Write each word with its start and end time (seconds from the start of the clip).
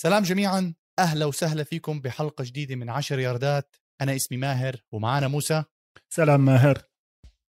سلام 0.00 0.22
جميعا. 0.22 0.74
أهلا 0.98 1.26
وسهلا 1.26 1.64
فيكم 1.64 2.00
بحلقة 2.00 2.44
جديدة 2.44 2.76
من 2.76 2.90
عشر 2.90 3.18
ياردات. 3.18 3.76
أنا 4.00 4.16
اسمي 4.16 4.38
ماهر 4.38 4.76
ومعانا 4.92 5.28
موسى. 5.28 5.64
سلام 6.10 6.40
ماهر. 6.40 6.82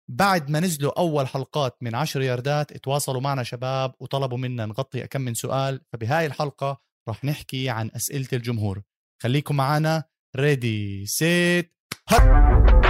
بعد 0.09 0.51
ما 0.51 0.61
نزلوا 0.61 0.99
أول 0.99 1.29
حلقات 1.29 1.77
من 1.81 1.95
عشر 1.95 2.23
ياردات 2.23 2.73
تواصلوا 2.77 3.21
معنا 3.21 3.43
شباب 3.43 3.95
وطلبوا 4.01 4.39
منا 4.39 4.67
نغطي 4.67 5.07
كم 5.07 5.21
من 5.21 5.35
سؤال. 5.35 5.81
فبهاي 5.93 6.27
الحلقة 6.27 6.81
راح 7.09 7.25
نحكي 7.25 7.71
عن 7.71 7.91
أسئلة 7.97 8.29
الجمهور. 8.33 8.83
خليكم 9.23 9.57
معنا. 9.57 10.05
Ready 10.37 11.07
set 11.07 11.75
hut 12.09 12.84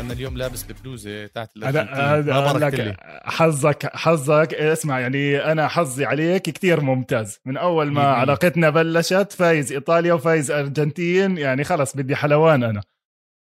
أنا 0.00 0.12
اليوم 0.12 0.36
لابس 0.36 0.62
ببلوزة 0.62 1.26
تاعت. 1.26 1.50
ما 1.56 1.70
لي. 2.74 2.96
حظك 3.24 3.96
حظك. 3.96 4.54
اسمع 4.54 5.00
يعني 5.00 5.38
أنا 5.52 5.68
حظي 5.68 6.04
عليك 6.04 6.42
كتير 6.42 6.80
ممتاز. 6.80 7.40
من 7.44 7.56
أول 7.56 7.92
ما. 7.92 8.02
علاقتنا 8.02 8.70
بلشت 8.70 9.32
فايز 9.32 9.72
إيطاليا 9.72 10.12
وفايز 10.12 10.50
أرجنتين 10.50 11.38
يعني 11.38 11.64
خلص 11.64 11.96
بدي 11.96 12.16
حلوان 12.16 12.64
أنا. 12.64 12.80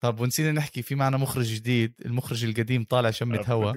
طب 0.03 0.19
ونسينا 0.19 0.51
نحكي 0.51 0.81
في 0.81 0.95
معنا 0.95 1.17
مخرج 1.17 1.45
جديد 1.45 1.93
المخرج 2.05 2.43
القديم 2.45 2.83
طالع 2.83 3.11
شمة 3.11 3.43
هوا. 3.47 3.73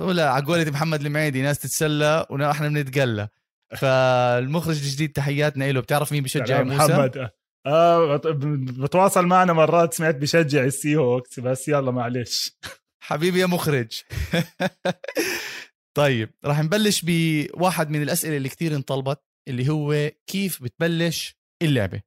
ولا 0.00 0.30
على 0.30 0.44
قولة 0.44 0.70
محمد 0.70 1.00
المعيدي 1.00 1.42
ناس 1.42 1.58
تتسلى 1.58 2.26
ونحن 2.30 2.74
بنتقلى. 2.74 3.28
فالمخرج 3.80 4.76
الجديد 4.76 5.12
تحياتنا 5.12 5.72
له 5.72 5.80
بتعرف 5.80 6.12
مين 6.12 6.22
بشجع 6.22 6.62
موسى؟ 6.62 6.92
محمد. 6.92 7.30
بت- 7.66 8.26
بتواصل 8.80 9.26
معنا 9.26 9.52
مرات 9.52 9.94
سمعت 9.94 10.14
بشجع 10.14 10.64
السي 10.64 10.96
هوكس 10.96 11.40
بس 11.40 11.68
يلا 11.68 11.90
معلش 11.90 12.56
حبيبي 13.02 13.40
يا 13.40 13.46
مخرج. 13.46 14.02
طيب 15.96 16.30
راح 16.44 16.60
نبلش 16.62 17.00
بواحد 17.04 17.90
من 17.90 18.02
الأسئلة 18.02 18.36
اللي 18.36 18.48
كتير 18.48 18.76
انطلبت 18.76 19.20
اللي 19.48 19.68
هو 19.68 20.10
كيف 20.26 20.62
بتبلش 20.62 21.36
اللعبة؟ 21.62 22.02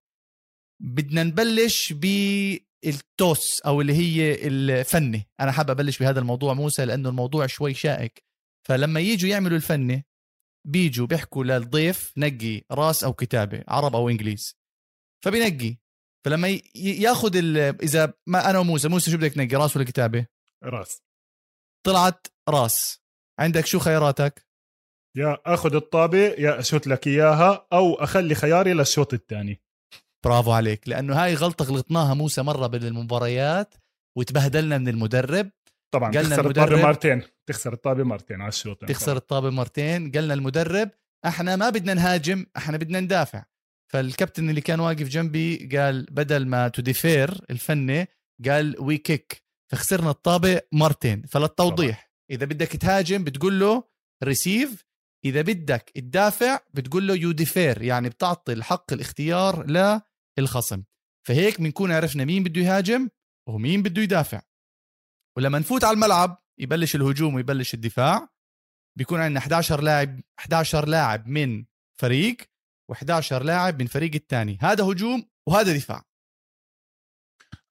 بدنا 0.82 1.24
نبلش 1.24 1.94
بال 1.94 2.50
toss 2.50 3.62
أو 3.62 3.82
اللي 3.82 3.94
هي 3.94 4.48
الفنة 4.48 5.24
أنا 5.40 5.52
حابب 5.52 5.70
أبلش 5.70 6.00
بهذا 6.00 6.20
الموضوع 6.20 6.54
موسى 6.54 6.86
لأنه 6.86 7.10
الموضوع 7.10 7.48
شوي 7.48 7.74
شائك. 7.74 8.24
فلما 8.68 9.00
يجوا 9.00 9.30
يعملوا 9.30 9.58
الفنة 9.58 10.04
بيجوا 10.68 11.08
بيحكوا 11.08 11.44
للضيف 11.44 12.14
نقي 12.18 12.62
راس 12.72 13.04
أو 13.04 13.14
كتابة 13.14 13.64
عرب 13.68 13.96
أو 13.96 14.10
إنجليز. 14.10 14.56
فبينقي. 15.24 15.78
فلما 16.26 16.60
ياخذ 16.76 17.36
ال- 17.36 17.58
إذا 17.58 18.14
ما 18.28 18.50
أنا 18.50 18.60
وموسى 18.60 18.88
موسى 18.88 19.12
شو 19.12 19.18
بدك 19.18 19.32
تنقي 19.34 19.56
رأس 19.56 19.76
ولا 19.78 19.86
كتابة؟ 19.86 20.26
راس. 20.64 21.02
طلعت 21.86 22.28
راس. 22.50 23.04
عندك 23.40 23.66
شو 23.66 23.80
خياراتك؟ 23.80 24.46
يا 25.18 25.38
أخذ 25.46 25.76
الطابة 25.76 26.18
يا 26.18 26.60
أشوت 26.60 26.88
لك 26.88 27.08
إياها 27.08 27.68
أو 27.74 27.94
أخلي 27.96 28.36
خياري 28.36 28.74
للشوط 28.74 29.14
الثاني. 29.14 29.62
برافو 30.26 30.52
عليك. 30.52 30.88
لأنه 30.90 31.24
هاي 31.24 31.36
غلطة 31.36 31.66
غلطناها 31.66 32.14
موسى 32.14 32.42
مرة 32.42 32.68
بالمباريات 32.68 33.76
وتبهدلنا 34.18 34.78
من 34.78 34.88
المدرب. 34.88 35.50
طبعا 35.94 36.12
قالنا 36.12 36.36
تخسر 36.36 36.50
الطابة 36.50 36.68
المدرب- 36.76 36.86
مرتين. 36.86 37.22
تخسر 37.50 37.74
الطابة 37.74 38.04
مرتين 38.04 38.42
على 38.42 38.50
الشوط. 38.50 38.86
تخسر 38.86 39.18
الطابة 39.18 39.50
مرتين. 39.50 40.12
قالنا 40.12 40.34
المدرب 40.34 40.90
إحنا 41.26 41.56
ما 41.56 41.70
بدنا 41.70 41.94
نهاجم 41.94 42.46
إحنا 42.58 42.78
بدنا 42.78 43.00
ندافع. 43.00 43.44
فالكابتن 43.94 44.50
اللي 44.50 44.62
كان 44.62 44.80
واقف 44.80 45.08
جنبي 45.08 45.70
قال 45.78 46.06
بدل 46.12 46.48
ما 46.48 46.68
ت 46.68 46.81
defer 46.81 47.46
الفنة 47.50 48.08
قال 48.46 48.76
we 48.80 48.98
kick 48.98 49.44
فخسرنا 49.72 50.10
الطابة 50.10 50.62
مرتين. 50.72 51.22
فللتوضيح 51.22 52.12
إذا 52.32 52.46
بدك 52.46 52.68
تهاجم 52.68 53.24
بتقول 53.24 53.60
له 53.60 53.84
receive 54.24 54.86
إذا 55.26 55.42
بدك 55.42 55.92
تدافع 55.96 56.60
بتقول 56.74 57.08
له 57.08 57.16
you 57.16 57.32
defer 57.32 57.82
يعني 57.82 58.10
بتعطي 58.10 58.54
الحق 58.54 58.94
الاختيار 58.94 59.66
للخصم. 60.38 60.84
فهيك 61.28 61.62
بنكون 61.62 61.92
عرفنا 61.92 62.26
مين 62.26 62.44
بده 62.44 62.62
يهاجم 62.62 63.10
ومين 63.50 63.82
بده 63.82 64.02
يدافع. 64.02 64.42
ولما 65.38 65.60
نفوت 65.60 65.84
على 65.84 65.94
الملعب 65.94 66.44
يبلش 66.60 66.96
الهجوم 66.96 67.36
ويبلش 67.36 67.74
الدفاع 67.74 68.30
بيكون 68.98 69.20
عندنا 69.20 69.40
11 69.40 69.82
لاعب 69.82 70.22
11 70.40 70.88
لاعب 70.88 71.28
من 71.28 71.66
فريق 72.00 72.53
و11 72.92 73.34
لاعب 73.34 73.82
من 73.82 73.88
فريق 73.88 74.12
الثاني. 74.16 74.58
هذا 74.62 74.84
هجوم 74.84 75.26
وهذا 75.48 75.76
دفاع. 75.76 76.04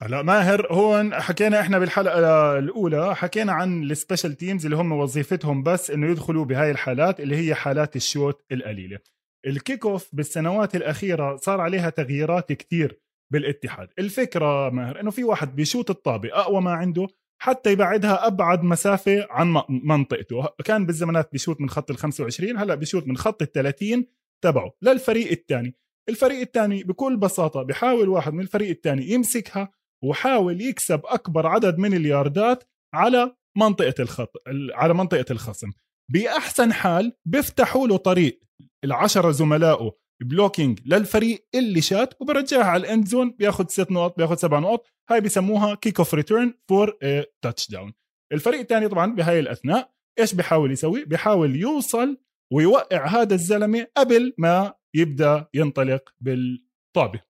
هلا 0.03 0.23
ماهر 0.23 0.73
هون 0.73 1.15
حكينا 1.15 1.61
إحنا 1.61 1.79
بالحلقة 1.79 2.59
الأولى 2.59 3.17
حكينا 3.17 3.53
عن 3.53 3.83
ال 3.83 3.89
special 3.90 4.37
teams 4.37 4.65
اللي 4.65 4.77
هم 4.77 4.93
وظيفتهم 4.93 5.63
بس 5.63 5.91
إنه 5.91 6.11
يدخلوا 6.11 6.45
بهاي 6.45 6.71
الحالات 6.71 7.21
اللي 7.21 7.37
هي 7.37 7.55
حالات 7.55 7.97
الشوت 7.97 8.45
القليلة. 8.53 8.99
ال 9.47 9.55
kick 9.55 9.87
off 9.87 10.09
بالسنوات 10.13 10.77
الأخيرة 10.77 11.37
صار 11.37 11.61
عليها 11.61 11.91
تغييرات 11.91 12.53
كتير 12.53 13.01
بالاتحاد. 13.33 13.89
الفكرة 13.99 14.71
ماهر 14.71 15.01
إنه 15.01 15.11
في 15.11 15.25
واحد 15.25 15.57
بيشوت 15.57 15.91
الطابة 15.91 16.29
أقوى 16.33 16.61
ما 16.61 16.73
عنده 16.73 17.09
حتى 17.43 17.73
يبعدها 17.73 18.27
أبعد 18.27 18.63
مسافة 18.63 19.27
عن 19.31 19.63
منطقته. 19.69 20.49
كان 20.65 20.87
بالزمانات 20.87 21.33
بيشوت 21.33 21.61
من 21.61 21.71
خط 21.71 21.91
ال 21.91 21.97
25 21.97 22.59
هلا 22.59 22.75
بيشوت 22.75 23.07
من 23.07 23.17
خط 23.17 23.43
ال 23.43 23.53
30 23.53 24.07
تبعه 24.43 24.73
للفريق 24.83 25.31
الثاني 25.31 25.77
الفريق 26.09 26.41
الثاني 26.41 26.83
بكل 26.83 27.17
بساطة 27.17 27.63
بيحاول 27.63 28.09
واحد 28.09 28.33
من 28.35 28.41
الفريق 28.41 28.69
الثاني 28.69 29.11
يمسكها 29.11 29.73
وحاول 30.05 30.61
يكسب 30.61 31.01
أكبر 31.05 31.47
عدد 31.47 31.79
من 31.79 31.95
الياردات 31.95 32.65
على 32.95 33.37
منطقة 33.59 33.95
الخط 34.01 34.33
على 34.75 34.95
منطقة 34.95 35.25
الخصم. 35.31 35.71
بأحسن 36.13 36.73
حال 36.73 37.13
بيفتحوا 37.27 37.89
له 37.89 37.97
طريق 37.97 38.41
العشرة 38.85 39.31
زملائه 39.31 39.93
blocking 40.23 40.81
للفريق 40.87 41.49
اللي 41.55 41.81
شات 41.81 42.15
وبرجعها 42.21 42.65
على 42.65 42.81
ال 42.81 42.88
end 42.88 43.09
zone 43.09 43.31
بياخذ 43.31 43.67
ست 43.69 43.91
نقط 43.91 44.17
بياخذ 44.17 44.37
سبع 44.37 44.59
نقط. 44.59 44.87
هاي 45.11 45.21
بيسموها 45.21 45.75
kick 45.75 45.99
off 45.99 46.15
return 46.15 46.55
for 46.69 46.99
touchdown 47.43 47.93
الفريق 48.33 48.61
الثاني 48.61 48.89
طبعا 48.89 49.15
بهاي 49.15 49.41
الأثناء 49.41 49.93
إيش 50.19 50.35
بيحاول 50.35 50.73
يسوي؟ 50.73 51.05
بيحاول 51.05 51.57
يوصل 51.57 52.19
ويوقع 52.53 53.07
هذا 53.07 53.35
الزلمة 53.35 53.87
قبل 53.97 54.35
ما 54.39 54.75
يبدأ 54.95 55.49
ينطلق 55.55 56.15
بالطابة. 56.21 57.21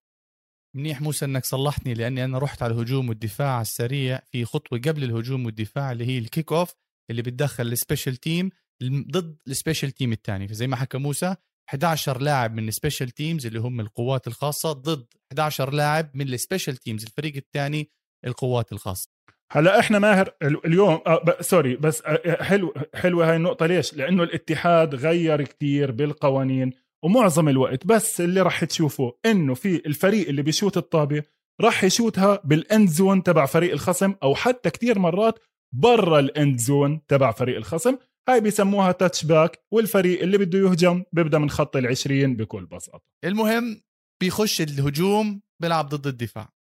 منيح 0.77 1.01
موسى 1.01 1.25
إنك 1.25 1.45
صلحتني 1.45 1.95
لأني 1.95 2.25
أنا 2.25 2.39
رحت 2.39 2.63
على 2.63 2.75
الهجوم 2.75 3.09
والدفاع 3.09 3.61
السريع 3.61 4.21
في 4.31 4.45
خطوة 4.45 4.79
قبل 4.79 5.05
الهجوم 5.05 5.47
والدفاع 5.47 5.93
اللي 5.93 6.07
هي 6.07 6.19
ال 6.19 6.25
kick 6.25 6.53
off 6.53 6.75
اللي 7.11 7.23
بتدخل 7.23 7.67
ال 7.67 7.73
special 7.73 8.17
team 8.17 8.51
ضد 8.85 9.39
ال 9.49 9.54
special 9.54 9.91
team 9.91 10.13
الثاني. 10.13 10.49
فزي 10.49 10.67
ما 10.67 10.77
حكى 10.77 10.99
موسى 10.99 11.37
11 11.69 12.21
لاعب 12.21 12.55
من 12.55 12.69
ال 12.69 12.74
special 12.74 13.11
teams 13.11 13.47
اللي 13.47 13.61
هم 13.61 13.81
القوات 13.81 14.27
الخاصة 14.27 14.73
ضد 14.73 15.07
11 15.33 15.73
لاعب 15.73 16.11
من 16.15 16.29
ال 16.29 16.35
special 16.35 16.77
teams 16.77 17.05
الفريق 17.05 17.37
الثاني 17.37 17.91
القوات 18.27 18.73
الخاصة. 18.73 19.09
هلا 19.55 19.79
إحنا 19.81 19.99
ماهر 19.99 20.33
ال- 20.43 20.67
اليوم 20.67 21.01
آه 21.07 21.37
sorry 21.41 21.77
بس 21.77 22.03
آه، 22.07 22.43
حلو 22.43 22.75
حلوة 22.95 23.31
هاي 23.31 23.37
النقطة. 23.37 23.67
ليش؟ 23.67 23.95
لأنه 23.95 24.23
الاتحاد 24.23 24.95
غير 24.95 25.43
كتير 25.43 25.91
بالقوانين 25.91 26.73
ومعظم 27.05 27.49
الوقت 27.49 27.87
بس 27.87 28.21
اللي 28.21 28.43
راح 28.43 28.65
تشوفه 28.65 29.13
إنه 29.27 29.55
في 29.55 29.87
الفريق 29.87 30.29
اللي 30.29 30.43
بيشوت 30.43 30.77
الطابة 30.77 31.23
راح 31.61 31.85
يشوتها 31.85 32.41
بال 32.45 32.62
end 32.62 32.89
zone 32.89 33.23
تبع 33.23 33.47
فريق 33.47 33.73
الخصم 33.73 34.15
أو 34.23 34.35
حتى 34.35 34.71
كتير 34.71 34.99
مرات 34.99 35.39
برا 35.75 36.19
ال 36.19 36.29
end 36.29 36.59
zone 36.59 37.07
تبع 37.07 37.33
فريق 37.33 37.57
الخصم. 37.57 37.97
هاي 38.29 38.41
بيسموها 38.41 38.93
touchback 38.93 39.65
والفريق 39.73 40.23
اللي 40.23 40.39
بده 40.39 40.59
يهجم 40.59 41.05
بيبدأ 41.13 41.39
من 41.39 41.51
خط 41.51 41.77
العشرين 41.77 42.37
بكل 42.37 42.67
بساطة. 42.67 43.05
المهم 43.25 43.83
بيخش 44.21 44.61
الهجوم 44.61 45.43
بيلعب 45.63 45.89
ضد 45.89 46.07
الدفاع. 46.07 46.53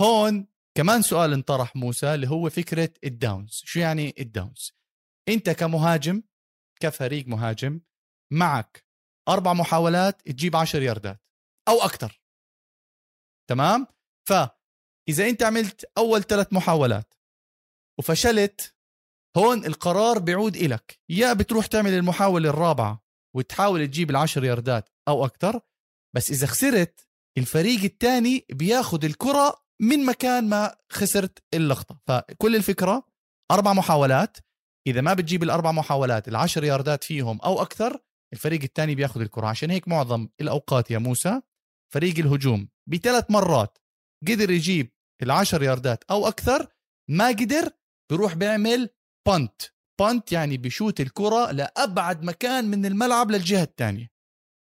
هون 0.00 0.46
كمان 0.76 1.02
سؤال 1.02 1.32
انطرح 1.32 1.76
موسى 1.76 2.14
اللي 2.14 2.28
هو 2.28 2.50
فكرة 2.50 2.90
ال 3.04 3.14
downs 3.14 3.62
شو 3.64 3.80
يعني 3.80 4.14
ال 4.18 4.27
downs 4.27 4.72
انت 5.28 5.50
كمهاجم 5.50 6.22
كفريق 6.80 7.26
مهاجم 7.26 7.80
معك 8.32 8.86
أربع 9.28 9.52
محاولات 9.52 10.22
تجيب 10.22 10.56
عشر 10.56 10.82
ياردات 10.82 11.22
أو 11.68 11.82
أكثر 11.82 12.20
تمام؟ 13.50 13.86
فاذا 14.28 15.28
أنت 15.28 15.42
عملت 15.42 15.90
أول 15.98 16.22
ثلاث 16.22 16.52
محاولات 16.52 17.14
وفشلت 17.98 18.74
هون 19.36 19.66
القرار 19.66 20.18
بيعود 20.18 20.56
إلك. 20.56 21.00
يا 21.08 21.32
بتروح 21.32 21.66
تعمل 21.66 21.90
المحاولة 21.90 22.50
الرابعة 22.50 23.04
وتحاول 23.36 23.86
تجيب 23.86 24.10
العشر 24.10 24.44
ياردات 24.44 24.88
أو 25.08 25.24
أكثر 25.24 25.60
بس 26.16 26.30
إذا 26.30 26.46
خسرت 26.46 27.08
الفريق 27.38 27.82
الثاني 27.82 28.46
بياخد 28.50 29.04
الكرة 29.04 29.67
من 29.80 30.06
مكان 30.06 30.48
ما 30.48 30.76
خسرت 30.92 31.42
اللقطة. 31.54 32.00
فكل 32.06 32.56
الفكرة 32.56 33.06
أربع 33.50 33.72
محاولات. 33.72 34.36
إذا 34.86 35.00
ما 35.00 35.14
بتجيب 35.14 35.42
الأربع 35.42 35.72
محاولات 35.72 36.28
العشر 36.28 36.64
ياردات 36.64 37.04
فيهم 37.04 37.40
أو 37.40 37.62
أكثر 37.62 38.00
الفريق 38.32 38.62
الثاني 38.62 38.94
بياخذ 38.94 39.20
الكرة. 39.20 39.46
عشان 39.46 39.70
هيك 39.70 39.88
معظم 39.88 40.28
الأوقات 40.40 40.90
يا 40.90 40.98
موسى 40.98 41.40
فريق 41.94 42.18
الهجوم 42.18 42.68
بثلاث 42.90 43.30
مرات 43.30 43.78
قدر 44.28 44.50
يجيب 44.50 44.92
العشر 45.22 45.62
ياردات 45.62 46.04
أو 46.10 46.28
أكثر 46.28 46.68
ما 47.10 47.28
قدر 47.28 47.70
بيروح 48.10 48.34
بيعمل 48.34 48.90
punt 49.28 49.62
punt 50.00 50.32
يعني 50.32 50.56
بشوت 50.56 51.00
الكرة 51.00 51.50
لأبعد 51.50 52.24
مكان 52.24 52.64
من 52.64 52.86
الملعب 52.86 53.30
للجهة 53.30 53.62
الثانية. 53.62 54.10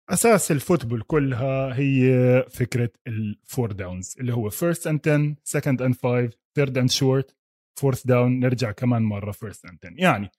أساس 0.09 0.51
ال 0.51 0.57
football 0.57 1.01
كلها 1.01 1.79
هي 1.79 2.45
فكرة 2.49 2.89
ال 3.07 3.20
four 3.20 3.71
downs 3.71 4.15
اللي 4.19 4.33
هو 4.33 4.49
first 4.49 4.87
and 4.87 4.99
10 5.09 5.35
second 5.43 5.81
and 5.81 5.95
5 5.95 6.29
third 6.55 6.77
and 6.77 6.89
short 6.89 7.35
fourth 7.79 8.07
down 8.07 8.39
نرجع 8.39 8.71
كمان 8.71 9.01
مرة 9.01 9.31
first 9.31 9.65
and 9.65 9.79
10 9.83 9.93
يعني 9.97 10.31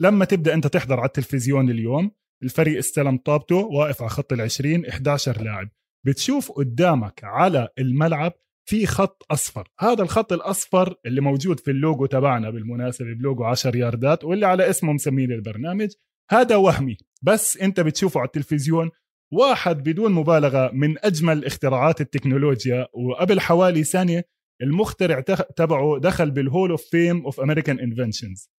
لما 0.00 0.24
تبدأ 0.24 0.54
أنت 0.54 0.66
تحضر 0.66 1.00
على 1.00 1.06
التلفزيون 1.06 1.70
اليوم 1.70 2.10
الفريق 2.42 2.78
استلم 2.78 3.16
طابته 3.16 3.56
واقف 3.56 4.02
على 4.02 4.10
خط 4.10 4.34
ال 4.34 4.52
20 4.52 4.88
11 4.88 5.42
لاعب. 5.42 5.68
بتشوف 6.06 6.52
قدامك 6.52 7.20
على 7.24 7.68
الملعب 7.78 8.32
في 8.68 8.86
خط 8.86 9.26
أصفر. 9.30 9.68
هذا 9.80 10.02
الخط 10.02 10.32
الأصفر 10.32 10.94
اللي 11.06 11.20
موجود 11.20 11.60
في 11.60 11.70
اللوجو 11.70 12.06
تبعنا 12.06 12.50
بالمناسبة 12.50 13.14
بلوجو 13.14 13.44
10 13.44 13.76
ياردات 13.76 14.24
واللي 14.24 14.46
على 14.46 14.70
اسمه 14.70 14.92
مسمين 14.92 15.32
البرنامج 15.32 15.90
هذا 16.30 16.56
وهمي. 16.56 16.96
بس 17.22 17.56
أنت 17.56 17.80
بتشوفه 17.80 18.20
على 18.20 18.26
التلفزيون 18.26 18.90
واحد 19.32 19.82
بدون 19.82 20.12
مبالغة 20.12 20.70
من 20.72 21.04
أجمل 21.04 21.44
اختراعات 21.44 22.00
التكنولوجيا 22.00 22.86
وقبل 22.92 23.40
حوالي 23.40 23.84
سنة 23.84 24.22
المخترع 24.62 25.20
تبعه 25.56 25.98
دخل 25.98 26.30
بال 26.30 26.43
Hall 26.43 26.70
of 26.70 26.82
Fame 26.82 27.24
of 27.24 27.40
American 27.40 27.80
Inventions 27.80 28.50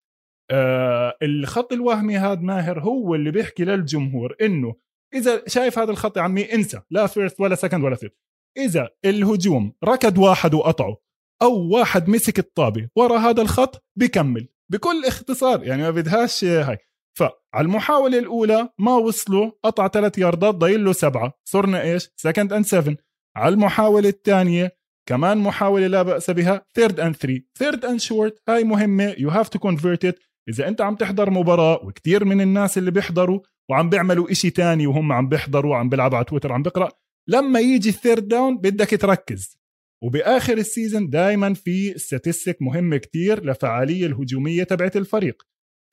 الخط 1.24 1.74
الوهمي 1.74 2.18
هذا 2.18 2.42
ماهر 2.42 2.80
هو 2.80 3.16
اللي 3.16 3.32
بيحكي 3.32 3.64
للجمهور 3.64 4.36
إنه 4.42 4.76
إذا 5.14 5.44
شايف 5.48 5.80
هذا 5.80 5.92
الخط 5.92 6.18
يا 6.18 6.22
عمي 6.22 6.54
انسى 6.54 6.82
لا 6.92 7.08
first 7.08 7.40
ولا 7.40 7.56
second 7.56 7.84
ولا 7.84 7.96
third 7.96 8.14
إذا 8.58 8.90
الهجوم 9.06 9.74
ركض 9.84 10.18
واحد 10.18 10.54
وقطعه 10.54 10.98
أو 11.42 11.70
واحد 11.70 12.10
مسك 12.10 12.40
الطابة 12.40 12.90
ورا 12.96 13.18
هذا 13.18 13.42
الخط 13.42 13.84
بكمل 13.96 14.48
بكل 14.72 15.06
اختصار. 15.08 15.64
يعني 15.64 15.82
ما 15.82 15.90
بدهاش 15.92 16.44
هاي. 16.44 16.78
فعلى 17.14 17.34
المحاولة 17.56 18.20
الأولى 18.20 18.70
ما 18.80 18.96
وصلوا 18.96 19.52
قطع 19.64 19.88
ثلاث 19.88 20.18
ياردات 20.18 20.56
ضايل 20.56 20.86
له 20.86 20.94
سبعة. 20.94 21.34
صرنا 21.46 21.82
إيش؟ 21.82 22.10
second 22.16 22.54
and 22.54 22.66
seven 22.66 22.96
على 23.36 23.54
المحاولة 23.54 24.10
الثانية 24.10 24.72
كمان 25.06 25.38
محاولة 25.38 25.88
لا 25.88 26.04
بأس 26.04 26.32
بها 26.32 26.66
third 26.76 27.00
and 27.00 27.16
three 27.16 27.48
third 27.58 27.86
and 27.86 28.00
short 28.00 28.42
هاي 28.50 28.64
مهمة. 28.64 29.16
you 29.18 29.30
have 29.30 29.50
to 29.50 29.60
convert 29.60 30.06
it 30.06 30.20
إذا 30.50 30.68
أنت 30.68 30.82
عم 30.82 30.96
تحضر 30.96 31.30
مباراة 31.30 31.86
وكتير 31.86 32.26
من 32.26 32.42
الناس 32.42 32.78
اللي 32.78 32.92
بيحضروا 32.92 33.40
وعم 33.70 33.90
بيعملوا 33.90 34.32
إشي 34.32 34.50
تاني 34.50 34.88
وهم 34.88 35.12
عم 35.12 35.30
بيحضروا 35.30 35.72
وعم 35.72 35.90
بيلعبوا 35.90 36.18
على 36.18 36.26
تويتر 36.26 36.54
عم 36.54 36.64
بقرأ 36.64 36.92
لما 37.28 37.60
يجي 37.60 37.90
ال 37.90 37.96
third 37.96 38.28
down 38.28 38.58
بدك 38.58 38.90
تركز. 39.02 39.58
وبآخر 40.04 40.58
ال 40.58 40.65
season 40.65 41.10
دائما 41.10 41.54
في 41.54 41.98
statistic 41.98 42.62
مهمة 42.62 42.98
كتير 42.98 43.46
لفعالية 43.46 44.06
الهجومية 44.06 44.64
تبعت 44.64 44.98
الفريق. 44.98 45.44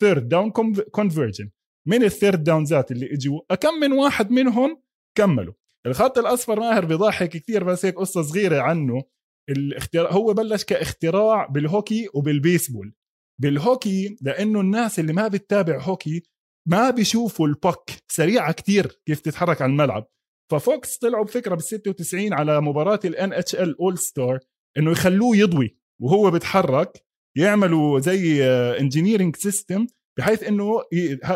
third 0.00 0.28
down 0.28 0.50
conversion 0.90 1.50
من 1.88 2.02
ال 2.04 2.11
third 2.11 2.44
downزات 2.44 2.90
اللي 2.92 3.12
اجوا 3.12 3.54
كم 3.54 3.74
من 3.74 3.92
واحد 3.92 4.30
منهم 4.30 4.82
كملوا. 5.16 5.54
الخط 5.86 6.18
الأصفر 6.18 6.60
ماهر 6.60 6.84
بيضحك 6.84 7.28
كثير 7.28 7.64
بس 7.64 7.84
هيك 7.84 7.94
قصة 7.94 8.22
صغيرة 8.22 8.60
عنه. 8.60 9.02
الاختراع 9.50 10.12
هو 10.12 10.34
بلش 10.34 10.64
كاختراع 10.64 11.46
بالهوكي 11.46 12.08
وبالبيسبول. 12.14 12.94
بالهوكي 13.40 14.16
لأنه 14.22 14.60
الناس 14.60 14.98
اللي 14.98 15.12
ما 15.12 15.28
بتتابع 15.28 15.82
هوكي 15.82 16.22
ما 16.68 16.90
بيشوفوا 16.90 17.46
ال 17.46 17.55
puck 17.55 17.90
سريعة 18.08 18.52
كتير 18.52 19.00
كيف 19.06 19.20
تتحرك 19.20 19.62
على 19.62 19.70
الملعب. 19.70 20.06
ففوكس 20.50 20.98
طلعوا 20.98 21.24
بفكرة 21.24 21.54
بال 21.54 21.64
96 21.64 22.32
على 22.32 22.60
مباراة 22.60 23.00
ال 23.04 23.80
NHL 23.80 23.98
All-Star 23.98 24.38
إنه 24.78 24.90
يخلوه 24.90 25.36
يضوي 25.36 25.78
وهو 26.02 26.30
بيتحرك. 26.30 27.04
يعملوا 27.38 28.00
زي 28.00 28.44
engineering 28.80 29.36
system 29.36 29.86
بحيث 30.18 30.42
إنه 30.42 30.82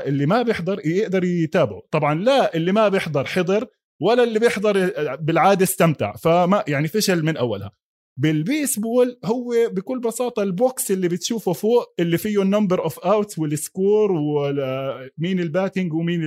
اللي 0.06 0.26
ما 0.26 0.42
بيحضر 0.42 0.86
يقدر 0.86 1.24
يتابعه. 1.24 1.82
طبعا 1.90 2.14
لا 2.14 2.56
اللي 2.56 2.72
ما 2.72 2.88
بيحضر 2.88 3.24
حضر 3.24 3.66
ولا 4.02 4.24
اللي 4.24 4.38
بيحضر 4.38 4.92
بالعادة 5.16 5.62
استمتع. 5.64 6.16
فما 6.16 6.64
يعني 6.68 6.88
فشل 6.88 7.24
من 7.24 7.36
أولها. 7.36 7.72
بالبيسبول 8.18 9.18
هو 9.24 9.54
بكل 9.70 10.00
بساطة 10.00 10.42
ال 10.42 10.54
box 10.54 10.90
اللي 10.90 11.08
بتشوفه 11.08 11.52
فوق 11.52 11.94
اللي 12.00 12.18
فيه 12.18 12.42
ال 12.42 12.48
number 12.48 12.84
of 12.84 12.98
outs 12.98 13.38
وال 13.38 13.59
score 13.59 14.12
ومين 14.12 15.40
ال 15.40 15.47
batting 15.47 15.92
ومين 15.94 16.20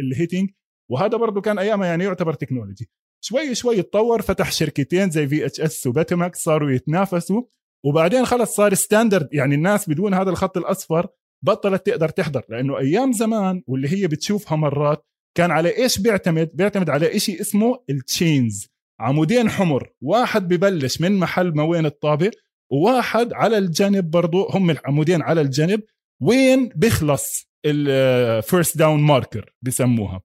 ال 0.00 0.06
hitting 0.06 0.50
وهذا 0.90 1.16
برضه 1.16 1.40
كان 1.40 1.58
أيامها 1.58 1.86
يعني 1.86 2.04
يعتبر 2.04 2.32
technology 2.32 2.90
شوي 3.24 3.54
شوي 3.54 3.80
اتطور 3.80 4.22
فتح 4.22 4.52
شركتين 4.52 5.10
زي 5.10 5.28
في 5.28 5.46
اتش 5.46 5.60
اس 5.60 5.86
وباتماكس 5.86 6.42
صاروا 6.42 6.70
يتنافسوا. 6.70 7.42
وبعدين 7.84 8.26
خلص 8.26 8.54
صار 8.56 8.74
standard 8.74 9.28
يعني 9.32 9.54
الناس 9.54 9.90
بدون 9.90 10.14
هذا 10.14 10.30
الخط 10.30 10.56
الأصفر 10.56 11.08
بطلت 11.44 11.86
تقدر 11.86 12.08
تحضر 12.08 12.42
لأنه 12.48 12.78
أيام 12.78 13.12
زمان 13.12 13.62
واللي 13.66 13.88
هي 13.92 14.06
بتشوفها 14.06 14.56
مرات 14.56 15.06
كان 15.36 15.50
على 15.50 15.76
إيش 15.76 15.98
بيعتمد؟ 15.98 16.50
بيعتمد 16.54 16.90
على 16.90 17.16
إشي 17.16 17.40
اسمه 17.40 17.84
ال 17.90 18.01
chains 18.01 18.68
عمودين 19.00 19.50
حمر 19.50 19.92
واحد 20.02 20.48
ببلش 20.48 21.00
من 21.00 21.18
محل 21.18 21.54
ما 21.54 21.62
وين 21.62 21.86
الطابة 21.86 22.30
وواحد 22.72 23.32
على 23.32 23.58
الجنب 23.58 24.10
برضو 24.10 24.44
هم 24.44 24.70
العمودين 24.70 25.22
على 25.22 25.40
الجنب 25.40 25.82
وين 26.22 26.68
بيخلص 26.76 27.50
ال 27.66 27.85
first 27.85 28.78
down 28.78 29.00
marker 29.00 29.54
بسموها. 29.62 30.20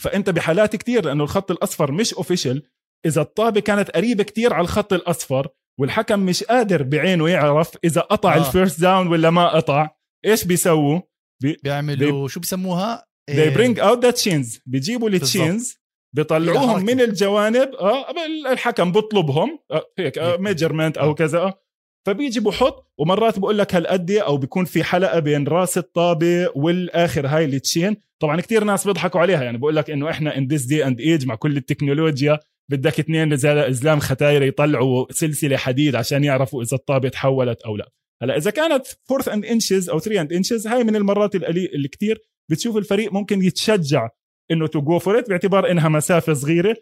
فأنت 0.00 0.30
بحالات 0.30 0.76
كتير 0.76 1.04
لأنه 1.04 1.24
الخط 1.24 1.50
الأصفر 1.50 1.92
مش 1.92 2.14
official 2.14 2.62
إذا 3.06 3.20
الطابة 3.20 3.60
كانت 3.60 3.90
قريبة 3.90 4.24
كتير 4.24 4.54
على 4.54 4.62
الخط 4.62 4.92
الأصفر 4.92 5.48
والحكم 5.80 6.20
مش 6.20 6.44
قادر 6.44 6.82
بعينه 6.82 7.28
يعرف 7.28 7.70
إذا 7.84 8.00
قطع 8.00 8.34
آه. 8.34 8.38
ال 8.38 8.45
first 8.45 8.80
down 8.80 9.06
ولا 9.06 9.30
ما 9.30 9.48
قطع 9.48 9.90
إيش 10.24 10.44
بيسووا؟ 10.44 11.00
بي 11.42 11.56
بيعملوا 11.62 12.22
بي 12.22 12.28
شو 12.28 12.40
بيسموها 12.40 13.08
they 13.30 13.54
bring 13.54 13.78
out 13.78 14.00
the 14.00 14.12
chains. 14.22 14.60
بيجيبوا 14.66 15.08
ال 15.08 15.18
chains 15.18 15.78
بيطلعوهم 16.16 16.84
من 16.84 17.00
الجوانب 17.00 17.74
آه 17.74 18.06
الحكم 18.52 18.92
بيطلبهم 18.92 19.58
آه 19.70 19.84
هيك 19.98 20.18
آه 20.18 20.36
measurement 20.36 20.98
أو 20.98 21.14
كذا 21.14 21.38
آه. 21.38 21.62
فبيجي 22.06 22.40
بحط 22.40 22.92
ومرات 22.98 23.38
بقول 23.38 23.58
لك 23.58 23.74
هالقد 23.74 24.10
أو 24.10 24.36
بيكون 24.36 24.64
في 24.64 24.84
حلقة 24.84 25.18
بين 25.18 25.46
راس 25.48 25.78
الطابة 25.78 26.48
والآخر 26.54 27.26
هاي 27.26 27.44
ال 27.44 27.53
chain 27.53 27.96
طبعا 28.20 28.40
كتير 28.40 28.64
ناس 28.64 28.86
بيضحكوا 28.86 29.20
عليها 29.20 29.42
يعني 29.42 29.58
بقول 29.58 29.76
لك 29.76 29.90
إنه 29.90 30.10
إحنا 30.10 30.36
in 30.38 30.46
this 30.46 30.64
day 30.64 30.86
and 30.86 31.00
age 31.00 31.26
مع 31.26 31.34
كل 31.34 31.56
التكنولوجيا 31.56 32.40
بدك 32.70 33.00
اثنين 33.00 33.32
ازلام 33.32 33.98
ختاير 33.98 34.42
يطلعوا 34.42 35.12
سلسلة 35.12 35.56
حديد 35.56 35.96
عشان 35.96 36.24
يعرفوا 36.24 36.62
إذا 36.62 36.76
الطابة 36.76 37.08
تحولت 37.08 37.62
أو 37.62 37.76
لا. 37.76 37.90
هلا 38.22 38.36
إذا 38.36 38.50
كانت 38.50 38.86
fourth 39.08 39.28
and 39.28 39.44
inches 39.44 39.90
أو 39.90 39.98
3 39.98 40.20
and 40.20 40.32
inches 40.32 40.66
هاي 40.66 40.84
من 40.84 40.96
المرات 40.96 41.34
اللي 41.34 41.88
كتير 41.88 42.18
بتشوف 42.50 42.76
الفريق 42.76 43.12
ممكن 43.12 43.42
يتشجع 43.42 44.08
إنه 44.50 44.66
to 44.66 44.80
go 44.80 44.98
for 44.98 45.20
باعتبار 45.20 45.70
إنها 45.70 45.88
مسافة 45.88 46.32
صغيرة. 46.32 46.76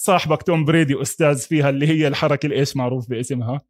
صاحبك 0.00 0.42
توم 0.42 0.64
بريدي 0.64 1.02
أستاذ 1.02 1.38
فيها 1.38 1.70
اللي 1.70 1.86
هي 1.86 2.08
الحركة 2.08 2.46
اللي 2.46 2.58
إيش 2.58 2.76
معروف 2.76 3.10
باسمها؟ 3.10 3.60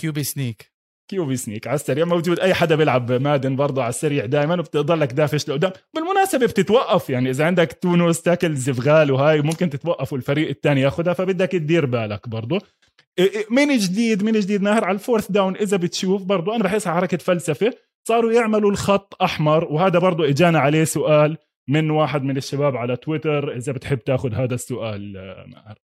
QB 0.00 0.22
sneak. 0.22 0.73
QB 1.08 1.36
sneak 1.36 1.66
على 1.66 1.74
السريع. 1.74 2.04
موجود 2.04 2.40
أي 2.40 2.54
حدا 2.54 2.74
بيلعب 2.74 3.12
مادن 3.12 3.56
برضه 3.56 3.82
على 3.82 3.88
السريع 3.90 4.26
دائما 4.26 4.54
وبتضلك 4.54 5.12
دافش 5.12 5.48
لقدام. 5.48 5.72
بالمناسبة 5.94 6.46
بتتوقف 6.46 7.10
يعني 7.10 7.30
إذا 7.30 7.44
عندك 7.44 7.72
two 7.72 7.96
nose 7.96 8.18
tackles 8.18 8.54
فغال 8.54 9.12
وهاي 9.12 9.40
ممكن 9.40 9.70
تتوقف 9.70 10.12
والفريق 10.12 10.48
الثاني 10.48 10.80
ياخذها 10.80 11.12
فبدك 11.12 11.52
تدير 11.52 11.86
بالك 11.86 12.28
برضه 12.28 12.60
من 13.50 13.78
جديد 13.78 14.24
من 14.24 14.32
جديد 14.32 14.62
ماهر 14.62 14.84
على 14.84 14.94
ال 14.94 14.99
fourth 14.99 15.30
down 15.30 15.56
إذا 15.56 15.76
بتشوف 15.76 16.22
برضه 16.22 16.56
أنا 16.56 16.64
بحسها 16.64 16.94
حركة 16.94 17.18
فلسفة 17.18 17.72
صاروا 18.08 18.32
يعملوا 18.32 18.70
الخط 18.70 19.22
أحمر 19.22 19.64
وهذا 19.64 19.98
برضه 19.98 20.28
إجانا 20.28 20.58
عليه 20.58 20.84
سؤال 20.84 21.36
من 21.68 21.90
واحد 21.90 22.22
من 22.22 22.36
الشباب 22.36 22.76
على 22.76 22.96
تويتر 22.96 23.56
إذا 23.56 23.72
بتحب 23.72 23.98
تاخذ 23.98 24.34
هذا 24.34 24.54
السؤال 24.54 25.16
آه، 25.16 25.46
ماهر 25.46 25.70
أه 25.70 25.83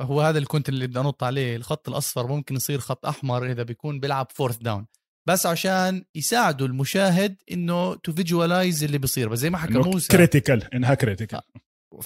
هو 0.00 0.20
هذا 0.20 0.38
اللي 0.38 0.46
كنت 0.46 0.68
اللي 0.68 0.86
بدي 0.86 1.00
أنط 1.00 1.24
عليه 1.24 1.56
الخط 1.56 1.88
الأصفر 1.88 2.26
ممكن 2.26 2.56
يصير 2.56 2.78
خط 2.78 3.06
أحمر 3.06 3.50
إذا 3.50 3.62
بيكون 3.62 4.00
بيلعب 4.00 4.26
fourth 4.34 4.56
down 4.56 4.86
بس 5.28 5.46
عشان 5.46 6.04
يساعدوا 6.14 6.66
المشاهد 6.66 7.36
إنه 7.52 7.94
to 7.94 8.12
visualize 8.12 8.84
اللي 8.84 8.98
بيصير 8.98 9.28
بس 9.28 9.38
زي 9.38 9.50
ما 9.50 9.58
حكى 9.58 9.72
موسى. 9.78 10.08
critical 10.08 10.74
إنها 10.74 10.94
critical 10.94 11.40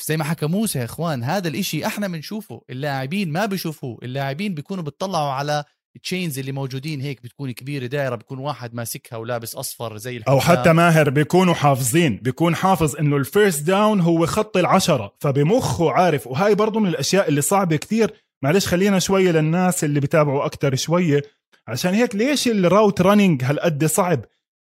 زي 0.06 0.16
ما 0.16 0.24
حكى 0.24 0.46
موسى 0.46 0.78
يا 0.78 0.84
إخوان 0.84 1.22
هذا 1.22 1.48
الإشي 1.48 1.86
إحنا 1.86 2.08
بنشوفه 2.08 2.62
اللاعبين 2.70 3.32
ما 3.32 3.46
بيشوفوه 3.46 3.98
اللاعبين 4.02 4.54
بيكونوا 4.54 4.84
بيطلعوا 4.84 5.32
على 5.32 5.64
ال 5.96 6.02
chains 6.02 6.38
اللي 6.38 6.52
موجودين 6.52 7.00
هيك 7.00 7.22
بتكون 7.22 7.50
كبيرة 7.50 7.86
دايرة 7.86 8.14
بيكون 8.16 8.38
واحد 8.38 8.74
ماسكها 8.74 9.16
ولابس 9.16 9.54
أصفر 9.54 9.96
زي 9.96 10.16
الحكام. 10.16 10.34
أو 10.34 10.40
حتى 10.40 10.72
ماهر 10.72 11.10
بيكونوا 11.10 11.54
حافظين 11.54 12.16
بيكون 12.16 12.54
حافظ 12.54 12.96
إنه 12.96 13.16
ال 13.16 13.24
first 13.24 13.62
down 13.62 14.00
هو 14.00 14.26
خط 14.26 14.56
العشرة 14.56 15.14
فبمخه 15.20 15.90
عارف. 15.90 16.26
وهاي 16.26 16.54
برضه 16.54 16.80
من 16.80 16.88
الأشياء 16.88 17.28
اللي 17.28 17.40
صعبة 17.40 17.76
كتير. 17.76 18.14
معلش 18.42 18.66
خلينا 18.66 18.98
شوية 18.98 19.30
للناس 19.30 19.84
اللي 19.84 20.00
بتابعوا 20.00 20.44
أكتر 20.44 20.74
شوية. 20.74 21.22
عشان 21.68 21.94
هيك 21.94 22.14
ليش 22.14 22.48
ال 22.48 22.57
route 22.57 23.00
running 23.00 23.44
هالقد 23.44 23.84
صعب؟ 23.84 24.24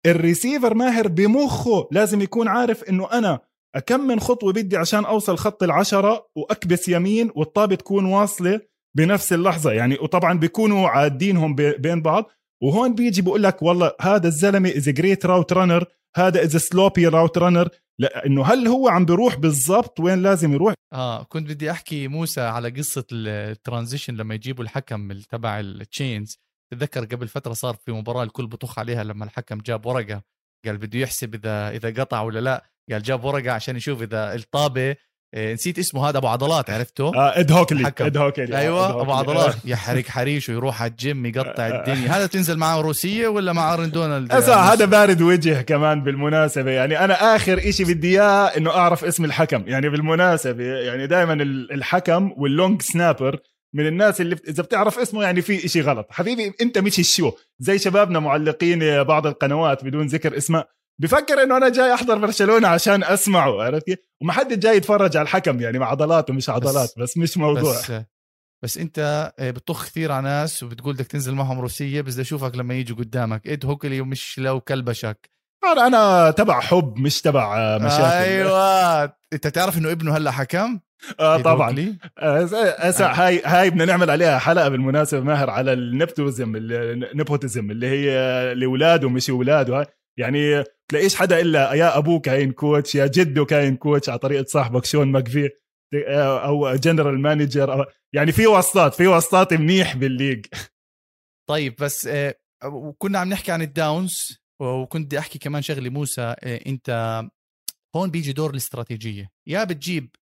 الريسيفر 0.07 0.75
ماهر 0.75 1.09
بمخه 1.09 1.89
لازم 1.91 2.21
يكون 2.21 2.49
عارف 2.49 2.85
إنه 2.85 3.13
أنا 3.13 3.41
كم 3.87 4.01
من 4.01 4.21
خطوة 4.21 4.53
بدي 4.53 4.77
عشان 4.77 5.05
أوصل 5.05 5.37
خط 5.39 5.63
العشرة 5.63 6.27
وأكبس 6.37 6.89
يمين 6.89 7.31
والطابة 7.35 7.75
تكون 7.75 8.05
واصلة. 8.05 8.61
بنفس 8.97 9.33
اللحظة. 9.33 9.73
يعني 9.73 9.95
وطبعا 9.95 10.39
بيكونوا 10.39 10.89
عادينهم 10.89 11.55
بين 11.55 12.03
بعض. 12.03 12.31
وهون 12.63 12.95
بيجي 12.95 13.23
بقول 13.23 13.43
لك 13.43 13.63
والله 13.63 13.93
هذا 14.01 14.29
الزلمة 14.29 14.69
is 14.77 14.89
great 14.89 15.27
route 15.27 15.53
runner 15.53 15.85
هذا 16.17 16.43
is 16.45 16.57
sloppy 16.57 17.07
route 17.07 17.39
runner 17.39 17.69
لأنه 18.01 18.45
هل 18.45 18.69
هو 18.69 18.89
عم 18.89 19.05
بيروح 19.05 19.37
بالضبط 19.37 20.01
وين 20.01 20.23
لازم 20.23 20.53
يروح؟ 20.53 20.75
آه 20.93 21.23
كنت 21.23 21.49
بدي 21.49 21.71
أحكي 21.71 22.09
موسى 22.09 22.41
على 22.41 22.71
قصة 22.71 23.05
ال 23.13 23.22
transition 23.22 24.15
لما 24.15 24.35
يجيبوا 24.35 24.65
الحكم 24.65 25.13
تبع 25.13 25.61
ال 25.61 25.72
chains 25.72 26.39
تذكر 26.73 27.05
قبل 27.05 27.29
فترة 27.29 27.53
صار 27.53 27.75
في 27.75 27.93
مباراة 27.93 28.23
الكل 28.23 28.47
بطخ 28.47 28.79
عليها 28.79 29.05
لما 29.05 29.25
الحكم 29.25 29.59
جاب 29.59 29.87
ورقة. 29.87 30.23
قال 30.67 30.79
بده 30.79 30.99
يحسب 30.99 31.35
إذا 31.35 31.71
إذا 31.71 32.03
قطع 32.03 32.21
ولا 32.23 32.41
لا. 32.41 32.65
قال 32.91 33.03
جاب 33.03 33.25
ورقة 33.25 33.51
عشان 33.51 33.77
يشوف 33.77 34.03
إذا 34.03 34.35
الطابة 34.35 34.97
نسيت 35.37 35.79
اسمه 35.79 36.09
هذا 36.09 36.19
أبو 36.19 36.27
عضلات 36.27 36.71
عرفته؟ 36.71 37.15
آه 37.15 37.41
إد 37.41 37.53
هوكيولي 37.53 37.93
إد 38.01 38.17
هوكيولي 38.17 38.59
أيوه 38.59 39.03
أبو 39.03 39.13
عضلات. 39.13 39.55
يحرق 39.65 40.05
حريش 40.05 40.49
ويروح 40.49 40.83
على 40.83 40.91
الجيم 40.91 41.27
يقطع 41.27 41.67
الدنيا. 41.67 42.09
هذا 42.09 42.27
تنزل 42.27 42.57
معه 42.57 42.81
روسية 42.81 43.29
ولا 43.29 43.53
مع 43.53 43.75
آرون 43.75 43.91
دونالد؟ 43.91 44.33
هذا 44.33 44.85
بارد 44.85 45.23
وجه 45.23 45.63
كمان 45.63 46.03
بالمناسبة. 46.03 46.71
يعني 46.71 47.05
أنا 47.05 47.37
آخر 47.37 47.59
إشي 47.59 47.85
بدي 47.85 48.21
إياه 48.21 48.47
إنه 48.47 48.71
أعرف 48.71 49.05
اسم 49.05 49.25
الحكم. 49.25 49.65
يعني 49.67 49.89
بالمناسبة 49.89 50.65
يعني 50.65 51.07
دائما 51.07 51.33
الحكم 51.73 52.33
وال 52.37 52.52
long 52.52 52.83
snapper 52.83 53.39
من 53.75 53.87
الناس 53.87 54.21
اللي 54.21 54.37
إذا 54.49 54.63
بتعرف 54.63 54.99
اسمه 54.99 55.23
يعني 55.23 55.43
في 55.43 55.65
إشي 55.65 55.81
غلط. 55.81 56.07
حبيبي 56.11 56.53
أنت 56.63 56.79
مش 56.79 56.99
ال 56.99 57.05
show. 57.05 57.33
زي 57.59 57.79
شبابنا 57.79 58.21
معلقين 58.21 59.03
بعض 59.03 59.27
القنوات 59.27 59.85
بدون 59.85 60.07
ذكر 60.07 60.37
اسماء. 60.37 60.69
بفكر 61.01 61.43
إنه 61.43 61.57
أنا 61.57 61.69
جاي 61.69 61.95
أحضر 61.95 62.19
برشلونة 62.19 62.69
عشان 62.69 63.05
أسمعه 63.05 63.63
عرفت 63.63 63.87
كيف؟ 63.87 63.99
وما 64.23 64.33
حد 64.33 64.61
جاي 64.61 64.77
يتفرج 64.77 65.17
على 65.17 65.25
الحكم 65.25 65.61
يعني 65.61 65.79
مع 65.79 65.87
عضلات 65.91 66.31
ومش 66.31 66.51
عضلات 66.51 66.89
بس, 66.89 66.99
بس 66.99 67.17
مش 67.19 67.37
موضوع. 67.39 67.73
بس 67.73 67.93
بس 68.65 68.79
أنت 68.79 69.33
آه، 69.39 69.51
بتطخ 69.51 69.87
كثير 69.87 70.13
على 70.13 70.25
ناس 70.25 70.63
وبتقول 70.63 70.95
بدك 70.95 71.07
تنزل 71.07 71.35
معهم 71.35 71.61
روسية 71.61 72.01
بس 72.01 72.13
بدي 72.13 72.23
أشوفك 72.23 72.57
لما 72.57 72.75
يجوا 72.75 72.97
قدامك. 72.97 73.49
إد 73.49 73.67
هوكلي 73.67 74.01
ومش 74.01 74.39
لو 74.39 74.61
كلبشك. 74.61 75.31
أنا 75.65 75.87
أنا 75.87 76.31
تبع 76.31 76.61
حب 76.61 76.97
مش 76.99 77.23
تبع 77.23 77.59
آه، 77.59 77.79
مشاكل. 77.79 78.03
أيوه. 78.03 79.05
أنت 79.33 79.47
تعرف 79.47 79.79
إنه 79.79 79.93
ابنه 79.93 80.17
هلأ 80.17 80.31
حكم؟ 80.31 80.79
آه 81.21 81.37
طبعا. 81.37 81.97
اسا 82.19 83.05
آه. 83.05 83.13
هاي 83.13 83.43
هاي 83.45 83.71
بدنا 83.71 83.85
نعمل 83.85 84.11
عليها 84.11 84.39
حلقة 84.39 84.69
بالمناسبة 84.69 85.21
ماهر 85.21 85.51
على 85.51 85.73
النبتوزم 85.73 86.53
النبوتيزم 86.57 87.71
اللي 87.71 87.87
هي 87.87 88.55
لاولاده 88.55 89.09
مش 89.09 89.31
اولاده 89.31 89.87
يعني 90.19 90.65
تلاقيش 90.89 91.17
حدا 91.17 91.41
إلا 91.41 91.73
يا 91.73 91.99
ابوه 91.99 92.21
كاين 92.21 92.53
كوتش 92.53 92.95
يا 92.95 93.07
جده 93.07 93.45
كاين 93.45 93.77
كوتش 93.77 94.09
على 94.09 94.19
طريقة 94.19 94.45
صاحبك 94.45 94.85
شون 94.85 95.13
ماكفي 95.13 95.51
أو 96.45 96.75
general 96.75 97.21
manager 97.21 97.73
أو 97.73 97.85
يعني 98.15 98.33
في 98.33 98.47
واسطات 98.47 98.95
في 98.95 99.07
واسطات 99.07 99.53
منيح 99.53 99.97
بال 99.97 100.08
league. 100.08 100.47
طيب 101.49 101.77
بس 101.81 102.07
آه، 102.07 102.35
كنا 102.99 103.19
عم 103.19 103.29
نحكي 103.29 103.53
عن 103.53 103.63
ال 103.63 103.76
downs 103.76 104.39
وكنت 104.61 105.07
بدي 105.07 105.19
أحكي 105.19 105.39
كمان 105.39 105.63
شغلة 105.63 105.91
موسى 105.91 106.35
آه، 106.41 106.61
أنت 106.67 107.23
هون 107.97 108.11
بيجي 108.11 108.33
دور 108.33 108.51
الاستراتيجية. 108.51 109.31
يا 109.49 109.65
بتجيب 109.65 110.17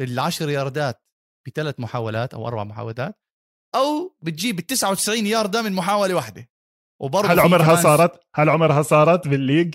العشر 0.00 0.50
ياردات 0.50 1.02
بثلاث 1.48 1.80
محاولات 1.80 2.34
أو 2.34 2.48
أربع 2.48 2.64
محاولات 2.64 3.18
أو 3.74 4.16
بتجيب 4.22 4.58
ال 4.58 4.66
99 4.66 5.26
ياردة 5.26 5.62
من 5.62 5.72
محاولة 5.72 6.14
واحدة. 6.14 6.48
وبرضه 7.02 7.28
هل 7.32 7.40
عمرها 7.40 7.76
صارت؟ 7.76 8.20
هل 8.34 8.48
عمرها 8.48 8.82
صارت 8.82 9.28
بال 9.28 9.38
league؟ 9.38 9.74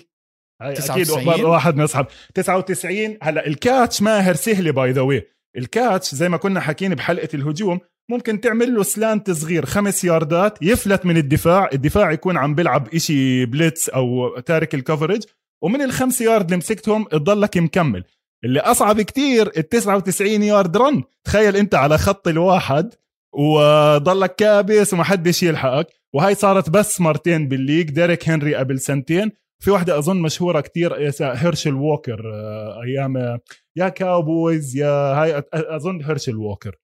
أكيد 0.62 1.10
واحد 1.44 1.76
من 1.76 1.82
أصحاب. 1.82 2.06
99 2.34 3.18
هلأ 3.22 3.46
ال 3.46 3.55
catch 3.55 4.02
ماهر 4.02 4.34
سهلة 4.34 4.70
by 4.70 4.90
the 4.90 5.00
way 5.00 5.28
ال 5.56 5.66
catch 5.66 6.14
زي 6.14 6.28
ما 6.28 6.36
كنا 6.36 6.60
حكينا 6.60 6.94
بحلقة 6.94 7.28
الهجوم 7.34 7.80
ممكن 8.10 8.40
تعمل 8.40 8.74
له 8.74 8.82
slant 8.82 9.30
صغير 9.30 9.66
خمس 9.66 10.04
ياردات 10.04 10.58
يفلت 10.62 11.06
من 11.06 11.16
الدفاع 11.16 11.70
الدفاع 11.72 12.12
يكون 12.12 12.36
عم 12.36 12.54
بيلعب 12.54 12.94
إشي 12.94 13.46
blitz 13.46 13.88
أو 13.88 14.38
تارك 14.38 14.74
ال 14.74 14.79
coverage 14.79 15.22
ومن 15.62 15.82
الخمس 15.82 16.20
يارد 16.20 16.44
اللي 16.44 16.56
مسكتهم 16.56 17.04
تضلك 17.04 17.56
مكمل. 17.56 18.04
اللي 18.44 18.60
أصعب 18.60 19.00
كتير 19.00 19.46
ال 19.46 19.68
99 19.68 20.42
yard 20.42 20.76
run 20.76 21.02
تخيل 21.24 21.56
أنت 21.56 21.74
على 21.74 21.98
خط 21.98 22.28
الواحد 22.28 22.94
وضلك 23.34 24.34
كابس 24.34 24.94
وما 24.94 25.04
حدش 25.04 25.42
يلحقك. 25.42 25.97
وهي 26.14 26.34
صارت 26.34 26.70
بس 26.70 27.00
مرتين 27.00 27.48
بال 27.48 27.59
league 27.59 27.90
ديريك 27.90 28.28
هنري 28.28 28.54
قبل 28.54 28.80
سنتين. 28.80 29.30
في 29.64 29.70
واحدة 29.70 29.98
أظن 29.98 30.16
مشهورة 30.22 30.60
كتير 30.60 30.94
هيرشل 31.20 31.74
ووكر 31.74 32.34
آه، 32.34 32.82
أيام 32.82 33.40
يا 33.76 33.88
Cowboys 33.88 34.76
يا 34.76 34.88
هاي 34.88 35.42
أظن 35.54 36.02
هيرشل 36.04 36.36
ووكر. 36.36 36.76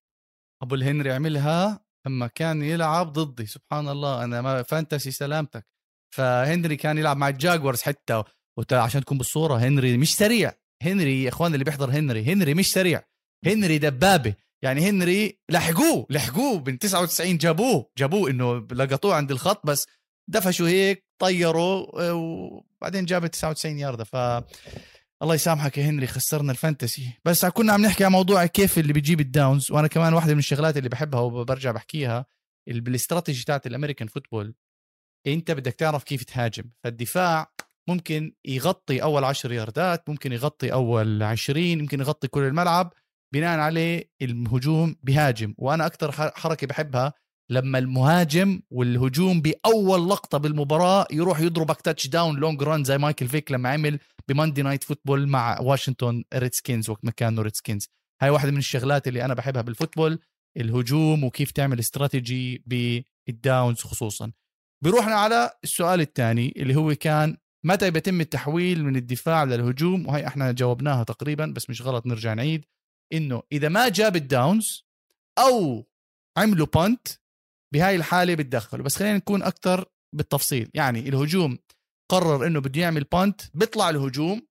أبو 0.63 0.75
الهنري 0.75 1.13
عملها 1.13 1.85
لما 2.07 2.27
كان 2.27 2.63
يلعب 2.63 3.13
ضدي 3.13 3.47
سبحان 3.47 3.89
الله 3.89 4.25
أنا 4.25 4.43
ما 4.43 4.63
fantasy 4.63 5.11
سلامتك. 5.11 5.67
فهنري 6.15 6.77
كان 6.77 6.99
يلعب 6.99 7.17
مع 7.17 7.29
ال 7.29 7.36
Jaguars 7.36 7.83
حتى 7.83 8.23
عشان 8.73 9.01
تكون 9.05 9.19
بالصورة 9.19 9.55
هنري 9.55 9.97
مش 9.97 10.17
سريع. 10.17 10.53
هنري 10.83 11.23
يا 11.23 11.29
اخوان 11.29 11.55
اللي 11.55 11.65
بيحضر 11.65 11.91
هنري 11.91 12.25
هنري 12.33 12.55
مش 12.55 12.73
سريع. 12.73 13.03
هنري 13.47 13.79
دبابة. 13.79 14.35
يعني 14.65 14.91
هنري 14.91 15.39
لحقوه 15.51 16.07
لحقوه 16.11 16.65
من 16.67 16.79
99 16.79 17.39
جابوه 17.39 17.91
جابوه 17.99 18.31
إنه 18.31 18.67
لقطوه 18.73 19.15
عند 19.15 19.31
الخط 19.31 19.67
بس 19.67 19.87
دفشوا 20.29 20.69
هيك 20.69 21.05
طيروا 21.19 22.01
آه، 22.09 22.15
وبعدين 22.15 23.05
جاب 23.05 23.27
99 23.27 23.79
ياردة. 23.79 24.05
ف 24.05 24.17
الله 25.23 25.35
يسامحك 25.35 25.79
يا 25.79 25.85
هنري 25.85 26.07
خسرنا 26.07 26.53
ال 26.53 26.60
fantasy. 26.60 27.13
بس 27.25 27.47
كنا 27.47 27.73
عم 27.73 27.83
نحكي 27.83 28.05
عن 28.05 28.13
موضوع 28.13 28.47
كيف 28.47 28.79
اللي 28.79 28.93
بيجيب 28.93 29.21
ال 29.21 29.29
downs 29.29 29.71
وأنا 29.71 29.89
كمان 29.89 30.15
واحدة 30.15 30.33
من 30.33 30.39
الشغلات 30.39 30.77
اللي 30.77 30.89
بحبها 30.89 31.21
وبرجع 31.21 31.71
بحكيها 31.71 32.27
بالاستراتيجي 32.67 33.45
تاعت 33.45 33.67
ال 33.67 33.72
American 33.72 34.09
football 34.09 34.55
أنت 35.27 35.51
بدك 35.51 35.75
تعرف 35.75 36.05
كيف 36.05 36.25
تهاجم. 36.25 36.65
فالدفاع 36.85 37.53
ممكن 37.89 38.35
يغطي 38.45 39.03
أول 39.03 39.25
10 39.25 39.53
ياردات 39.53 40.09
ممكن 40.09 40.33
يغطي 40.33 40.73
أول 40.73 41.23
20 41.23 41.79
ممكن 41.79 42.01
يغطي 42.01 42.29
كل 42.29 42.43
الملعب. 42.43 42.93
بناء 43.35 43.59
عليه 43.59 44.11
الهجوم 44.23 44.97
بهاجم. 45.03 45.55
وأنا 45.59 45.87
أكثر 45.87 46.13
حركة 46.13 46.67
بحبها 46.67 47.13
لما 47.51 47.79
المهاجم 47.79 48.63
والهجوم 48.71 49.41
بأول 49.41 50.09
لقطة 50.09 50.39
بالمباراة 50.39 51.07
يروح 51.11 51.41
يضربك 51.41 51.81
touchdown 51.81 52.37
long 52.37 52.63
run 52.63 52.85
زي 52.85 52.99
مايكل 52.99 53.29
فيك 53.29 53.53
لما 53.53 53.69
عمل 53.69 53.99
ب 54.29 54.34
Monday 54.34 54.63
Night 54.63 54.85
Football 54.85 55.29
مع 55.29 55.61
واشنطن 55.61 56.25
Redskins 56.35 56.91
وقت 56.91 57.05
ما 57.05 57.11
كانوا 57.11 57.45
Redskins. 57.45 57.89
هاي 58.23 58.31
واحدة 58.31 58.51
من 58.51 58.59
الشغلات 58.59 59.09
اللي 59.09 59.25
أنا 59.25 59.35
بحبها 59.35 59.63
بال 59.63 59.74
football 59.74 60.19
الهجوم 60.57 61.25
وكيف 61.25 61.51
تعمل 61.51 61.79
strategy 61.79 62.65
بال 63.27 63.42
downs 63.42 63.81
خصوصا. 63.81 64.33
بيروحنا 64.85 65.15
على 65.15 65.51
السؤال 65.65 66.01
الثاني 66.01 66.55
اللي 66.57 66.77
هو 66.77 66.95
كان 66.95 67.37
متى 67.67 67.91
بيتم 67.91 68.21
التحويل 68.21 68.85
من 68.85 68.97
الدفاع 68.97 69.45
للهجوم؟ 69.45 70.07
وهي 70.07 70.27
إحنا 70.27 70.53
جاوبناها 70.53 71.05
تقريبا 71.05 71.47
بس 71.47 71.71
مش 71.71 71.83
غلط 71.83 72.07
نرجع 72.07 72.35
نعيد. 72.35 72.65
إنه 73.13 73.43
إذا 73.53 73.69
ما 73.69 73.89
جاب 73.89 74.17
ال 74.17 74.28
downs 74.28 74.87
أو 75.39 75.87
عملوا 76.37 76.67
punt 76.67 77.09
بهاي 77.75 77.97
الحالة 77.97 78.35
بتدخلوا 78.35 78.85
بس 78.85 78.97
خلينا 78.97 79.17
نكون 79.17 79.43
أكثر 79.43 79.85
بالتفصيل. 80.13 80.71
يعني 80.75 81.09
الهجوم 81.09 81.59
قرر 82.11 82.47
إنه 82.47 82.61
بده 82.61 82.81
يعمل 82.81 83.05
punt 83.05 83.41
بيطلع 83.55 83.91
الهجوم 83.91 84.47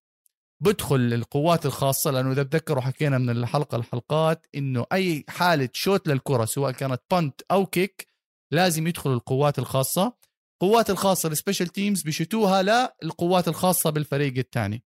بدخل 0.63 0.95
القوات 0.95 1.65
الخاصة 1.65 2.11
لأنه 2.11 2.31
إذا 2.31 2.43
بتذكروا 2.43 2.81
حكينا 2.81 3.17
من 3.17 3.29
الحلقة 3.29 3.75
الحلقات 3.75 4.47
إنه 4.55 4.85
أي 4.93 5.25
حالة 5.29 5.69
شوت 5.73 6.07
للكرة 6.07 6.45
سواء 6.45 6.71
كانت 6.71 7.01
punt 7.11 7.41
أو 7.51 7.65
kick 7.65 8.07
لازم 8.51 8.87
يدخل 8.87 9.13
القوات 9.13 9.59
الخاصة. 9.59 10.13
القوات 10.53 10.89
الخاصة 10.89 11.29
ال 11.29 11.34
special 11.34 11.67
teams 11.67 12.01
بيشوتوها 12.01 12.61
للقوات 13.03 13.47
الخاصة 13.47 13.89
بالفريق 13.89 14.37
الثاني. 14.37 14.83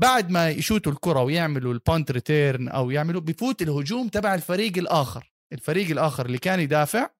بعد 0.00 0.30
ما 0.30 0.50
يشوتوا 0.50 0.92
الكرة 0.92 1.22
ويعملوا 1.22 1.72
ال 1.72 1.80
punt 1.80 2.10
return 2.10 2.68
أو 2.68 2.90
يعملوا 2.90 3.20
بفوت 3.20 3.62
الهجوم 3.62 4.08
تبع 4.08 4.34
الفريق 4.34 4.78
الآخر. 4.78 5.32
الفريق 5.52 5.90
الآخر 5.90 6.26
اللي 6.26 6.38
كان 6.38 6.60
يدافع 6.60 7.10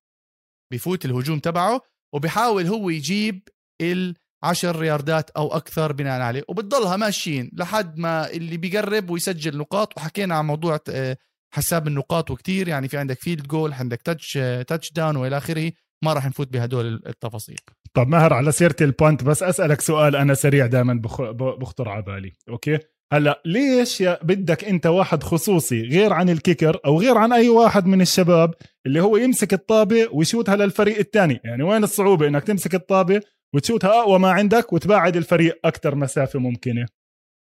بفوت 0.72 1.04
الهجوم 1.04 1.38
تبعه 1.38 1.80
وبيحاول 2.14 2.66
هو 2.66 2.90
يجيب 2.90 3.48
العشر 3.82 4.84
ياردات 4.84 5.30
أو 5.30 5.56
أكثر 5.56 5.92
بناء 5.92 6.20
عليه. 6.20 6.42
وبتضلها 6.48 6.96
ماشيين 6.96 7.50
لحد 7.52 7.98
ما 7.98 8.30
اللي 8.30 8.56
بيقرب 8.56 9.10
ويسجل 9.10 9.58
نقاط. 9.58 9.96
وحكينا 9.96 10.34
عن 10.34 10.46
موضوع 10.46 10.80
آه، 10.88 11.16
حساب 11.54 11.88
النقاط 11.88 12.30
وكتير. 12.30 12.68
يعني 12.68 12.88
في 12.88 12.96
عندك 12.96 13.20
field 13.20 13.46
goal 13.46 13.72
عندك 13.72 14.02
touch 14.02 14.32
touchdown 14.66 15.16
وإلى 15.16 15.36
آخره. 15.36 15.72
ما 16.04 16.12
راح 16.12 16.26
نفوت 16.26 16.48
بهدول 16.48 17.02
التفاصيل. 17.06 17.58
طب 17.96 18.08
ماهر 18.08 18.32
على 18.32 18.52
سيرة 18.52 18.76
ال 18.80 18.89
punt 18.89 19.24
بس 19.24 19.42
أسألك 19.42 19.80
سؤال 19.80 20.16
أنا 20.16 20.34
سريع 20.34 20.66
دائما 20.66 21.00
بخطر 21.58 21.88
على 21.88 22.02
بالي 22.02 22.32
okay؟ 22.48 22.78
هلأ 23.12 23.42
ليش 23.44 24.00
يا 24.00 24.18
بدك 24.22 24.64
أنت 24.64 24.86
واحد 24.86 25.22
خصوصي 25.22 25.82
غير 25.82 26.12
عن 26.12 26.30
ال 26.30 26.37
kicker 26.37 26.80
أو 26.86 27.00
غير 27.00 27.18
عن 27.18 27.32
أي 27.32 27.48
واحد 27.48 27.86
من 27.86 28.00
الشباب 28.00 28.54
اللي 28.86 29.00
هو 29.00 29.16
يمسك 29.16 29.52
الطابة 29.52 30.08
ويشوتها 30.12 30.56
للفريق 30.56 30.98
الثاني 30.98 31.40
يعني 31.44 31.62
وين 31.62 31.84
الصعوبة 31.84 32.28
إنك 32.28 32.44
تمسك 32.44 32.74
الطابة 32.74 33.20
وتشوتها 33.54 34.00
أقوى 34.00 34.18
ما 34.18 34.30
عندك 34.30 34.72
وتبعد 34.72 35.16
الفريق 35.16 35.60
أكثر 35.64 35.94
مسافة 35.94 36.38
ممكنة؟ 36.38 36.86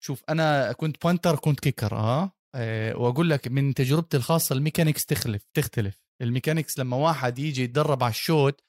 شوف 0.03 0.23
أنا 0.29 0.73
كنت 0.73 1.03
punter 1.03 1.37
كنت 1.37 1.61
kicker 1.61 1.95
آه, 1.97 2.33
آه 2.55 2.97
وأقول 2.97 3.31
لك 3.31 3.49
من 3.49 3.75
تجربتي 3.75 4.17
الخاصة 4.17 4.57
ال 4.57 4.62
mechanics 4.62 5.07
تختلف 5.07 5.47
تختلف. 5.55 6.01
ال 6.23 6.29
mechanics 6.29 6.79
لما 6.79 6.97
واحد 6.97 7.39
يجي 7.39 7.63
يتدرب 7.63 8.03
على 8.03 8.11
الشوت 8.11 8.61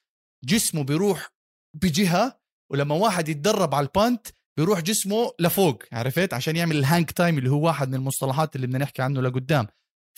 جسمه 0.43 0.84
بيروح 0.84 1.37
بجهة 1.81 2.39
ولما 2.72 2.96
واحد 2.96 3.29
يتدرب 3.29 3.75
على 3.75 3.86
ال 3.86 3.94
punt 3.94 4.27
بيروح 4.57 4.81
جسمه 4.81 5.31
لفوق 5.39 5.84
عرفت؟ 5.91 6.34
عشان 6.34 6.55
يعمل 6.55 6.77
ال 6.77 6.84
hang 6.84 7.12
time 7.12 7.38
اللي 7.38 7.50
هو 7.50 7.65
واحد 7.65 7.89
من 7.89 7.96
المصطلحات 7.96 8.55
اللي 8.55 8.67
بدنا 8.67 8.79
نحكي 8.79 9.01
عنه 9.01 9.22
لقدام. 9.22 9.67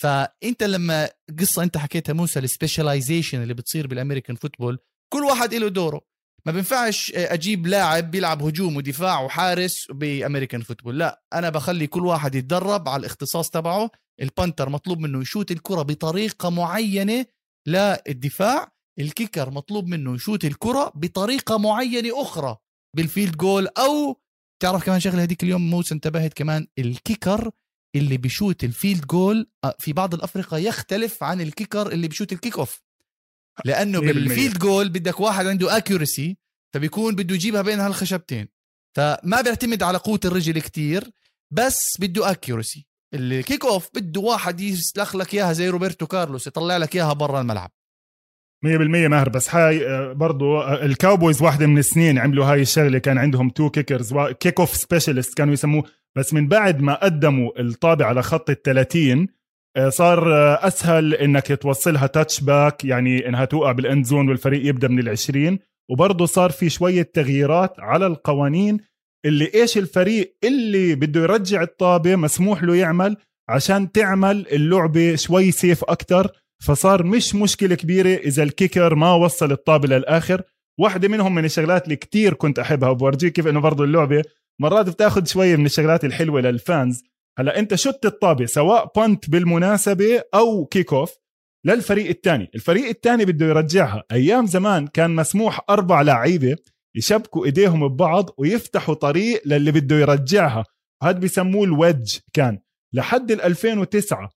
فأنت 0.02 0.62
لما 0.62 1.10
قصة 1.38 1.62
أنت 1.62 1.76
حكيتها 1.76 2.12
موسى 2.12 2.38
ال 2.38 2.45
specialization 2.45 3.42
اللي 3.42 3.54
بتصير 3.54 3.86
بال 3.86 3.96
American 3.96 4.36
football 4.36 4.78
كل 5.12 5.24
واحد 5.24 5.54
له 5.54 5.68
دوره. 5.68 6.00
ما 6.46 6.52
بينفعش 6.52 7.12
أجيب 7.14 7.66
لاعب 7.66 8.10
بيلعب 8.10 8.42
هجوم 8.42 8.76
ودفاع 8.76 9.20
وحارس 9.20 9.86
ب 9.90 9.98
American 9.98 10.60
football 10.60 10.98
لا. 10.98 11.22
أنا 11.32 11.50
بخلي 11.50 11.86
كل 11.86 12.06
واحد 12.06 12.34
يتدرب 12.34 12.88
على 12.88 13.00
الاختصاص 13.00 13.50
تبعه. 13.50 13.90
ال 14.20 14.27
punter 14.27 14.68
مطلوب 14.68 14.98
منه 14.98 15.20
يشوت 15.20 15.50
الكرة 15.50 15.82
بطريقة 15.82 16.50
معينة 16.50 17.26
للدفاع. 17.66 18.72
ال 19.00 19.07
kicker 19.07 19.50
مطلوب 19.50 19.86
منه 19.86 20.14
يشوت 20.14 20.44
الكرة 20.44 20.92
بطريقة 20.94 21.58
معينة 21.58 22.22
أخرى 22.22 22.56
بال 22.96 23.07
field 23.07 23.36
goal 23.36 23.68
أو 23.78 24.20
تعرف 24.62 24.84
كمان 24.84 25.00
شغلة 25.00 25.22
هذيك 25.22 25.42
اليوم 25.42 25.70
موسى 25.70 25.94
انتبهت 25.94 26.34
كمان 26.34 26.66
ال 26.78 26.88
kicker 26.88 27.50
اللي 27.96 28.16
بيشوت 28.16 28.64
ال 28.64 28.71
field 28.71 29.06
goal 29.06 29.50
آه، 29.64 29.76
في 29.78 29.92
بعض 29.92 30.14
الافرقه 30.14 30.58
يختلف 30.58 31.22
عن 31.22 31.40
ال 31.40 31.47
kicker 31.47 31.92
اللي 31.92 32.08
بيشوت 32.08 32.32
ال 32.32 32.58
kickoff 32.58 32.82
لأنه 33.64 34.00
بال 34.00 34.17
field 34.17 34.58
goal 34.58 34.88
بدك 34.88 35.20
واحد 35.20 35.46
عنده 35.46 35.76
accuracy 35.76 36.36
فبيكون 36.74 37.14
بده 37.14 37.34
يجيبها 37.34 37.62
بين 37.62 37.80
هالخشبتين. 37.80 38.48
فما 38.96 39.40
بيعتمد 39.40 39.82
على 39.82 39.98
قوة 39.98 40.20
الرجل 40.24 40.60
كتير 40.60 41.10
بس 41.50 41.96
بده 42.00 42.30
accuracy 42.30 42.86
ال 43.14 43.64
kickoff 43.64 43.88
بده 43.94 44.20
واحد 44.20 44.60
يسلخ 44.60 45.16
لك 45.16 45.34
إياها 45.34 45.52
زي 45.52 45.68
روبرتو 45.68 46.06
كارلوس 46.06 46.46
يطلع 46.46 46.76
لك 46.76 46.96
إياها 46.96 47.12
برا 47.12 47.40
الملعب. 47.40 47.72
100% 48.64 49.08
ماهر. 49.08 49.28
بس 49.28 49.54
هاي 49.54 49.88
آه، 49.88 50.12
برضو 50.12 50.60
آه، 50.60 50.84
ال 50.84 50.91
Cowboys 50.91 51.42
واحدة 51.42 51.66
من 51.66 51.78
السنين 51.78 52.18
عملوا 52.18 52.44
هاي 52.44 52.62
الشغلة. 52.62 52.98
كان 52.98 53.18
عندهم 53.18 53.50
two 53.50 53.70
kickers 53.70 54.14
kickoff 54.40 54.76
specialist 54.76 55.36
كانوا 55.36 55.52
يسموه. 55.52 55.84
بس 56.16 56.34
من 56.34 56.48
بعد 56.48 56.80
ما 56.80 56.94
قدموا 56.94 57.60
الطابة 57.60 58.06
على 58.06 58.22
خط 58.22 58.50
ال 58.50 58.62
30 58.62 59.26
آه، 59.76 59.88
صار 59.88 60.32
أسهل 60.66 61.14
إنك 61.14 61.46
توصلها 61.62 62.06
touchback 62.06 62.84
يعني 62.84 63.28
إنها 63.28 63.44
توقع 63.44 63.72
بال 63.72 63.85
end 63.85 64.04
zone 64.04 64.28
والفريق 64.28 64.66
يبدأ 64.66 64.88
من 64.88 65.16
ال20 65.16 65.58
وبرضه 65.90 66.26
صار 66.26 66.50
في 66.50 66.70
شوية 66.70 67.02
تغييرات 67.02 67.80
على 67.80 68.06
القوانين 68.06 68.80
اللي 69.26 69.50
إيش 69.54 69.78
الفريق 69.78 70.36
اللي 70.44 70.94
بده 70.94 71.20
يرجع 71.20 71.62
الطابة 71.62 72.16
مسموح 72.16 72.62
له 72.62 72.76
يعمل 72.76 73.16
عشان 73.48 73.92
تعمل 73.92 74.46
اللعبة 74.52 75.14
شوي 75.16 75.50
safe 75.50 75.84
أكثر 75.84 76.30
فصار 76.60 77.02
مش 77.02 77.34
مشكلة 77.34 77.74
كبيرة 77.74 78.08
إذا 78.08 78.42
ال 78.42 78.49
kicker 78.49 78.94
ما 78.94 79.14
وصل 79.14 79.52
الطابة 79.52 79.88
للآخر. 79.88 80.42
واحدة 80.78 81.08
منهم 81.08 81.34
من 81.34 81.44
الشغلات 81.44 81.84
اللي 81.84 81.96
كتير 81.96 82.34
كنت 82.34 82.58
أحبها 82.58 82.88
وبورجيك 82.88 83.32
كيف 83.32 83.46
إنه 83.46 83.60
برضه 83.60 83.84
اللعبة. 83.84 84.22
مرات 84.60 84.88
بتاخذ 84.88 85.24
شوية 85.24 85.56
من 85.56 85.66
الشغلات 85.66 86.04
الحلوة 86.04 86.40
لل 86.40 86.58
fans. 86.58 87.02
هلأ 87.38 87.58
أنت 87.58 87.74
شت 87.74 88.00
الطابة 88.04 88.46
سواء 88.46 88.92
punt 88.96 89.30
بالمناسبة 89.30 90.22
أو 90.34 90.64
kickoff 90.64 91.14
للفريق 91.66 92.08
الثاني. 92.08 92.50
الفريق 92.54 92.88
الثاني 92.88 93.24
بده 93.24 93.46
يرجعها. 93.46 94.02
أيام 94.12 94.46
زمان 94.46 94.86
كان 94.86 95.10
مسموح 95.10 95.60
أربع 95.70 96.02
لعيبة 96.02 96.56
يشبكوا 96.96 97.46
إيديهم 97.46 97.88
ببعض 97.88 98.30
ويفتحوا 98.38 98.94
طريق 98.94 99.42
للي 99.46 99.72
بده 99.72 99.96
يرجعها. 99.96 100.64
هذا 101.02 101.18
بيسموه 101.18 101.64
ال 101.64 101.73
wedge 101.73 102.16
كان. 102.32 102.58
لحد 102.94 103.30
ال 103.30 103.42
2009 103.42 104.30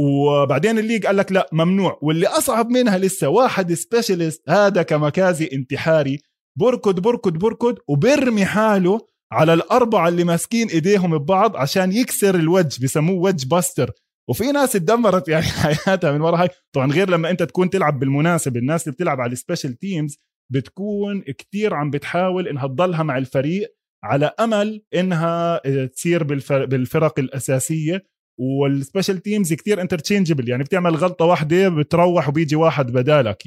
وبعدين 0.00 0.78
ال 0.78 0.82
league 0.82 1.06
قال 1.06 1.16
لك 1.16 1.32
لا 1.32 1.48
ممنوع. 1.52 1.98
واللي 2.02 2.26
أصعب 2.26 2.70
منها 2.70 2.98
لسه 2.98 3.28
واحد 3.28 3.72
specialist 3.72 4.50
هذا 4.50 4.82
كاميكازي 4.82 5.48
انتحاري. 5.52 6.18
بركض 6.58 7.00
بركض 7.00 7.32
بركض 7.32 7.78
وبرمي 7.88 8.44
حاله 8.44 9.00
على 9.32 9.54
الأربعة 9.54 10.08
اللي 10.08 10.24
ماسكين 10.24 10.68
إيديهم 10.68 11.18
ببعض 11.18 11.56
عشان 11.56 11.92
يكسر 11.92 12.34
ال 12.34 12.42
wedge 12.42 12.84
بسموه 12.84 13.22
wedge 13.22 13.48
buster. 13.48 13.90
وفي 14.28 14.52
ناس 14.52 14.76
اتدمرت 14.76 15.28
يعني 15.28 15.44
حياتها 15.84 16.12
من 16.12 16.20
ورا 16.20 16.42
هاي. 16.42 16.48
طبعا 16.72 16.92
غير 16.92 17.10
لما 17.10 17.30
أنت 17.30 17.42
تكون 17.42 17.70
تلعب 17.70 17.98
بالمناسبه 17.98 18.60
الناس 18.60 18.82
اللي 18.84 18.94
بتلعب 18.94 19.20
على 19.20 19.32
ال 19.32 19.38
special 19.38 19.78
teams 19.78 20.18
بتكون 20.52 21.20
كتير 21.22 21.74
عم 21.74 21.90
بتحاول 21.90 22.48
إنها 22.48 22.66
تضلها 22.66 23.02
مع 23.02 23.18
الفريق 23.18 23.74
على 24.04 24.32
أمل 24.40 24.82
إنها 24.94 25.60
تصير 25.86 26.24
بالفرق 26.66 27.18
الأساسية. 27.18 28.04
وال 28.40 28.57
special 28.57 29.18
teams 29.18 29.52
كتير 29.52 29.80
interchangeable 29.80 30.48
يعني 30.48 30.62
بتعمل 30.64 30.96
غلطة 30.96 31.24
واحدة 31.24 31.68
بتروح 31.68 32.28
وبيجي 32.28 32.56
واحد 32.56 32.92
بدالك 32.92 33.42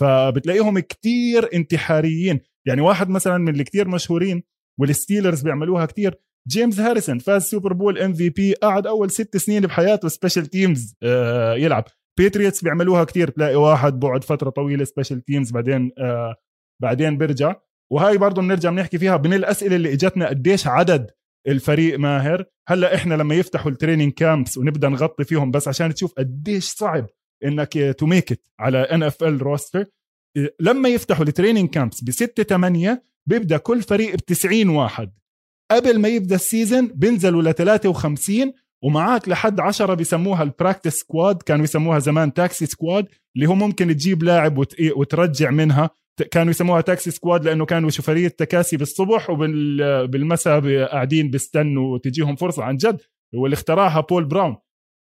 فبتلاقيهم 0.00 0.78
كتير 0.78 1.48
انتحاريين. 1.54 2.40
يعني 2.66 2.80
واحد 2.80 3.08
مثلا 3.08 3.38
من 3.38 3.48
اللي 3.48 3.64
كتير 3.64 3.88
مشهورين 3.88 4.42
وال 4.80 4.92
Steelers 4.92 5.42
بيعملوها 5.42 5.86
كتير 5.86 6.14
جيمس 6.48 6.80
هاريسون 6.80 7.18
فاز 7.18 7.42
Super 7.42 7.72
Bowl 7.72 7.98
MVP 7.98 8.54
قعد 8.54 8.86
أول 8.86 9.10
ست 9.10 9.36
سنين 9.36 9.62
بحياته 9.62 10.08
special 10.08 10.46
teams 10.46 10.94
يلعب. 11.56 11.84
Patriots 12.18 12.64
بيعملوها 12.64 13.04
كتير 13.04 13.30
تلاقي 13.30 13.56
واحد 13.56 14.00
بعد 14.00 14.24
فترة 14.24 14.50
طويلة 14.50 14.84
special 14.84 15.24
teams 15.24 15.50
بعدين 15.50 15.92
آه 15.98 16.34
بعدين 16.82 17.18
بيرجع. 17.18 17.54
وهاي 17.92 18.18
برضه 18.18 18.42
بنرجع 18.42 18.70
بنحكي 18.70 18.98
فيها 18.98 19.16
من 19.16 19.34
الأسئلة 19.34 19.76
اللي 19.76 19.92
إجتنا 19.92 20.28
قديش 20.28 20.66
عدد 20.66 21.10
الفريق 21.48 21.98
ماهر. 21.98 22.44
هلأ 22.68 22.94
إحنا 22.94 23.14
لما 23.14 23.34
يفتحوا 23.34 23.70
ال 23.70 23.75
training 23.75 24.12
camps 24.12 24.58
ونبدأ 24.58 24.88
نغطي 24.88 25.24
فيهم 25.24 25.50
بس 25.50 25.68
عشان 25.68 25.94
تشوف 25.94 26.12
قديش 26.18 26.64
صعب 26.64 27.06
إنك 27.44 27.94
to 27.98 28.06
make 28.06 28.42
على 28.60 28.78
NFL 28.78 29.42
roster 29.42 29.84
لما 30.60 30.88
يفتحوا 30.88 31.24
ال 31.24 31.29
training 31.29 31.70
camps 31.70 32.04
ب 32.04 32.10
6 32.10 32.42
8 32.42 33.04
بيبدأ 33.26 33.56
كل 33.56 33.82
فريق 33.82 34.14
ب 34.14 34.16
90 34.16 34.68
واحد. 34.68 35.12
قبل 35.70 35.98
ما 35.98 36.08
يبدأ 36.08 36.34
ال 36.34 36.42
season 36.42 36.88
بينزلوا 36.94 37.42
ل 37.42 37.54
53 37.54 38.52
ومعاك 38.84 39.28
لحد 39.28 39.60
10 39.60 39.94
بيسموها 39.94 40.42
ال 40.42 40.48
practice 40.48 40.94
squad 40.94 41.42
كانوا 41.42 41.64
يسموها 41.64 41.98
زمان 41.98 42.32
taxi 42.32 42.66
squad 42.66 43.06
اللي 43.36 43.48
هو 43.48 43.54
ممكن 43.54 43.88
تجيب 43.88 44.22
لاعب 44.22 44.58
وترجع 44.96 45.50
منها 45.50 45.90
كانوا 46.30 46.50
يسموها 46.50 46.80
taxi 46.80 47.10
squad 47.10 47.44
لأنه 47.44 47.64
كانوا 47.66 47.90
شوفريه 47.90 48.28
تكاسي 48.28 48.76
بالصبح 48.76 49.30
وبالمساء 49.30 50.84
قاعدين 50.84 51.30
بيستنوا 51.30 51.98
تجيهم 51.98 52.36
فرصة 52.36 52.62
عن 52.62 52.76
جد 52.76 53.00
واللي 53.34 53.54
اخترعها 53.54 54.00
بول 54.00 54.24
براون. 54.24 54.56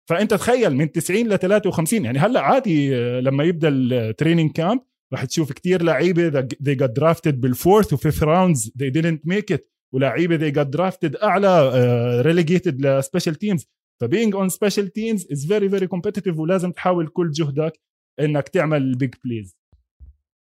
فأنت 0.09 0.33
تخيل 0.33 0.75
من 0.75 0.91
90 0.91 1.27
ل 1.29 1.37
53 1.39 2.05
يعني 2.05 2.19
هلأ 2.19 2.41
عادي 2.41 2.95
لما 3.21 3.43
يبدأ 3.43 3.69
ال 3.69 3.78
training 3.78 4.51
camp 4.51 4.81
راح 5.13 5.25
تشوف 5.25 5.51
كتير 5.51 5.83
لعيبة 5.83 6.41
they 6.41 6.75
got 6.75 7.01
drafted 7.01 7.33
بال 7.33 7.48
fourth 7.48 7.93
و 7.93 7.98
fifth 7.98 8.23
rounds 8.23 8.71
they 8.79 9.01
didn't 9.01 9.31
make 9.31 9.55
it. 9.55 9.61
ولعيبة 9.93 10.37
they 10.37 10.53
got 10.53 10.67
drafted 10.67 11.23
أعلى 11.23 12.23
relegated 12.25 12.85
ل 12.85 12.91
special 12.91 13.35
teams 13.35 13.67
ف 14.01 14.07
being 14.07 14.35
on 14.35 14.49
special 14.49 14.87
teams 14.87 15.27
is 15.31 15.47
very 15.47 15.69
very 15.69 15.87
competitive 15.87 16.39
ولازم 16.39 16.71
تحاول 16.71 17.07
كل 17.07 17.31
جهدك 17.31 17.79
إنك 18.19 18.49
تعمل 18.49 18.95
big 18.95 19.13
plays 19.25 19.60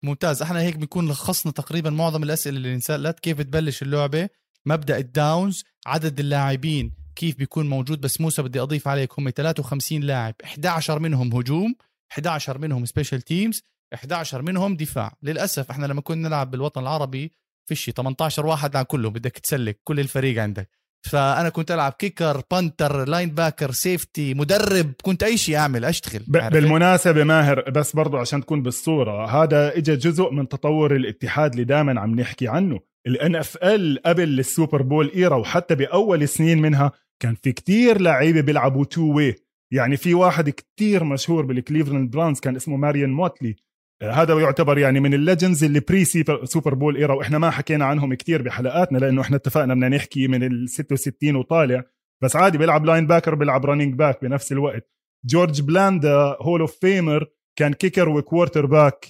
ممتاز. 0.02 0.42
إحنا 0.42 0.60
هيك 0.60 0.76
بنكون 0.76 1.08
لخصنا 1.08 1.52
تقريبا 1.52 1.90
معظم 1.90 2.22
الأسئلة 2.22 2.56
اللي 2.56 2.74
انسالت 2.74 3.20
كيف 3.20 3.40
تبلش 3.40 3.82
اللعبة؟ 3.82 4.28
مبدأ 4.66 4.98
ال 4.98 5.09
downs 5.09 5.64
عدد 5.86 6.20
اللاعبين 6.20 6.94
كيف 7.16 7.36
بيكون 7.36 7.68
موجود. 7.68 8.00
بس 8.00 8.20
موسى 8.20 8.42
بدي 8.42 8.60
أضيف 8.60 8.88
عليك 8.88 9.18
هم 9.18 9.30
53 9.30 10.00
لاعب 10.00 10.34
11 10.44 10.98
منهم 10.98 11.34
هجوم 11.34 11.74
11 12.12 12.58
منهم 12.58 12.84
special 12.84 13.22
teams 13.22 13.62
11 13.94 14.42
منهم 14.42 14.76
دفاع. 14.76 15.16
للأسف 15.22 15.70
إحنا 15.70 15.86
لما 15.86 16.00
كنا 16.00 16.28
نلعب 16.28 16.50
بالوطن 16.50 16.80
العربي 16.80 17.32
فيش 17.68 17.90
18 17.90 18.46
واحد 18.46 18.76
على 18.76 18.84
كله 18.84 19.10
بدك 19.10 19.38
تسلك 19.38 19.80
كل 19.84 20.00
الفريق 20.00 20.42
عندك. 20.42 20.79
فأنا 21.02 21.48
كنت 21.48 21.70
ألعب 21.70 21.92
kicker 21.92 22.42
punter 22.50 23.08
linebacker 23.08 23.70
safety 23.70 24.34
مدرب. 24.34 24.92
كنت 25.02 25.22
أي 25.22 25.36
شيء 25.36 25.56
أعمل 25.56 25.84
أشتغل. 25.84 26.22
بالمناسبة 26.28 27.24
ماهر 27.24 27.70
بس 27.70 27.96
برضو 27.96 28.16
عشان 28.16 28.40
تكون 28.40 28.62
بالصورة 28.62 29.42
هذا 29.42 29.76
اجى 29.76 29.96
جزء 29.96 30.30
من 30.30 30.48
تطور 30.48 30.96
الاتحاد 30.96 31.52
اللي 31.52 31.64
دائما 31.64 32.00
عم 32.00 32.20
نحكي 32.20 32.48
عنه. 32.48 32.80
ال 33.06 33.36
NFL 33.36 34.02
قبل 34.06 34.38
ال 34.38 34.46
Super 34.46 34.82
Bowl 34.82 35.10
era 35.14 35.36
وحتى 35.36 35.74
بأول 35.74 36.28
سنين 36.28 36.62
منها 36.62 36.92
كان 37.22 37.34
في 37.34 37.52
كتير 37.52 38.00
لعيبة 38.00 38.40
بيلعبوا 38.40 38.84
two 38.84 39.12
way 39.12 39.34
يعني 39.72 39.96
في 39.96 40.14
واحد 40.14 40.50
كتير 40.50 41.04
مشهور 41.04 41.44
بال 41.44 41.56
Cleveland 41.56 42.10
Browns 42.10 42.40
كان 42.40 42.56
اسمه 42.56 42.76
ماريون 42.76 43.10
موتلي. 43.10 43.56
هذا 44.02 44.40
يعتبر 44.40 44.78
يعني 44.78 45.00
من 45.00 45.14
ال 45.14 45.20
legends 45.21 45.64
اللي 45.64 45.80
pre 45.80 46.04
Super 46.44 46.74
Bowl 46.74 46.96
era 46.96 47.14
وإحنا 47.14 47.38
ما 47.38 47.50
حكينا 47.50 47.84
عنهم 47.84 48.14
كتير 48.14 48.42
بحلقاتنا 48.42 48.98
لأنه 48.98 49.22
إحنا 49.22 49.36
اتفقنا 49.36 49.74
بدنا 49.74 49.88
نحكي 49.88 50.28
من 50.28 50.42
ال 50.42 50.68
66 50.68 51.36
وطالع. 51.36 51.84
بس 52.22 52.36
عادي 52.36 52.58
بيلعب 52.58 52.84
linebacker 52.84 53.34
بيلعب 53.34 53.66
running 53.66 53.94
back 53.94 54.22
بنفس 54.24 54.52
الوقت. 54.52 54.90
جورج 55.26 55.62
بلاندا 55.62 56.36
Hall 56.40 56.60
of 56.60 56.78
Famer 56.80 57.26
كان 57.58 57.72
kicker 57.72 58.08
و 58.08 58.66
quarterback 58.66 59.08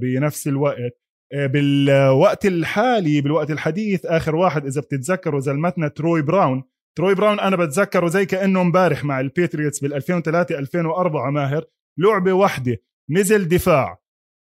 بنفس 0.00 0.48
الوقت. 0.48 0.98
آه، 1.34 1.46
بالوقت 1.46 2.46
الحالي 2.46 3.20
بالوقت 3.20 3.50
الحديث 3.50 4.06
آخر 4.06 4.36
واحد 4.36 4.66
إذا 4.66 4.80
بتتذكروا 4.80 5.40
زلمتنا 5.40 5.88
تروي 5.88 6.22
براون. 6.22 6.62
تروي 6.98 7.14
براون 7.14 7.40
أنا 7.40 7.56
بتذكره 7.56 8.08
زي 8.08 8.26
كأنه 8.26 8.60
امبارح 8.60 9.04
مع 9.04 9.20
ال 9.20 9.27
Patriots 9.27 9.80
بال 9.80 9.94
2003 9.94 10.58
2004 10.58 11.30
ماهر. 11.30 11.64
لعبة 11.98 12.32
واحدة 12.32 12.76
نزل 13.12 13.48
دفاع 13.48 13.98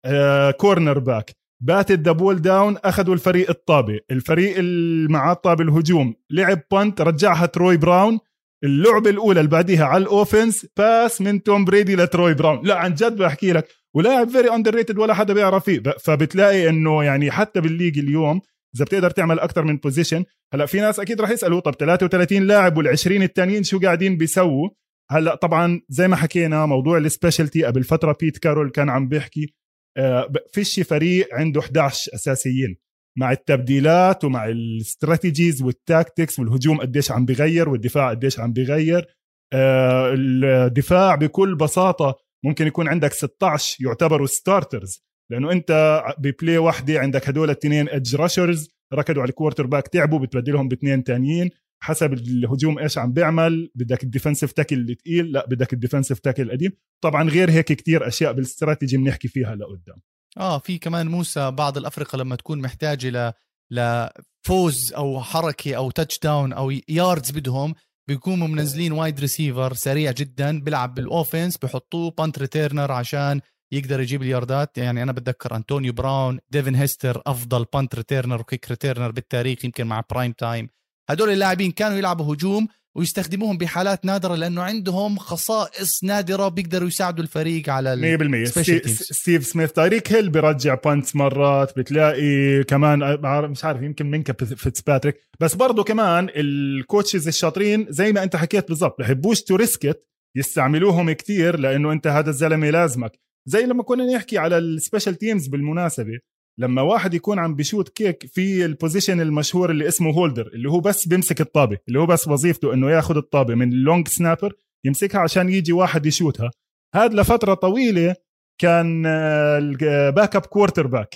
آه 0.05 0.51
cornerback 0.51 0.99
bat 0.99 1.31
the 1.63 1.91
ball 1.91 2.43
down 2.43 2.77
أخذوا 2.85 3.15
الفريق 3.15 3.51
الطابه 3.51 4.01
الفريق 4.11 4.59
اللي 4.59 5.13
معاه 5.13 5.33
الطابه 5.33 5.65
الهجوم. 5.65 6.15
لعب 6.31 6.61
punt 6.71 7.01
رجعها 7.01 7.47
تروي 7.47 7.77
براون. 7.77 8.19
اللعبة 8.65 9.11
الأولى 9.11 9.41
اللي 9.41 9.51
بعديها 9.51 9.85
على 9.85 10.03
ال 10.03 10.11
offense 10.11 10.67
pass 10.77 11.21
من 11.21 11.43
توم 11.43 11.65
بريدي 11.65 11.97
لتروي 11.97 12.35
براون. 12.35 12.67
لا 12.67 12.75
عن 12.75 12.95
جد 12.95 13.17
بحكي 13.17 13.53
لك 13.53 13.69
ولاعب 13.95 14.29
very 14.29 14.55
underrated 14.55 14.99
ولا 14.99 15.15
حدا 15.15 15.35
بيعرف 15.35 15.65
فيه. 15.65 15.83
فبتلاقي 16.05 16.69
إنه 16.69 17.05
يعني 17.05 17.31
حتى 17.31 17.61
بال 17.61 17.70
league 17.70 17.99
اليوم 17.99 18.41
إذا 18.77 18.85
بتقدر 18.85 19.11
تعمل 19.11 19.41
أكثر 19.41 19.65
من 19.65 19.77
position 19.77 20.25
هلأ 20.55 20.67
في 20.67 20.81
ناس 20.81 21.01
أكيد 21.01 21.21
رح 21.21 21.31
يسألوا 21.31 21.61
طب 21.61 21.75
33 21.75 22.43
لاعب 22.43 22.83
وال20 22.83 23.07
الثانيين 23.07 23.63
شو 23.63 23.81
قاعدين 23.81 24.17
بيسووا؟ 24.17 24.69
هلأ 25.11 25.35
طبعا 25.35 25.81
زي 25.89 26.09
ما 26.09 26.17
حكينا 26.17 26.67
موضوع 26.67 26.99
ال 26.99 27.05
specialty 27.05 27.65
قبل 27.65 27.85
فترة 27.85 28.17
بيت 28.21 28.39
كارول 28.39 28.71
كان 28.71 28.89
عم 28.89 29.09
بيحكي 29.09 29.55
آه 29.97 30.33
فيش 30.53 30.81
فريق 30.81 31.29
عنده 31.35 31.61
11 31.61 32.15
أساسيين 32.15 32.77
مع 33.19 33.33
التبديلات 33.33 34.25
ومع 34.25 34.47
ال 34.49 34.59
strategies 34.59 35.63
وال 35.63 35.79
tactics 35.79 36.39
والهجوم 36.39 36.81
قديش 36.81 37.13
عم 37.13 37.25
بغير 37.25 37.69
والدفاع 37.69 38.11
قديش 38.11 38.41
عم 38.41 38.53
بغير 38.53 39.07
آه 39.53 40.15
الدفاع 40.17 41.15
بكل 41.15 41.55
بساطة 41.55 42.17
ممكن 42.45 42.67
يكون 42.67 42.89
عندك 42.89 43.13
16 43.13 43.85
يعتبروا 43.85 44.27
starters 44.27 45.07
لأنه 45.33 45.53
أنت 45.53 46.03
ب 46.19 46.27
play 46.27 46.59
واحدة 46.59 47.01
عندك 47.01 47.29
هدول 47.29 47.45
الاثنين 47.51 47.89
edge 47.89 48.17
rushers 48.17 48.69
ركضوا 48.95 49.23
على 49.23 49.29
ال 49.29 49.67
quarterback 49.67 49.89
تعبوا 49.89 50.19
بتبدلهم 50.19 50.69
باثنين 50.69 51.05
تانيين. 51.05 51.51
حسب 51.81 52.13
الهجوم 52.13 52.79
إيش 52.79 52.99
عم 52.99 53.13
بيعمل 53.13 53.71
بدك 53.75 54.03
ال 54.03 54.08
defensive 54.08 54.53
tackle 54.53 54.91
الثقيل 54.91 55.33
لا 55.33 55.47
بدك 55.47 55.73
ال 55.73 55.77
defensive 55.77 56.19
tackle 56.19 56.43
القديم. 56.43 56.73
طبعا 57.03 57.29
غير 57.29 57.51
هيك 57.51 57.65
كتير 57.65 58.09
أشياء 58.09 58.33
بالاستراتيجي 58.33 58.97
بنحكي 58.97 59.29
فيها 59.29 59.55
لقدام. 59.55 59.97
آه 60.39 60.59
في 60.59 60.79
كمان 60.79 61.09
موسى 61.09 61.51
بعض 61.51 61.77
الأفرقة 61.79 62.17
لما 62.19 62.37
تكون 62.37 62.61
محتاجة 62.61 63.11
ل 63.11 63.33
لفوز 63.71 64.93
أو 64.93 65.23
حركة 65.23 65.75
أو 65.75 65.91
touchdown 65.91 66.53
أو 66.53 66.73
yards 66.89 67.31
بدهم 67.31 67.75
بيكونوا 68.09 68.49
منزلين 68.49 68.93
wide 68.93 69.21
receiver 69.21 69.75
سريع 69.75 70.13
جدا 70.13 70.61
بيلعب 70.61 70.95
بال 70.95 71.08
offense 71.08 71.57
بحطوه 71.57 72.11
punt 72.11 72.39
returner 72.39 72.93
عشان 72.93 73.41
يقدر 73.73 74.01
يجيب 74.01 74.23
الياردات. 74.23 74.79
يعني 74.79 75.03
أنا 75.03 75.13
بتذكر 75.13 75.57
أنطونيو 75.57 75.93
براون 75.93 76.39
ديفن 76.51 76.75
هيستر 76.75 77.23
أفضل 77.27 77.67
punt 77.73 77.95
returner 77.95 78.41
و 78.41 78.47
kick 78.47 78.71
returner 78.71 79.11
بالتاريخ 79.11 79.65
يمكن 79.65 79.87
مع 79.87 80.03
Prime 80.11 80.33
Time 80.33 80.69
هدول 81.09 81.31
اللاعبين 81.31 81.71
كانوا 81.71 81.99
يلعبوا 81.99 82.35
هجوم 82.35 82.69
ويستخدموهم 82.95 83.59
بحالات 83.59 84.05
نادرة 84.05 84.35
لأنه 84.35 84.63
عندهم 84.63 85.19
خصائص 85.19 86.05
نادرة 86.05 86.49
بيقدروا 86.49 86.89
يساعدوا 86.89 87.25
الفريق 87.25 87.69
على 87.71 88.19
100% 88.47 88.49
ستيف 88.49 89.47
سميث. 89.47 89.73
تايريك 89.73 90.13
هيل 90.13 90.31
بيرجع 90.31 90.75
punts 90.75 91.17
مرات 91.17 91.79
بتلاقي 91.79 92.65
كمان 92.65 93.19
مش 93.51 93.65
عارف 93.65 93.83
يمكن 93.83 94.11
منكا 94.11 94.33
فيتسباتريك 94.33 95.17
بس 95.41 95.55
برضه 95.55 95.85
كمان 95.85 96.29
ال 96.37 96.48
coaches 96.48 97.29
الشاطرين 97.29 97.87
زي 97.89 98.13
ما 98.13 98.23
انت 98.23 98.37
حكيت 98.37 98.69
بالضبط 98.69 98.99
بحبوش 98.99 99.43
to 99.43 99.57
risk 99.57 99.90
it 99.90 100.07
يستعملوهم 100.37 101.13
كتير 101.13 101.59
لأنه 101.59 101.93
انت 101.93 102.07
هذا 102.07 102.31
الزلمة 102.31 102.71
لازمك. 102.71 103.13
زي 103.47 103.67
لما 103.67 103.83
كنا 103.83 104.15
نحكي 104.17 104.39
على 104.39 104.59
ال 104.59 104.66
special 104.66 105.15
teams 105.15 105.47
بالمناسبة 105.47 106.19
لما 106.59 106.83
واحد 106.83 107.15
يكون 107.15 107.39
عم 107.39 107.55
بشوت 107.55 107.89
kick 107.89 108.27
في 108.27 108.65
ال 108.65 108.71
position 108.71 109.21
المشهور 109.21 109.71
اللي 109.71 109.89
اسمه 109.89 110.11
holder 110.11 110.47
اللي 110.55 110.71
هو 110.71 110.81
بس 110.81 111.09
بيمسك 111.09 111.41
الطابة 111.41 111.79
اللي 111.89 111.99
هو 111.99 112.07
بس 112.07 112.29
وظيفته 112.29 112.75
إنه 112.75 112.91
ياخذ 112.91 113.17
الطابة 113.17 113.55
من 113.55 113.73
ال 113.73 113.80
long 113.80 114.09
snapper 114.09 114.53
يمسكها 114.85 115.21
عشان 115.21 115.49
يجي 115.49 115.73
واحد 115.73 116.07
يشوتها. 116.07 116.51
هذا 116.95 117.15
لفترة 117.23 117.55
طويلة 117.55 118.15
كان 118.61 119.07
ال 119.07 119.25
backup 119.25 120.37
quarterback 120.37 121.15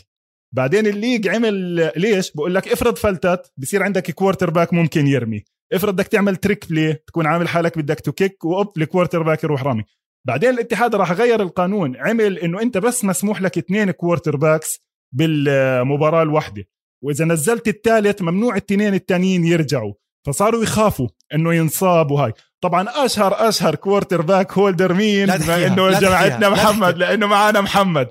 بعدين 0.54 0.86
ال 0.86 0.92
league 0.92 1.28
عمل 1.28 1.54
ليش؟ 1.96 2.32
بقول 2.32 2.54
لك 2.54 2.68
افرض 2.68 2.96
فلتت 2.96 3.52
بصير 3.56 3.82
عندك 3.82 4.10
quarterback 4.10 4.72
ممكن 4.72 5.06
يرمي. 5.06 5.44
افرض 5.72 5.94
بدك 5.94 6.06
تعمل 6.06 6.36
trick 6.36 6.68
play 6.70 6.92
تكون 6.92 7.26
عامل 7.26 7.48
حالك 7.48 7.78
بدك 7.78 8.00
to 8.00 8.12
kick 8.12 8.44
وأوب 8.44 8.78
ال 8.78 9.22
quarterback 9.22 9.44
يروح 9.44 9.62
رامي. 9.62 9.84
بعدين 10.26 10.50
الاتحاد 10.50 10.94
راح 10.94 11.12
غير 11.12 11.42
القانون 11.42 11.96
عمل 11.96 12.38
إنه 12.38 12.62
أنت 12.62 12.78
بس 12.78 13.04
مسموح 13.04 13.42
لك 13.42 13.58
اثنين 13.58 13.90
quarterbacks 13.90 14.89
بالمباراة 15.12 16.22
الواحدة. 16.22 16.64
وإذا 17.04 17.24
نزلت 17.24 17.68
الثالث 17.68 18.22
ممنوع 18.22 18.56
التنين 18.56 18.94
الثانيين 18.94 19.44
يرجعوا. 19.44 19.92
فصاروا 20.26 20.62
يخافوا 20.62 21.08
إنه 21.34 21.54
ينصاب 21.54 22.10
وهاي 22.10 22.32
طبعا 22.60 22.88
أشهر 23.04 23.48
أشهر 23.48 23.74
quarterback 23.74 24.52
holder 24.52 24.92
مين؟ 24.92 25.30
إنه 25.30 26.00
جماعتنا 26.00 26.48
محمد 26.48 26.96
لأنه 26.98 27.26
معنا 27.26 27.60
محمد. 27.60 28.08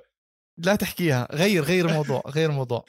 لا 0.57 0.75
تحكيها. 0.75 1.27
غير 1.31 1.63
غير 1.63 1.88
موضوع 1.88 2.23
غير 2.27 2.51
موضوع. 2.51 2.85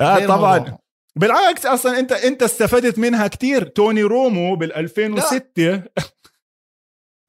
آه 0.00 0.16
غير 0.16 0.28
طبعا. 0.28 0.58
موضوع. 0.58 0.78
بالعكس 1.16 1.66
أصلا 1.66 1.98
أنت 1.98 2.12
أنت 2.12 2.42
استفدت 2.42 2.98
منها 2.98 3.26
كتير. 3.26 3.64
توني 3.64 4.02
رومو 4.02 4.56
بال 4.56 4.72
2006 4.72 5.82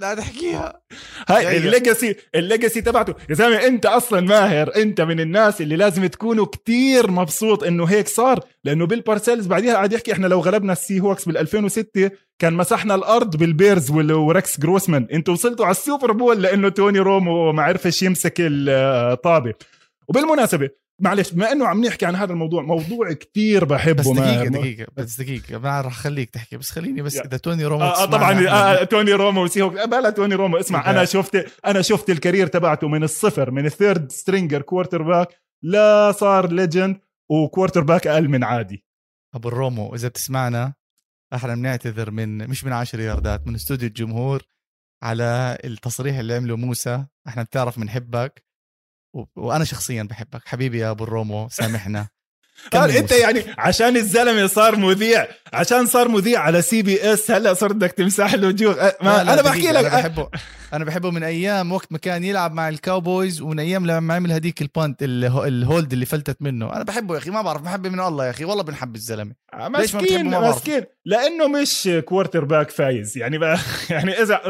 لا 0.01 0.13
تحكيها 0.13 0.81
هاي 1.29 1.57
ال 1.57 1.65
legacy 1.65 2.15
ال 2.35 2.42
legacy 2.42 2.81
تبعته. 2.81 3.13
يا 3.29 3.35
زلمة 3.35 3.67
أنت 3.67 3.85
أصلا 3.85 4.21
ماهر. 4.21 4.75
أنت 4.75 5.01
من 5.01 5.19
الناس 5.19 5.61
اللي 5.61 5.75
لازم 5.75 6.05
تكونوا 6.05 6.45
كتير 6.45 7.11
مبسوط 7.11 7.63
إنه 7.63 7.85
هيك 7.85 8.07
صار. 8.07 8.39
لأنه 8.63 8.85
بيل 8.85 9.01
بارسيلز 9.01 9.47
بعديها 9.47 9.73
قاعد 9.73 9.93
يحكي 9.93 10.11
إحنا 10.11 10.27
لو 10.27 10.39
غلبنا 10.39 10.73
السي 10.73 10.99
هوكس 10.99 11.25
بال 11.25 11.37
2006 11.37 12.11
كان 12.39 12.53
مسحنا 12.53 12.95
الأرض 12.95 13.35
بالبيرز 13.35 13.91
وركس 13.91 14.59
جروسمان. 14.59 15.07
أنتوا 15.13 15.33
وصلتوا 15.33 15.65
على 15.65 15.71
السوبر 15.71 16.11
بول 16.11 16.41
لأنه 16.41 16.69
توني 16.69 16.99
رومو 16.99 17.51
ما 17.51 17.63
عرفش 17.63 18.03
يمسك 18.03 18.33
الطابه 18.39 19.53
وبالمناسبة 20.07 20.69
معلش 21.01 21.31
بما 21.31 21.51
إنه 21.51 21.67
عم 21.67 21.85
نحكي 21.85 22.05
عن 22.05 22.15
هذا 22.15 22.33
الموضوع 22.33 22.61
موضوع 22.63 23.13
كتير 23.13 23.65
بحبه 23.65 23.93
بس 23.93 24.07
دقيقة 24.07 24.47
دقيقة 24.47 24.87
بس 24.97 25.21
دقيقة. 25.21 25.57
ما 25.59 25.81
راح 25.81 25.91
اخليك 25.93 26.29
تحكي 26.29 26.57
بس 26.57 26.71
خليني 26.71 27.01
بس 27.01 27.17
إذا 27.17 27.37
توني 27.37 27.65
رومو 27.65 27.83
آه, 27.83 28.03
آه 28.03 28.05
طبعا 28.05 28.47
آه 28.49 28.83
توني 28.83 29.11
رومو 29.13 29.43
وسيهو. 29.43 29.69
بلا 29.69 30.09
توني 30.09 30.35
رومو 30.35 30.57
اسمع 30.57 30.89
أنا 30.89 31.05
شفت 31.05 31.45
أنا 31.65 31.81
شفت 31.81 32.09
ال 32.09 32.14
career 32.14 32.47
تبعته 32.47 32.87
من 32.87 33.03
الصفر 33.03 33.51
من 33.51 33.65
ال 33.65 34.11
third 34.11 34.61
stringer 34.61 35.01
quarterback 35.01 35.27
لا 35.63 36.11
صار 36.11 36.51
legend 36.51 36.99
و 37.29 37.81
quarterback 37.81 38.07
أقل 38.07 38.29
من 38.29 38.43
عادي. 38.43 38.85
أبو 39.35 39.47
الرومو 39.47 39.95
إذا 39.95 40.07
بتسمعنا 40.07 40.73
إحنا 41.33 41.55
بنعتذر 41.55 42.11
من 42.11 42.49
مش 42.49 42.63
من 42.63 42.73
10 42.73 43.01
ياردات 43.01 43.47
من 43.47 43.55
استوديو 43.55 43.87
الجمهور 43.87 44.41
على 45.03 45.57
التصريح 45.65 46.17
اللي 46.17 46.33
عمله 46.35 46.57
موسى. 46.57 47.05
إحنا 47.27 47.43
بتعرف 47.43 47.79
بنحبك. 47.79 48.43
وأنا 49.35 49.63
شخصيا 49.63 50.03
بحبك. 50.03 50.47
حبيبي 50.47 50.79
يا 50.79 50.91
أبو 50.91 51.03
الرومو 51.03 51.49
سامحنا. 51.49 52.20
قال 52.73 52.91
انت 52.91 53.11
يعني 53.11 53.43
عشان 53.57 53.97
الزلمة 53.97 54.47
صار 54.47 54.75
مذيع 54.75 55.27
عشان 55.53 55.85
صار 55.85 56.07
مذيع 56.07 56.39
على 56.39 56.61
سي 56.61 56.81
بي 56.81 57.13
إس 57.13 57.31
هلا 57.31 57.53
صرت 57.53 57.75
بدك 57.75 57.91
تمسح 57.91 58.33
له 58.33 58.47
وجوه 58.47 58.93
ما 59.01 59.21
أنا 59.21 59.41
بحكي 59.41 59.71
لك 59.71 59.85
أنا 59.85 59.99
بحبه 59.99 60.29
أنا 60.73 60.85
بحبه 60.85 61.11
من 61.11 61.23
أيام 61.23 61.71
وقت 61.71 61.91
ما 61.91 61.97
كان 61.97 62.23
يلعب 62.23 62.53
مع 62.53 62.69
الكاوبويز 62.69 63.41
ومن 63.41 63.59
أيام 63.59 63.85
لما 63.85 64.13
عمل 64.13 64.31
هديك 64.31 64.61
ال 64.61 64.69
punt 64.69 65.03
ال 65.03 65.21
hold 65.21 65.93
اللي 65.93 66.05
فلتت 66.05 66.41
منه. 66.41 66.73
أنا 66.73 66.83
بحبه 66.83 67.13
يا 67.13 67.19
أخي 67.19 67.29
ما 67.29 67.41
بعرف 67.41 67.61
بحبه 67.61 67.89
من 67.89 67.99
الله 67.99 68.25
يا 68.25 68.29
أخي 68.29 68.45
والله 68.45 68.63
بنحب 68.63 68.95
الزلمة. 68.95 69.33
آه، 69.53 69.67
مسكين 69.67 70.25
مسكين. 70.25 70.83
لأنه 71.05 71.47
مش 71.47 71.89
quarterback 72.05 72.69
فايز. 72.69 73.17
يعني 73.17 73.37
بقى 73.37 73.57
يعني 73.89 74.11
إذا 74.11 74.41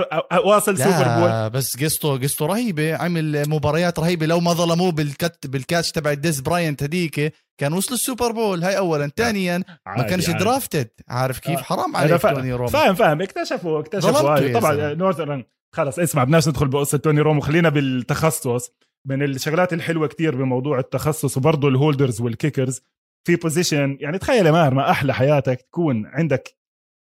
واصل 0.45 0.77
سوبر 0.77 1.19
بول 1.19 1.49
بس 1.49 1.83
قصته 1.83 2.17
قصته 2.17 2.45
رهيبة. 2.45 2.95
عمل 2.95 3.49
مباريات 3.49 3.99
رهيبة. 3.99 4.25
لو 4.25 4.39
ما 4.39 4.53
ظلموه 4.53 4.91
بال 4.91 5.14
cut 5.14 5.47
بال 5.47 5.60
catch 5.60 5.91
تبع 5.91 6.13
ديز 6.13 6.39
براينت 6.39 6.83
هديك 6.83 7.33
كان 7.59 7.73
وصل 7.73 7.93
السوبر 7.93 8.31
بول 8.31 8.63
هاي 8.63 8.77
اولا. 8.77 9.11
ثانيا 9.17 9.63
ما 9.87 10.03
كانش 10.03 10.29
drafted 10.29 10.89
عارف 11.07 11.39
كيف؟ 11.39 11.59
آه. 11.59 11.63
حرام 11.63 11.95
عليك 11.95 12.21
توني 12.21 12.53
رومو. 12.53 12.67
فاهم 12.67 12.95
فاهم. 12.95 13.21
اكتشفوا 13.21 13.79
اكتشفوا 13.79 14.59
طبعا 14.59 14.93
Northern 14.93 15.43
خلص 15.75 15.99
اسمع 15.99 16.23
بدناش 16.23 16.47
ندخل 16.47 16.67
بقصة 16.67 16.97
توني 16.97 17.21
رومو. 17.21 17.41
خلينا 17.41 17.69
بالتخصص 17.69 18.71
من 19.07 19.23
الشغلات 19.23 19.73
الحلوة 19.73 20.07
كتير 20.07 20.35
بموضوع 20.35 20.79
التخصص 20.79 21.37
وبرضه 21.37 21.67
ال 21.67 21.74
holders 21.74 22.21
وال 22.21 22.33
kickers. 22.33 22.81
في 23.27 23.35
position 23.35 23.97
يعني 24.01 24.17
تخيل 24.17 24.45
يا 24.45 24.51
ماهر 24.51 24.73
ما 24.73 24.91
أحلى 24.91 25.13
حياتك 25.13 25.61
تكون 25.61 26.05
عندك 26.05 26.57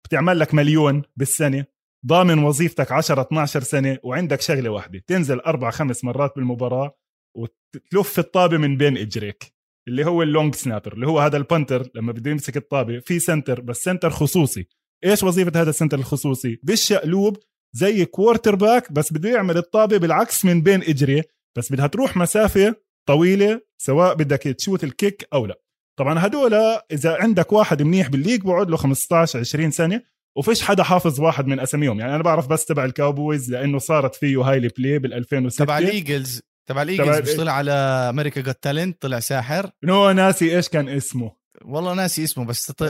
بتعمل 0.06 0.38
لك 0.38 0.54
مليون 0.54 1.02
بالسنة 1.16 1.64
ضامن 2.06 2.38
وظيفتك 2.38 2.92
10 2.92 3.22
12 3.22 3.60
سنة 3.60 3.98
وعندك 4.02 4.40
شغلة 4.40 4.70
واحدة. 4.70 5.02
تنزل 5.06 5.40
أربع 5.40 5.70
خمس 5.70 6.04
مرات 6.04 6.32
بالمباراة 6.36 6.98
وتلف 7.36 8.18
الطابة 8.18 8.56
من 8.56 8.76
بين 8.76 8.96
إجريك. 8.96 9.57
اللي 9.88 10.06
هو 10.06 10.22
ال 10.22 10.28
long 10.28 10.54
snapper 10.54 10.92
اللي 10.92 11.06
هو 11.06 11.18
هذا 11.18 11.36
ال 11.36 11.43
punter 11.43 11.88
لما 11.94 12.12
بده 12.12 12.30
يمسك 12.30 12.56
الطابة 12.56 12.98
في 12.98 13.18
center 13.18 13.60
بس 13.60 13.76
center 13.76 14.10
خصوصي. 14.10 14.66
إيش 15.04 15.22
وظيفة 15.22 15.60
هذا 15.60 15.70
ال 15.70 15.74
center 15.74 15.98
الخصوصي؟ 15.98 16.58
بالشقلوب 16.62 17.36
زي 17.72 18.04
quarterback 18.04 18.92
بس 18.92 19.12
بده 19.12 19.28
يعمل 19.30 19.56
الطابة 19.56 19.96
بالعكس 19.96 20.44
من 20.44 20.62
بين 20.62 20.82
اجريه 20.82 21.22
بس 21.58 21.72
بدها 21.72 21.86
تروح 21.86 22.16
مسافة 22.16 22.74
طويلة 23.08 23.60
سواء 23.78 24.14
بدك 24.14 24.42
تشوت 24.42 24.84
ال 24.84 24.93
kick 24.93 25.28
أو 25.32 25.46
لا. 25.46 25.60
طبعا 25.98 26.26
هدول 26.26 26.54
إذا 26.92 27.16
عندك 27.16 27.52
واحد 27.52 27.82
منيح 27.82 28.08
بال 28.08 28.16
league 28.16 28.40
بقعد 28.40 28.70
له 28.70 28.76
15 28.76 29.38
20 29.38 29.70
سنة 29.70 30.02
وفيش 30.36 30.62
حدا 30.62 30.82
حافظ 30.82 31.20
واحد 31.20 31.46
من 31.46 31.60
أساميهم. 31.60 32.00
يعني 32.00 32.14
أنا 32.14 32.22
بعرف 32.22 32.46
بس 32.46 32.64
تبع 32.64 32.84
الكاوبويز 32.84 33.50
لأنه 33.50 33.78
صارت 33.78 34.14
فيه 34.14 34.42
highlight 34.42 34.68
play 34.78 34.98
بال 34.98 35.14
2006 35.14 35.64
تبع 35.64 35.78
الايجلز 35.78 36.40
تبع 36.68 36.82
الإيجلز 36.82 37.30
مش 37.30 37.36
طلع 37.36 37.52
على 37.52 37.72
أمريكا 38.10 38.40
جوت 38.40 38.62
تالنت 38.62 39.02
طلع 39.02 39.20
ساحر. 39.20 39.70
هو 39.88 40.12
ناسي 40.12 40.56
إيش 40.56 40.68
كان 40.68 40.88
اسمه. 40.88 41.32
والله 41.64 41.94
ناسي 41.94 42.24
اسمه 42.24 42.44
بس 42.44 42.66
تط... 42.66 42.82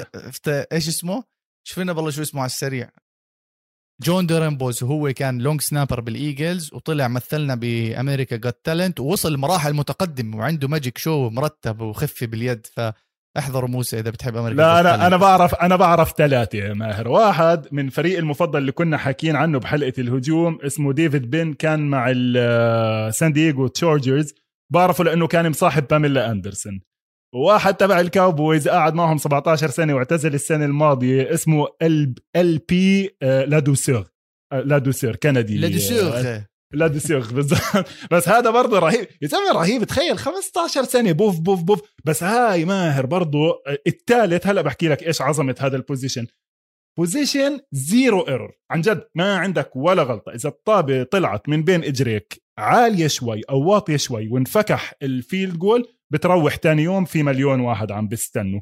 إيش 0.48 0.88
اسمه؟ 0.88 1.24
شوفنا 1.64 1.92
بالله 1.92 2.10
شو 2.10 2.22
اسمه 2.22 2.40
على 2.40 2.46
السريع. 2.46 2.90
جون 4.02 4.26
دورنبوز 4.26 4.82
وهو 4.82 5.12
كان 5.12 5.38
long 5.38 5.60
snapper 5.60 6.00
بالإيجلز 6.00 6.74
وطلع 6.74 7.08
مثلنا 7.08 7.54
بأمريكا 7.54 8.36
جوت 8.36 8.60
تالنت 8.64 9.00
ووصل 9.00 9.32
لمراحل 9.32 9.74
متقدمة 9.74 10.36
وعنده 10.36 10.68
magic 10.68 10.98
show 10.98 11.30
مرتب 11.30 11.80
وخفي 11.80 12.26
باليد 12.26 12.66
فاحضروا 13.38 13.68
موسى 13.68 13.98
إذا 13.98 14.10
بتحب 14.10 14.36
أمريكا 14.36 14.56
لا 14.56 14.80
أنا 14.80 15.06
أنا 15.06 15.16
بعرف 15.16 15.54
أنا 15.54 15.76
بعرف 15.76 16.12
ثلاثة 16.12 16.58
يا 16.58 16.74
ماهر. 16.74 17.08
واحد 17.08 17.66
من 17.72 17.88
فريق 17.88 18.18
المفضل 18.18 18.58
اللي 18.58 18.72
كنا 18.72 18.96
حاكيين 18.96 19.36
عنه 19.36 19.58
بحلقة 19.58 19.92
الهجوم 19.98 20.58
اسمه 20.62 20.92
ديفيد 20.92 21.30
بين 21.30 21.54
كان 21.54 21.80
مع 21.80 22.12
السان 22.16 23.32
دييغو 23.32 23.66
تشارجرز. 23.66 24.34
بعرفه 24.72 25.04
لأنه 25.04 25.26
كان 25.26 25.50
مصاحب 25.50 25.86
باميلا 25.90 26.30
أندرسون. 26.30 26.80
وواحد 27.34 27.74
تبع 27.74 28.00
الكاوبويز 28.00 28.68
قاعد 28.68 28.94
معهم 28.94 29.18
17 29.18 29.70
سنة 29.70 29.94
واعتزل 29.94 30.34
السنة 30.34 30.64
الماضية 30.64 31.34
اسمه 31.34 31.66
ال 31.82 32.14
ال 32.36 32.58
بي 32.58 33.16
لادوسير 33.22 34.04
لادوسير 34.52 35.16
كندي 35.16 35.56
لادوسير 35.58 36.44
لادوسير 36.72 37.20
بالضبط 37.20 37.86
بس 38.10 38.28
هذا 38.28 38.50
برضه 38.50 38.78
رهيب. 38.78 39.08
يا 39.22 39.28
زلمه 39.28 39.52
رهيب. 39.52 39.84
تخيل 39.84 40.18
15 40.18 40.84
سنه 40.84 41.12
بوف 41.12 41.40
بوف 41.40 41.62
بوف. 41.62 41.80
بس 42.04 42.22
هاي 42.22 42.64
ماهر 42.64 43.06
برضه 43.06 43.62
الثالث 43.86 44.46
هلا 44.46 44.62
بحكي 44.62 44.88
لك 44.88 45.02
إيش 45.06 45.22
عظمة 45.22 45.54
هذا 45.60 45.76
ال 45.76 45.82
position 45.82 46.26
position 46.98 47.60
zero 47.72 48.20
error 48.20 48.52
عن 48.70 48.80
جد 48.80 49.04
ما 49.14 49.36
عندك 49.36 49.76
ولا 49.76 50.02
غلطة. 50.02 50.32
إذا 50.32 50.48
الطابة 50.48 51.02
طلعت 51.02 51.48
من 51.48 51.62
بين 51.64 51.84
إجريك 51.84 52.42
عالية 52.58 53.06
شوي 53.06 53.42
أو 53.50 53.62
واطية 53.62 53.96
شوي 53.96 54.28
وانفكح 54.28 54.94
ال 55.02 55.12
field 55.12 55.58
goal 55.58 55.88
بتروح 56.10 56.56
تاني 56.56 56.82
يوم 56.82 57.04
في 57.04 57.22
مليون 57.22 57.60
واحد 57.60 57.92
عم 57.92 58.08
بيستنوا 58.08 58.60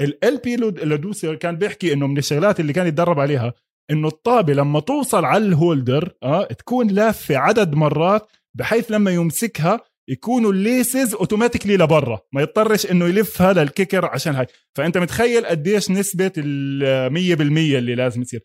ال 0.00 0.40
بي 0.44 0.56
لادوسير 0.56 1.34
كان 1.34 1.56
بيحكي 1.56 1.92
إنه 1.92 2.06
من 2.06 2.18
الشغلات 2.18 2.60
اللي 2.60 2.72
كان 2.72 2.86
يتدرب 2.86 3.20
عليها 3.20 3.54
إنه 3.90 4.08
الطابة 4.08 4.52
لما 4.52 4.80
توصل 4.80 5.24
على 5.24 5.46
ال 5.46 5.55
holder 5.55 6.12
آه 6.22 6.44
تكون 6.44 6.88
لافة 6.88 7.36
عدد 7.36 7.74
مرات 7.74 8.28
بحيث 8.54 8.90
لما 8.90 9.10
يمسكها 9.10 9.80
يكونوا 10.08 10.52
ال 10.52 10.62
laces 10.62 11.14
automatically 11.14 11.76
لبرا 11.76 12.20
ما 12.32 12.42
يضطرش 12.42 12.86
إنه 12.90 13.06
يلفها 13.06 13.52
لل 13.52 13.65
kicker 13.65 14.04
عشان 14.04 14.34
هاي. 14.34 14.46
فأنت 14.74 14.98
متخيل 14.98 15.46
قديش 15.46 15.90
نسبة 15.90 16.32
ال 16.38 17.10
100% 17.12 17.40
اللي 17.78 17.94
لازم 17.94 18.22
يصير. 18.22 18.40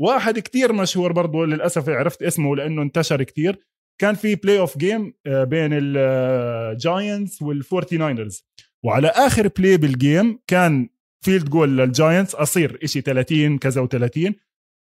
واحد 0.00 0.38
كتير 0.38 0.72
مشهور 0.72 1.12
برضه 1.12 1.46
للأسف 1.46 1.88
عرفت 1.88 2.22
اسمه 2.22 2.56
لأنه 2.56 2.82
انتشر 2.82 3.22
كتير. 3.22 3.58
كان 4.00 4.14
في 4.14 4.34
playoff 4.34 4.78
game 4.78 5.14
بين 5.26 5.70
الجاينتس 5.72 7.42
والفورتي 7.42 7.96
ناينرز 7.96 8.44
وعلى 8.84 9.08
آخر 9.08 9.48
play 9.48 9.76
بال 9.76 9.97
game 9.97 10.38
كان 10.46 10.88
field 11.24 11.48
goal 11.50 11.78
للجاينتس 11.78 12.36
قصير 12.36 12.78
شيء 12.84 13.02
30 13.02 13.58
كذا 13.58 13.86
و30 13.86 14.32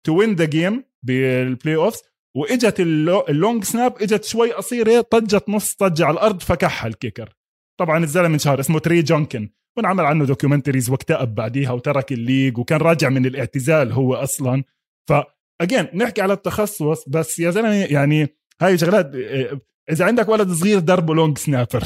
to 0.06 0.16
win 0.20 0.36
the 0.36 0.46
game 0.46 0.84
بال 1.04 1.76
playoffs 1.76 2.02
وإجت 2.36 2.80
ال 2.80 2.97
long 2.97 3.64
snap 3.64 4.02
إجت 4.02 4.24
شوي 4.24 4.52
قصيرة 4.52 5.02
طجت 5.02 5.50
نص 5.50 5.74
طجه 5.74 6.06
على 6.06 6.14
الأرض 6.14 6.42
فكحها 6.42 6.88
ال 6.88 6.95
kicker 6.95 7.36
طبعا 7.80 8.04
الزلمة 8.04 8.34
انشهر 8.34 8.60
اسمه 8.60 8.80
تري 8.80 9.02
جونكن. 9.02 9.50
ونعمل 9.78 10.06
عنه 10.06 10.26
documentaries 10.26 10.90
واكتئب 10.90 11.36
بعديها 11.36 11.72
وترك 11.72 12.12
ال 12.12 12.18
league 12.18 12.58
وكان 12.58 12.80
راجع 12.80 13.10
من 13.10 13.26
الاعتزال 13.26 13.92
هو 13.92 14.16
أصلا. 14.16 14.64
ف 15.10 15.14
اجين 15.62 15.88
نحكي 15.94 16.22
على 16.22 16.34
التخصص 16.34 17.10
بس 17.10 17.40
يا 17.40 17.52
زلمة 17.52 17.74
يعني 17.74 18.28
هاي 18.62 18.78
شغلات 18.78 19.12
إذا 19.92 20.06
عندك 20.06 20.30
ولد 20.30 20.52
صغير 20.52 20.80
دربه 20.80 21.16
long 21.16 21.38
snapper. 21.38 21.84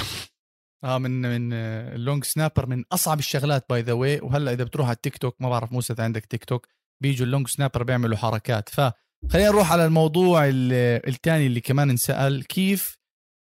آه 0.84 0.98
من 0.98 1.22
من 1.22 1.54
ال 1.54 1.68
long 1.68 2.24
snapper 2.24 2.66
من 2.66 2.84
أصعب 2.92 3.20
الشغلات 3.20 3.66
by 3.70 3.82
the 3.82 3.94
way 3.94 4.24
هلأ 4.24 4.54
إذا 4.54 4.64
بتروح 4.64 4.88
على 4.88 4.96
التيك 4.96 5.18
توك 5.18 5.42
ما 5.42 5.50
بعرف 5.50 5.72
موسى 5.72 5.94
إذا 5.94 6.04
عندك 6.04 6.26
تيك 6.26 6.46
توك. 6.46 6.68
بيجوا 7.04 7.26
ال 7.26 7.30
long 7.30 7.48
snapper 7.48 7.84
بيعملوا 7.84 8.18
حركات. 8.18 8.70
فخلينا 8.70 9.50
نروح 9.50 9.72
على 9.72 9.86
الموضوع 9.86 10.42
الثاني 10.48 11.48
اللي 11.48 11.62
كمان 11.62 11.90
انسأل 11.90 12.48
كيف 12.48 12.98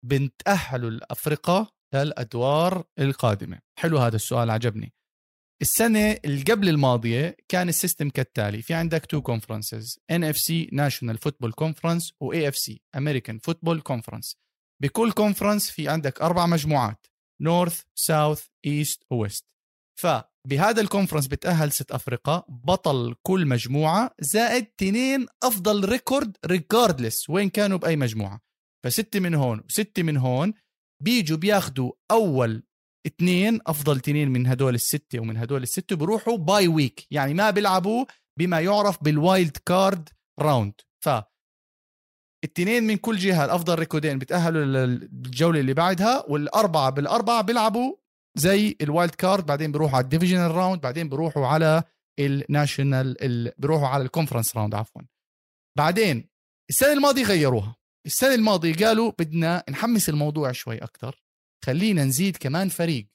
بنتاهلوا 0.04 0.90
الأفرقة 0.90 1.74
للأدوار 1.94 2.84
القادمة؟ 2.98 3.58
حلو 3.78 3.98
هذا 3.98 4.16
السؤال 4.16 4.50
عجبني. 4.50 4.94
السنة 5.62 6.18
اللي 6.24 6.42
قبل 6.42 6.68
الماضية 6.68 7.36
كان 7.48 7.68
ال 7.68 7.74
system 7.74 8.10
كالتالي 8.10 8.62
في 8.62 8.74
عندك 8.74 9.06
two 9.06 9.22
conferences 9.22 9.98
NFC 10.10 10.68
National 10.72 11.18
Football 11.18 11.52
Conference 11.52 12.12
و 12.20 12.48
AFC 12.48 12.82
American 12.96 13.38
Football 13.38 13.80
Conference 13.80 14.36
بكل 14.82 15.12
conference 15.12 15.70
في 15.70 15.88
عندك 15.88 16.20
أربع 16.22 16.46
مجموعات 16.46 17.06
north 17.40 17.82
south 17.94 18.46
east 18.66 19.02
و 19.10 19.17
west 19.17 19.46
فبهذا 20.00 20.80
ال 20.80 20.84
conference 20.84 21.26
بتأهل 21.26 21.72
ست 21.72 21.92
أفرقة 21.92 22.46
بطل 22.48 23.14
كل 23.22 23.46
مجموعة 23.46 24.10
زائد 24.20 24.64
تنين 24.64 25.26
أفضل 25.42 25.88
record 25.88 26.36
regardless 26.46 27.30
وين 27.30 27.48
كانوا 27.50 27.78
بأي 27.78 27.96
مجموعة. 27.96 28.40
فستة 28.84 29.20
من 29.20 29.34
هون 29.34 29.60
وستة 29.70 30.02
من 30.02 30.16
هون 30.16 30.54
بيجوا 31.02 31.38
بياخدوا 31.38 31.92
أول 32.10 32.62
اثنين 33.06 33.60
أفضل 33.66 33.96
اثنين 33.96 34.28
من 34.28 34.46
هدول 34.46 34.74
الستة 34.74 35.20
ومن 35.20 35.36
هدول 35.36 35.62
الستة 35.62 35.96
بيروحوا 35.96 36.36
bye 36.36 36.68
week 36.68 37.06
يعني 37.10 37.34
ما 37.34 37.50
بيلعبوا 37.50 38.04
بما 38.38 38.60
يعرف 38.60 39.04
بال 39.04 39.21
wild 39.21 39.56
card 39.56 40.08
round 40.40 40.72
ف 41.04 41.08
الاثنين 42.44 42.84
من 42.84 42.96
كل 42.96 43.16
جهة 43.16 43.44
الأفضل 43.44 43.78
record 43.78 44.08
ين 44.08 44.18
بتأهلوا 44.18 44.64
للجولة 44.86 45.60
اللي 45.60 45.74
بعدها 45.74 46.24
والأربعة 46.28 46.90
بالأربعة 46.90 47.42
بيلعبوا 47.42 47.96
زي 48.36 48.76
ال 48.80 48.87
wild 48.87 49.14
card 49.14 49.46
بعدين 49.46 49.72
بيروحوا 49.72 49.96
على 49.96 50.04
ال 50.04 50.08
divisional 50.08 50.50
round 50.50 50.80
بعدين 50.80 51.08
بيروحوا 51.08 51.46
على 51.46 51.82
ال 52.20 52.31
national 52.31 53.22
ال... 53.22 53.52
بيروحوا 53.58 53.88
على 53.88 54.02
ال 54.02 54.07
conference 54.07 54.56
round 54.56 54.74
عفوا. 54.74 55.02
بعدين 55.78 56.28
السنة 56.70 56.92
الماضية 56.92 57.22
غيروها. 57.22 57.76
السنة 58.06 58.34
الماضية 58.34 58.86
قالوا 58.86 59.12
بدنا 59.18 59.64
نحمس 59.70 60.08
الموضوع 60.08 60.52
شوي 60.52 60.78
أكثر 60.78 61.22
خلينا 61.64 62.04
نزيد 62.04 62.36
كمان 62.36 62.68
فريق. 62.68 63.08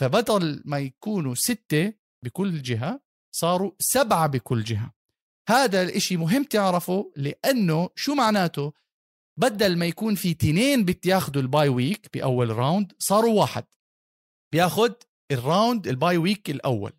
فبدل 0.00 0.62
ما 0.64 0.78
يكونوا 0.78 1.34
ستة 1.34 1.92
بكل 2.24 2.62
جهة 2.62 3.00
صاروا 3.34 3.72
سبعة 3.78 4.26
بكل 4.26 4.64
جهة. 4.64 4.94
هذا 5.48 5.82
الإشي 5.82 6.16
مهم 6.16 6.44
تعرفه 6.44 7.12
لأنه 7.16 7.90
شو 7.96 8.14
معناته؟ 8.14 8.72
بدل 9.40 9.78
ما 9.78 9.86
يكون 9.86 10.14
في 10.14 10.34
تنين 10.34 10.84
بتاخذوا 10.84 11.42
ال 11.42 11.49
bye 11.49 11.68
week 11.68 12.10
بأول 12.14 12.50
round 12.50 12.92
صاروا 12.98 13.40
واحد. 13.40 13.64
بياخد 14.54 14.94
ال 15.32 15.41
round 15.41 15.88
ال 15.88 15.95
bye 15.95 16.16
week 16.16 16.50
الأول. 16.50 16.92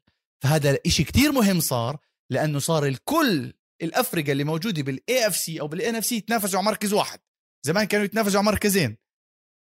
فهذا 0.43 0.71
الاشي 0.71 1.03
كتير 1.03 1.31
مهم 1.31 1.59
صار 1.59 1.97
لأنه 2.31 2.59
صار 2.59 2.85
الكل 2.85 3.53
الأفرقة 3.81 4.31
اللي 4.31 4.43
موجودة 4.43 4.81
بال 4.81 5.27
AFC 5.27 5.61
أو 5.61 5.67
بال 5.67 5.95
NFC 5.95 6.15
يتنافسوا 6.15 6.59
على 6.59 6.65
مركز 6.65 6.93
واحد. 6.93 7.19
زمان 7.65 7.83
كانوا 7.85 8.05
يتنافسوا 8.05 8.39
على 8.39 8.45
مركزين. 8.45 8.97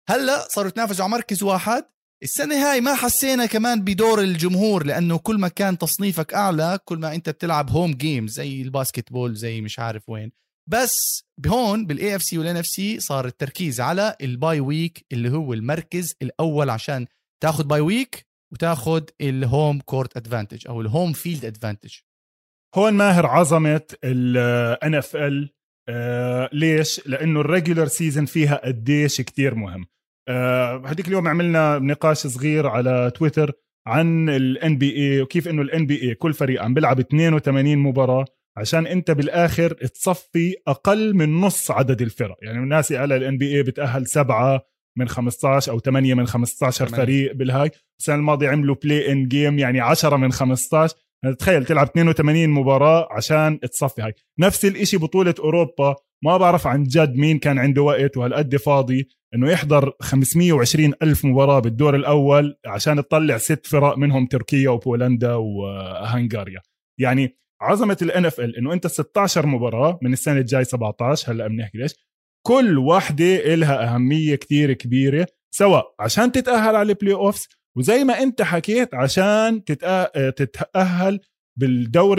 هلأ 0.08 0.48
صاروا 0.48 0.68
يتنافسوا 0.68 1.04
على 1.04 1.12
مركز 1.12 1.42
واحد. 1.42 1.84
السنة 2.22 2.54
هاي 2.54 2.80
ما 2.80 2.94
حسينا 2.94 3.46
كمان 3.46 3.84
بدور 3.84 4.20
الجمهور 4.20 4.86
لأنه 4.86 5.18
كل 5.18 5.38
ما 5.38 5.48
كان 5.48 5.78
تصنيفك 5.78 6.34
أعلى 6.34 6.78
كل 6.84 6.98
ما 6.98 7.14
أنت 7.14 7.30
بتلعب 7.30 7.70
home 7.70 7.94
game 7.94 8.26
زي 8.26 8.62
ال 8.62 9.12
basketball 9.12 9.34
زي 9.34 9.60
مش 9.60 9.78
عارف 9.78 10.08
وين. 10.08 10.32
بس 10.70 11.24
بهون 11.40 11.86
بال 11.86 12.16
AFC 12.16 12.22
وال 12.22 12.38
NFC 12.38 13.00
صار 13.00 13.26
التركيز 13.26 13.80
على 13.80 14.16
ال 14.20 14.30
bye 14.30 14.60
week 14.60 15.06
اللي 15.12 15.30
هو 15.30 15.52
المركز 15.52 16.14
الأول 16.22 16.70
عشان 16.70 17.06
تاخذ 17.40 17.64
bye 17.64 17.80
week 17.80 18.26
وتاخذ 18.52 19.02
ال 19.20 19.32
home 19.32 19.80
court 19.80 20.16
advantage 20.16 20.68
أو 20.68 20.80
ال 20.80 20.87
home 20.87 21.12
field 21.12 21.44
advantage 21.44 21.94
هون 22.74 22.92
ماهر 22.92 23.26
عظمة 23.26 23.82
ال 24.04 24.94
NFL 24.94 25.50
ليش؟ 26.52 27.08
لأنه 27.08 27.40
ال 27.40 27.46
regular 27.46 27.86
season 27.86 28.24
فيها 28.24 28.60
قديش 28.64 29.20
كتير 29.20 29.54
مهم. 29.54 29.86
آه، 30.28 30.82
هذيك 30.86 31.08
اليوم 31.08 31.28
عملنا 31.28 31.78
نقاش 31.78 32.26
صغير 32.26 32.66
على 32.66 33.12
تويتر 33.14 33.52
عن 33.86 34.28
ال 34.28 34.78
NBA 34.78 35.22
وكيف 35.22 35.48
إنه 35.48 35.62
ال 35.62 35.86
NBA 35.86 36.14
كل 36.14 36.34
فريق 36.34 36.62
عم 36.62 36.74
بيلعب 36.74 37.00
82 37.00 37.78
مباراة 37.78 38.24
عشان 38.56 38.86
أنت 38.86 39.10
بالآخر 39.10 39.72
تصفي 39.72 40.56
أقل 40.66 41.14
من 41.14 41.40
نص 41.40 41.70
عدد 41.70 42.02
الفرق. 42.02 42.36
يعني 42.42 42.58
الناس 42.58 42.92
على 42.92 43.16
ال 43.16 43.38
NBA 43.38 43.62
بتأهل 43.62 44.06
سبعة 44.06 44.62
من 44.98 45.08
15 45.08 45.72
أو 45.72 45.78
8 45.78 46.14
من 46.14 46.26
15 46.26 46.86
8. 46.86 47.04
فريق 47.04 47.32
بالهاي. 47.32 47.70
السنة 48.00 48.14
الماضيه 48.14 48.48
عملوا 48.48 48.76
play-in 48.82 49.28
game 49.28 49.58
يعني 49.58 49.80
10 49.80 50.16
من 50.16 50.32
15 50.32 50.96
يعني 51.24 51.36
تخيل 51.36 51.64
تلعب 51.64 51.86
82 51.86 52.50
مباراة 52.50 53.08
عشان 53.10 53.60
تصفي 53.60 54.02
هاي. 54.02 54.14
نفس 54.38 54.64
الإشي 54.64 54.96
بطولة 54.96 55.34
أوروبا. 55.38 55.96
ما 56.24 56.36
بعرف 56.36 56.66
عن 56.66 56.84
جد 56.84 57.16
مين 57.16 57.38
كان 57.38 57.58
عنده 57.58 57.82
وقت 57.82 58.16
وهالقد 58.16 58.56
فاضي. 58.56 59.08
إنه 59.34 59.50
يحضر 59.50 59.92
520 60.00 60.92
ألف 61.02 61.24
مباراة 61.24 61.58
بالدور 61.58 61.96
الأول 61.96 62.56
عشان 62.66 62.96
تطلع 62.96 63.38
ست 63.38 63.66
فرق 63.66 63.98
منهم 63.98 64.26
تركيا 64.26 64.70
وبولندا 64.70 65.34
وهنغاريا. 65.34 66.60
يعني 67.00 67.36
عظمة 67.62 67.96
ال 68.02 68.26
NFL 68.26 68.56
إنه 68.56 68.72
أنت 68.72 68.86
16 68.86 69.46
مباراة 69.46 69.98
من 70.02 70.12
السنة 70.12 70.38
الجاي 70.40 70.64
17 70.64 71.32
هلأ 71.32 71.48
بنحكي 71.48 71.78
ليش؟ 71.78 71.94
كل 72.48 72.78
واحدة 72.78 73.54
إلها 73.54 73.94
أهمية 73.94 74.34
كتير 74.34 74.72
كبيرة 74.72 75.26
سواء 75.54 75.94
عشان 76.00 76.32
تتأهل 76.32 76.76
على 76.76 76.92
ال 76.92 77.14
playoffs 77.14 77.48
وزي 77.76 78.04
ما 78.04 78.22
أنت 78.22 78.42
حكيت 78.42 78.94
عشان 78.94 79.64
تتأهل 80.36 81.20
بالدور 81.58 82.18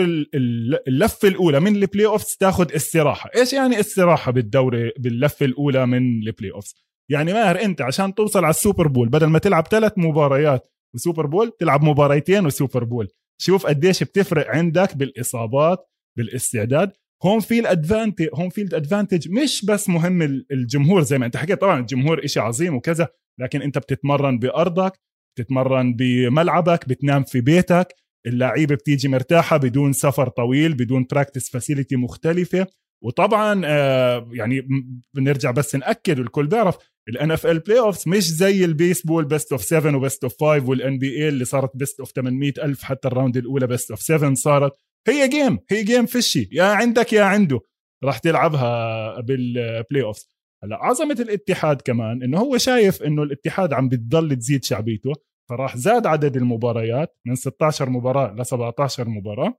اللفة 0.88 1.28
الأولى 1.28 1.60
من 1.60 1.76
ال 1.76 2.06
playoffs 2.06 2.36
تاخذ 2.36 2.74
استراحة. 2.74 3.30
إيش 3.36 3.52
يعني 3.52 3.80
استراحة 3.80 4.32
بالدورة 4.32 4.92
باللفة 4.98 5.46
الأولى 5.46 5.86
من 5.86 6.22
ال 6.22 6.52
playoffs 6.52 6.74
يعني 7.10 7.32
ماهر 7.32 7.62
أنت 7.62 7.82
عشان 7.82 8.14
توصل 8.14 8.44
على 8.44 8.50
ال 8.50 8.56
Super 8.56 8.88
Bowl 8.88 9.08
بدل 9.08 9.26
ما 9.26 9.38
تلعب 9.38 9.66
ثلاث 9.66 9.92
مباريات 9.96 10.70
و 10.94 10.99
Super 10.99 11.26
Bowl 11.26 11.52
تلعب 11.60 11.82
مباريتين 11.82 12.46
و 12.46 12.52
Super 12.52 12.84
Bowl. 12.84 13.08
شوف 13.40 13.66
قديش 13.66 14.02
بتفرق 14.02 14.46
عندك 14.48 14.96
بالإصابات 14.96 15.78
بالإستعداد. 16.18 16.92
هون 17.24 17.40
في 17.40 17.58
ال 17.60 17.67
advantage 17.67 18.28
هون 18.34 18.48
في 18.48 18.62
ال 18.62 18.69
advantage 18.69 19.28
مش 19.30 19.64
بس 19.64 19.88
مهم 19.88 20.22
الجمهور 20.52 21.02
زي 21.02 21.18
ما 21.18 21.26
انت 21.26 21.36
حكيت. 21.36 21.60
طبعا 21.60 21.80
الجمهور 21.80 22.24
إشي 22.24 22.40
عظيم 22.40 22.74
وكذا 22.74 23.08
لكن 23.40 23.62
أنت 23.62 23.78
بتتمرن 23.78 24.38
بأرضك 24.38 24.92
بتتمرن 25.36 25.94
بملعبك 25.94 26.88
بتنام 26.88 27.24
في 27.24 27.40
بيتك 27.40 27.94
اللعيبة 28.26 28.74
بتيجي 28.74 29.08
مرتاحة 29.08 29.56
بدون 29.56 29.92
سفر 29.92 30.28
طويل 30.28 30.74
بدون 30.74 31.06
practice 31.10 31.50
facility 31.50 31.96
مختلفة. 31.96 32.66
وطبعا 33.04 33.62
آه 33.64 34.28
يعني 34.32 34.68
بنرجع 35.14 35.50
بس 35.50 35.74
نأكد 35.76 36.18
والكل 36.18 36.46
بيعرف 36.46 36.76
ال 37.08 37.58
NFL 37.58 37.78
playoffs 37.78 38.08
مش 38.08 38.28
زي 38.30 38.64
البيسبول 38.64 39.24
best 39.24 39.52
of 39.52 39.62
7 39.62 39.96
و 39.96 40.01
best 40.01 40.22
of 40.24 40.32
5 40.40 40.68
وال 40.68 40.98
NBA 40.98 41.28
اللي 41.28 41.44
صارت 41.44 41.76
best 41.76 42.00
of 42.00 42.10
800 42.10 42.52
ألف 42.62 42.82
حتى 42.82 43.08
ال 43.08 43.13
round 43.13 43.36
الأولى 43.36 43.66
best 43.66 43.90
of 43.90 44.00
7 44.02 44.34
صارت. 44.34 44.72
هي 45.08 45.28
game 45.28 45.58
هي 45.70 45.84
game 45.84 46.06
فشي 46.06 46.48
يا 46.52 46.64
عندك 46.64 47.12
يا 47.12 47.22
عنده. 47.24 47.60
راح 48.04 48.18
تلعبها 48.18 49.20
بال 49.20 50.02
playoff 50.02 50.24
هلا 50.64 50.76
عظمة 50.76 51.16
الاتحاد 51.20 51.80
كمان 51.82 52.22
إنه 52.22 52.38
هو 52.38 52.58
شايف 52.58 53.02
إنه 53.02 53.22
الاتحاد 53.22 53.72
عم 53.72 53.88
بتضل 53.88 54.36
تزيد 54.36 54.64
شعبيته 54.64 55.12
فراح 55.50 55.76
زاد 55.76 56.06
عدد 56.06 56.36
المباريات 56.36 57.16
من 57.26 57.34
16 57.34 57.90
مباراة 57.90 58.34
ل 58.34 58.46
17 58.46 59.08
مباراة 59.08 59.58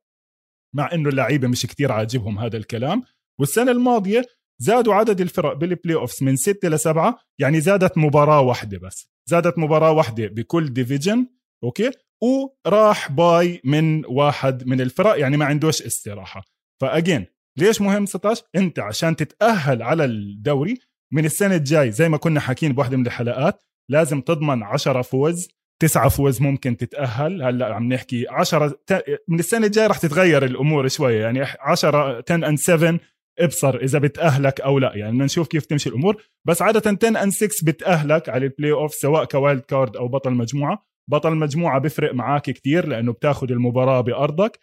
مع 0.75 0.89
إنه 0.93 1.09
اللعيبة 1.09 1.47
مش 1.47 1.65
كتير 1.65 1.91
عاجبهم 1.91 2.39
هذا 2.39 2.57
الكلام. 2.57 3.03
والسنة 3.39 3.71
الماضية 3.71 4.25
زادوا 4.61 4.93
عدد 4.93 5.21
الفرق 5.21 5.53
بال 5.53 5.95
playoffs 5.95 6.21
من 6.23 6.35
ستة 6.35 6.69
لسبعة 6.69 7.19
يعني 7.39 7.61
زادت 7.61 7.97
مباراة 7.97 8.41
واحدة 8.41 8.77
بس. 8.77 9.09
زادت 9.29 9.57
مباراة 9.57 9.91
واحدة 9.91 10.27
بكل 10.27 10.73
division 10.73 11.27
okay؟ 11.63 11.91
وراح 12.21 13.11
bye 13.11 13.61
من 13.63 14.05
واحد 14.05 14.67
من 14.67 14.81
الفرق 14.81 15.19
يعني 15.19 15.37
ما 15.37 15.45
عندوش 15.45 15.81
استراحة. 15.81 16.41
فاجين 16.81 17.25
ليش 17.57 17.81
مهم 17.81 18.05
16 18.05 18.43
انت 18.55 18.79
عشان 18.79 19.15
تتأهل 19.15 19.83
على 19.83 20.05
الدوري 20.05 20.77
من 21.13 21.25
السنة 21.25 21.55
الجاي 21.55 21.91
زي 21.91 22.09
ما 22.09 22.17
كنا 22.17 22.39
حاكين 22.39 22.73
بواحدة 22.73 22.97
من 22.97 23.05
الحلقات 23.07 23.63
لازم 23.89 24.21
تضمن 24.21 24.63
10 24.63 25.01
فوز 25.01 25.47
تسعة 25.81 26.09
فوز 26.09 26.41
ممكن 26.41 26.77
تتأهل. 26.77 27.43
هلأ 27.43 27.75
عم 27.75 27.93
نحكي 27.93 28.27
10 28.29 28.79
من 29.27 29.39
السنة 29.39 29.65
الجاي 29.65 29.87
رح 29.87 29.97
تتغير 29.97 30.45
الأمور 30.45 30.87
شوية 30.87 31.21
يعني 31.21 31.41
10 31.59 32.23
10 32.29 32.51
and 32.51 32.55
7 32.55 32.99
ابصر 33.39 33.75
إذا 33.77 33.99
بتأهلك 33.99 34.61
أو 34.61 34.79
لأ. 34.79 34.95
يعني 34.95 35.11
بدنا 35.11 35.25
نشوف 35.25 35.47
كيف 35.47 35.65
تمشي 35.65 35.89
الأمور. 35.89 36.23
بس 36.47 36.61
عادة 36.61 36.97
10 37.03 37.25
and 37.25 37.29
6 37.29 37.65
بتأهلك 37.65 38.29
على 38.29 38.45
ال 38.45 38.71
playoff 38.71 38.93
سواء 38.93 39.25
ك 39.25 39.32
wild 39.32 39.61
card 39.61 39.97
أو 39.97 40.07
بطل 40.07 40.31
مجموعة. 40.31 40.90
بطل 41.11 41.35
مجموعه 41.35 41.79
بيفرق 41.79 42.13
معاك 42.13 42.41
كتير 42.41 42.87
لأنه 42.87 43.13
بتاخذ 43.13 43.51
المباراة 43.51 44.01
بأرضك. 44.01 44.59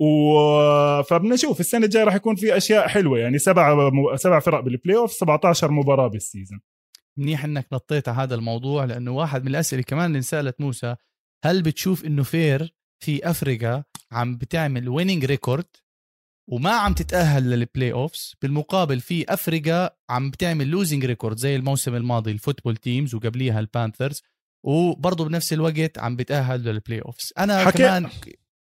و 0.00 1.02
فبنشوف 1.02 1.60
السنة 1.60 1.84
الجاية 1.84 2.04
راح 2.04 2.14
يكون 2.14 2.36
في 2.36 2.56
أشياء 2.56 2.88
حلوة 2.88 3.18
يعني 3.18 3.38
سبع 3.38 3.90
سبع 4.16 4.40
فرق 4.40 4.60
بال 4.60 4.96
playoff 4.96 5.12
17 5.12 5.70
مباراة 5.70 6.08
بال 6.08 6.21
season 6.21 6.60
منيح 7.18 7.44
إنك 7.44 7.66
نطيت 7.72 8.08
على 8.08 8.18
هذا 8.18 8.34
الموضوع 8.34 8.84
لأنه 8.84 9.10
واحد 9.10 9.42
من 9.42 9.48
الأسئلة 9.48 9.82
كمان 9.82 10.06
اللي 10.06 10.16
انسالت 10.16 10.60
موسى 10.60 10.96
هل 11.44 11.62
بتشوف 11.62 12.04
إنه 12.04 12.22
fair 12.22 12.74
في 13.04 13.30
أفرقة 13.30 13.84
عم 14.12 14.36
بتعمل 14.36 14.88
winning 14.88 15.24
record 15.24 15.66
وما 16.50 16.70
عم 16.70 16.92
تتأهل 16.92 17.50
لل 17.50 17.92
playoffs 17.92 18.34
بالمقابل 18.42 19.00
في 19.00 19.24
أفرقة 19.28 19.90
عم 20.10 20.30
بتعمل 20.30 20.66
losing 20.68 21.04
record 21.04 21.36
زي 21.36 21.56
الموسم 21.56 21.94
الماضي 21.94 22.30
ال 22.30 22.35
Football 22.35 22.76
Teams 22.76 23.14
وقبليها 23.14 23.60
ال 23.60 23.67
Panthers 23.67 24.22
وبرضه 24.64 25.24
بنفس 25.24 25.52
الوقت 25.52 25.98
عم 25.98 26.16
بتأهل 26.16 26.64
لل 26.64 27.00
playoffs 27.00 27.32
أنا 27.38 27.64
حكي... 27.64 27.78
كمان 27.78 28.08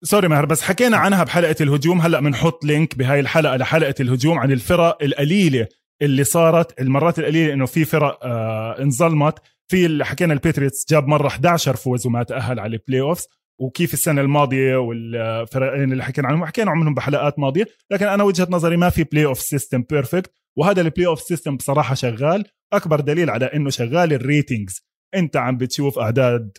sorry 0.04 0.28
ماهر 0.28 0.46
بس 0.46 0.62
حكينا 0.62 0.98
عنها 0.98 1.24
بحلقة 1.24 1.56
الهجوم. 1.62 2.02
هلأ 2.02 2.20
بنحط 2.20 2.66
link 2.66 2.98
بهاي 2.98 3.20
الحلقة 3.20 3.56
لحلقة 3.56 3.96
الهجوم 4.00 4.40
عن 4.40 4.52
الفرق 4.52 5.04
القليلة 5.04 5.68
اللي 6.02 6.24
صارت 6.24 6.82
المرات 6.82 7.20
القليلة 7.20 7.54
إنه 7.54 7.66
في 7.66 7.86
فرق 7.86 8.20
آه 8.26 8.82
انظلمت. 8.82 9.40
في 9.68 9.86
اللي 9.86 10.06
حكينا 10.06 10.34
ال 10.34 10.40
Patriots 10.40 10.86
جاب 10.90 11.08
مرة 11.08 11.28
11 11.28 11.76
فوز 11.76 12.06
وما 12.08 12.24
تأهل 12.24 12.60
على 12.60 12.76
ال 12.76 13.02
playoffs 13.02 13.28
وكيف 13.60 13.94
السنة 13.94 14.22
الماضية 14.22 14.76
والفرقين 14.78 15.92
اللي 15.92 16.04
حكينا 16.04 16.28
عنهم 16.28 16.46
حكينا 16.46 16.72
عنهم 16.72 16.94
بحلقات 16.94 17.40
ماضية. 17.40 17.66
لكن 17.92 18.08
أنا 18.08 18.24
وجهة 18.24 18.48
نظري 18.50 18.78
ما 18.78 18.90
في 18.90 19.04
playoff 19.04 19.40
system 19.40 19.84
perfect 19.90 20.32
وهذا 20.58 20.82
ال 20.82 21.08
playoff 21.08 21.22
system 21.22 21.58
بصراحة 21.58 21.96
شغال. 21.96 22.46
أكبر 22.74 23.00
دليل 23.00 23.30
على 23.30 23.46
إنه 23.46 23.70
شغال 23.70 24.14
ال 24.14 24.23
ratings 24.23 24.87
انت 25.16 25.38
عم 25.38 25.58
بتشوف 25.58 26.00
اعداد 26.00 26.58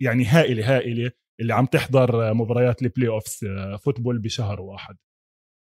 يعني 0.00 0.24
هائلة 0.24 0.76
هائلة 0.76 1.10
اللي 1.40 1.54
عم 1.54 1.66
تحضر 1.66 2.34
مباريات 2.34 2.82
ال 2.82 3.08
playoffs 3.08 3.44
football 3.84 4.18
بشهر 4.18 4.60
واحد. 4.60 4.96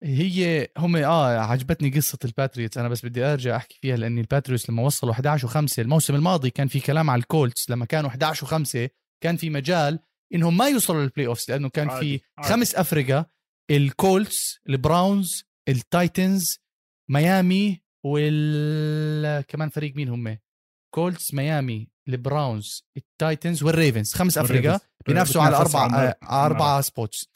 هي 0.05 0.69
هم 0.79 0.97
آه 0.97 1.39
عجبتني 1.39 1.91
قصة 1.91 2.19
ال 2.25 2.31
Patriots 2.31 2.79
أنا 2.79 2.89
بس 2.89 3.07
بدي 3.07 3.25
أرجع 3.25 3.57
أحكي 3.57 3.79
فيها 3.83 3.97
لأن 3.97 4.19
ال 4.19 4.24
Patriots 4.24 4.71
لما 4.71 4.83
وصلوا 4.83 5.13
11 5.13 5.49
و5 5.49 5.79
الموسم 5.79 6.15
الماضي 6.15 6.51
كان 6.51 6.69
في 6.69 6.81
كلام 6.81 7.11
على 7.11 7.21
ال 7.21 7.29
Colts 7.29 7.71
لما 7.71 7.85
كانوا 7.85 8.11
11 8.11 8.47
و5 8.47 8.89
كان 9.23 9.37
في 9.37 9.51
مجال 9.51 9.99
إنهم 10.35 10.57
ما 10.57 10.69
يوصلوا 10.69 11.03
لل 11.03 11.27
playoffs 11.27 11.51
لأنه 11.51 11.69
كان 11.69 11.89
في 11.89 12.21
خمس 12.41 12.75
افرقه 12.75 13.31
ال 13.71 13.86
Colts 13.86 14.61
ال 14.69 14.79
Browns 14.79 15.45
ال 15.69 15.81
Titans 15.81 16.59
ميامي 17.11 17.83
وال 18.05 19.45
كمان 19.47 19.69
فريق 19.69 19.97
مين 19.97 20.09
هم؟ 20.09 20.39
Colts 20.95 21.35
ميامي 21.35 21.89
ال 22.09 22.19
Browns 22.19 22.85
ال 22.97 23.06
Titans 23.06 23.63
وال 23.63 23.74
Ravens. 23.74 24.15
خمس 24.15 24.39
افرقه 24.39 24.81
بينافسوا 25.07 25.43
على 25.43 25.57
أربع 25.57 26.15
أربع 26.23 26.81
spots 26.81 27.29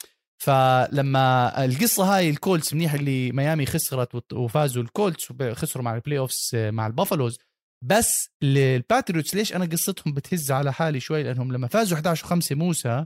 فلما 0.43 1.65
القصة 1.65 2.15
هاي 2.15 2.29
ال 2.29 2.36
Colts 2.36 2.73
منيح 2.73 2.93
اللي 2.93 3.31
ميامي 3.31 3.65
خسرت 3.65 4.33
وفازوا 4.33 4.83
ال 4.83 4.91
Colts 4.91 5.31
وخسروا 5.31 5.85
مع 5.85 5.95
ال 5.95 6.17
playoffs 6.19 6.55
مع 6.55 6.87
ال 6.87 6.92
Buffalos. 6.92 7.37
بس 7.85 8.29
ال 8.43 8.53
Patriots 8.53 9.35
ليش 9.35 9.55
أنا 9.55 9.65
قصتهم 9.65 10.13
بتهز 10.13 10.51
على 10.51 10.73
حالي 10.73 10.99
شوي؟ 10.99 11.23
لأنهم 11.23 11.51
لما 11.53 11.67
فازوا 11.67 11.97
11 11.97 12.25
5 12.27 12.55
موسى 12.55 13.05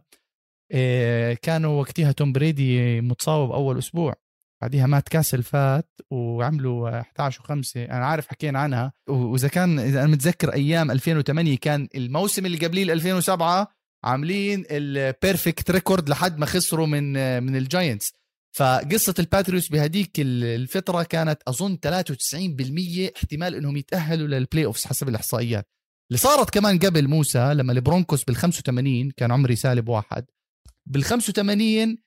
آه، 0.71 1.33
كانوا 1.33 1.79
وقتها 1.79 2.11
توم 2.11 2.33
بريدي 2.33 3.01
متصاوب 3.01 3.51
أول 3.51 3.77
أسبوع. 3.77 4.15
بعديها 4.61 4.87
مات 4.87 5.09
كاسل 5.09 5.43
فات 5.43 5.89
وعملوا 6.11 6.99
11 6.99 7.41
و5 7.43 7.77
أنا 7.77 8.05
عارف 8.05 8.27
حكينا 8.27 8.59
عنها. 8.59 8.93
وإذا 9.07 9.47
كان 9.47 9.79
إذا 9.79 9.99
أنا 10.03 10.11
متذكر 10.11 10.53
أيام 10.53 10.91
2008 10.91 11.57
كان 11.57 11.87
الموسم 11.95 12.45
اللي 12.45 12.57
قبليه 12.57 12.93
2007 12.93 13.67
عاملين 14.03 14.63
ال 14.71 14.84
perfect 14.84 15.71
record 15.71 16.09
لحد 16.09 16.37
ما 16.37 16.45
خسروا 16.45 16.87
من 16.87 17.13
من 17.43 17.55
ال 17.55 17.64
Giants 17.64 18.13
فقصة 18.57 19.13
ال 19.19 19.25
Patriots 19.25 19.69
بهديك 19.69 20.11
الفترة 20.19 21.03
كانت 21.03 21.41
أظن 21.47 21.77
93% 21.77 23.11
احتمال 23.17 23.55
أنهم 23.55 23.77
يتأهلوا 23.77 24.27
لل 24.27 24.65
playoffs 24.65 24.87
حسب 24.87 25.09
الإحصائيات. 25.09 25.67
اللي 26.11 26.17
صارت 26.17 26.49
كمان 26.49 26.79
قبل 26.79 27.07
موسى 27.07 27.53
لما 27.53 27.73
ال 27.73 27.80
Broncos 27.80 28.23
بال 28.23 28.35
85 28.35 29.11
كان 29.11 29.31
عمري 29.31 29.55
سالب 29.55 29.89
واحد. 29.89 30.25
بال 30.85 31.03
85 31.03 31.97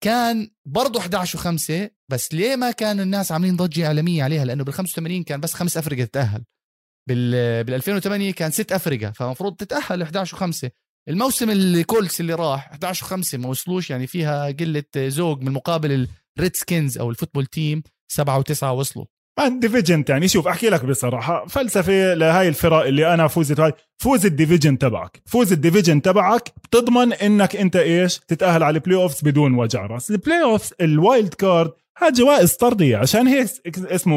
كان 0.00 0.50
برضه 0.66 1.00
11 1.00 1.38
و5 1.38 1.90
بس 2.08 2.34
ليه 2.34 2.56
ما 2.56 2.70
كانوا 2.70 3.04
الناس 3.04 3.32
عاملين 3.32 3.56
ضجة 3.56 3.86
إعلامية 3.86 4.24
عليها؟ 4.24 4.44
لأنه 4.44 4.64
بال 4.64 4.74
85 4.74 5.22
كان 5.24 5.40
بس 5.40 5.54
خمس 5.54 5.76
افرقه 5.76 6.04
تتأهل. 6.04 6.44
بال 7.08 7.64
بال 7.64 7.74
2008 7.74 8.32
كان 8.32 8.50
ست 8.50 8.72
افرقه 8.72 9.10
فالمفروض 9.10 9.56
تتأهل 9.56 10.02
11 10.02 10.36
و5 10.52 10.68
الموسم 11.08 11.50
اللي 11.50 11.84
Colts 11.84 12.20
اللي 12.20 12.34
راح 12.34 12.70
11 12.70 13.06
و5 13.06 13.34
ما 13.34 13.48
وصلوش 13.48 13.90
يعني 13.90 14.06
فيها 14.06 14.46
قلة 14.46 14.84
ذوق 14.96 15.38
من 15.38 15.52
مقابل 15.52 16.08
ال 16.38 16.56
Redskins 16.56 16.98
أو 16.98 17.10
ال 17.10 17.14
Football 17.14 17.46
Team 17.46 17.82
7 18.12 18.42
و9 18.42 18.62
وصلوا. 18.62 19.04
division 19.46 20.04
يعني 20.08 20.28
شوف 20.28 20.48
أحكي 20.48 20.68
لك 20.68 20.84
بصراحة 20.84 21.46
فلسفة 21.46 22.14
لهاي 22.14 22.48
الفرق 22.48 22.86
اللي 22.86 23.14
أنا 23.14 23.28
فوزت 23.28 23.60
هاي 23.60 23.72
فوز 23.98 24.26
ال 24.26 24.32
division 24.32 24.78
تبعك. 24.78 25.22
فوز 25.26 25.52
ال 25.52 25.58
division 25.58 26.02
تبعك 26.02 26.52
بتضمن 26.64 27.12
إنك 27.12 27.56
أنت 27.56 27.76
إيش؟ 27.76 28.18
تتأهل 28.18 28.62
على 28.62 28.74
ال 28.74 28.96
playoffs 28.96 29.20
بدون 29.22 29.54
وجع 29.54 29.86
رأس. 29.86 30.10
ال 30.10 30.42
playoffs 30.42 30.74
ال 30.80 30.91
wild 30.91 31.34
card 31.34 31.72
هاي 31.98 32.12
جوائز 32.12 32.52
ترضية 32.52 32.96
عشان 32.96 33.26
هيك 33.26 33.48
اسمه 33.78 34.16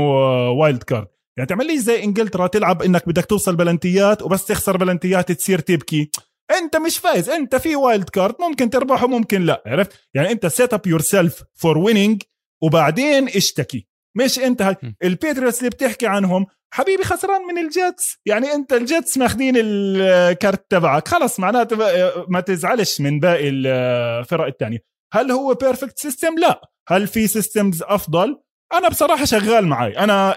wild 0.50 0.84
card 0.84 1.08
يعني 1.38 1.50
تعمل 1.50 1.68
لي 1.68 1.80
زي 1.80 2.04
إنجلترا 2.04 2.48
تلعب 2.48 2.82
إنك 2.82 3.08
بدك 3.08 3.26
توصل 3.26 3.56
بلنتيات 3.56 4.22
وبس 4.22 4.46
تخسر 4.46 4.78
بلنتيات 4.78 5.32
تصير 5.32 5.60
تبكي. 5.60 6.12
أنت 6.58 6.76
مش 6.76 6.98
فايز 6.98 7.30
أنت 7.30 7.56
في 7.56 7.76
wild 7.76 8.10
card 8.10 8.36
ممكن 8.40 8.70
تربح 8.70 9.04
وممكن 9.04 9.42
لا 9.42 9.64
عرفت؟ 9.66 9.92
يعني 10.14 10.32
أنت 10.32 10.46
set 10.46 10.74
up 10.74 10.88
yourself 10.88 11.44
for 11.54 11.78
winning 11.78 12.22
وبعدين 12.64 13.28
اشتكي. 13.28 13.91
مش 14.18 14.40
انت 14.40 14.62
هاي. 14.62 14.76
ال 15.04 15.10
Patriots 15.10 15.60
اللي 15.60 15.70
بتحكي 15.70 16.08
عنهم 16.08 16.46
حبيبي 16.74 17.04
خسران 17.04 17.42
من 17.42 17.58
ال 17.58 17.68
Jets. 17.68 18.18
يعني 18.26 18.54
انت 18.54 18.74
ال 18.74 18.83
Jets 18.83 19.18
ماخذين 19.18 19.54
ال 19.58 19.79
card 19.79 20.66
تبعك. 20.70 21.08
خلص 21.08 21.40
معناته 21.40 21.78
ما 22.28 22.40
تزعلش 22.40 23.02
من 23.02 23.20
باقي 23.20 23.50
الفرق 23.50 24.46
الثانية 24.46 24.80
هل 25.14 25.32
هو 25.32 25.54
perfect 25.54 26.00
system 26.00 26.40
لا. 26.40 26.62
هل 26.88 27.08
في 27.08 27.28
systems 27.28 27.84
أفضل؟ 27.84 28.42
أنا 28.74 28.90
بصراحة 28.90 29.26
شغال 29.26 29.68
معي 29.68 29.98
أنا 29.98 30.36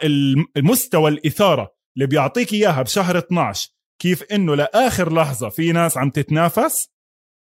المستوى 0.56 1.10
الإثارة 1.10 1.74
اللي 1.96 2.06
بيعطيك 2.06 2.52
إياها 2.52 2.82
بشهر 2.82 3.18
12 3.18 3.70
كيف 4.02 4.22
إنه 4.22 4.54
لآخر 4.54 5.12
لحظة 5.12 5.48
في 5.48 5.72
ناس 5.72 5.98
عم 5.98 6.10
تتنافس؟ 6.10 6.88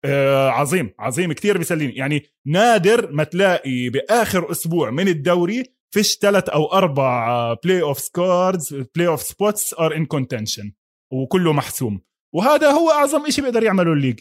آه 0.05 0.49
عظيم. 0.49 0.95
عظيم. 0.99 1.33
كثير 1.33 1.59
بيسليني. 1.59 1.93
يعني 1.93 2.23
نادر 2.47 3.13
ما 3.13 3.25
تلاقي 3.25 3.89
بآخر 3.89 4.51
أسبوع 4.51 4.91
من 4.91 5.09
الدوري 5.09 5.65
فيش 5.95 6.17
ثلاث 6.17 6.49
أو 6.49 6.73
أربع 6.73 7.55
playoff 7.65 7.99
squads 7.99 8.75
playoff 8.75 9.23
spots 9.23 9.75
are 9.75 9.97
in 9.97 10.07
contention 10.07 10.73
وكله 11.13 11.53
محسوم. 11.53 12.01
وهذا 12.35 12.71
هو 12.71 12.91
أعظم 12.91 13.31
شيء 13.31 13.45
بيقدر 13.45 13.63
يعمله 13.63 13.93
ال 13.93 13.96
league. 13.96 14.21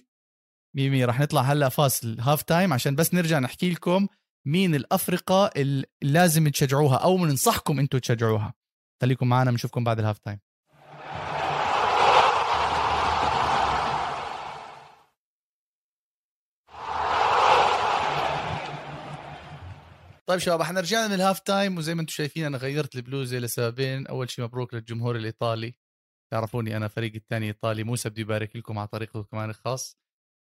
ميمي 0.76 1.06
رح 1.06 1.20
نطلع 1.20 1.42
هلا 1.42 1.70
فاصل 1.70 2.20
half 2.20 2.42
time 2.42 2.74
عشان 2.74 2.96
بس 2.96 3.14
نرجع 3.14 3.40
نحكي 3.40 3.72
لكم 3.72 4.08
مين 4.48 4.76
الأفرقة 4.76 5.50
اللي 5.56 5.86
لازم 6.02 6.48
تشجعوها 6.48 6.98
أو 6.98 7.18
بننصحكم 7.18 7.80
أنتم 7.80 7.98
تشجعوها. 7.98 8.54
خليكم 9.02 9.28
معنا 9.28 9.52
بنشوفكم 9.52 9.84
بعد 9.84 10.00
ال 10.00 10.03
half 10.03 10.18
time 10.18 10.40
طيب 20.30 20.40
شباب 20.40 20.62
إحنا 20.62 20.80
رجعنا 20.80 21.08
من 21.08 21.14
ال 21.14 21.19
half 21.19 21.40
time 21.40 21.78
وزي 21.78 21.96
ما 21.96 22.02
أنتم 22.02 22.14
شايفين 22.14 22.46
أنا 22.46 22.58
غيرت 22.58 22.96
البلوزة 22.96 23.38
لسببين. 23.38 24.08
أول 24.08 24.30
شيء 24.30 24.46
مبروك 24.46 24.74
للجمهور 24.74 25.16
الإيطالي. 25.16 25.76
تعرفوني 26.32 26.78
أنا 26.78 26.88
فريق 26.88 27.16
الثاني 27.16 27.48
ايطالي 27.48 27.84
موسى 27.84 28.10
بده 28.10 28.22
يبارك 28.22 28.56
لكم 28.56 28.78
على 28.78 28.88
طريقه 28.88 29.24
كمان 29.24 29.50
الخاص. 29.50 29.98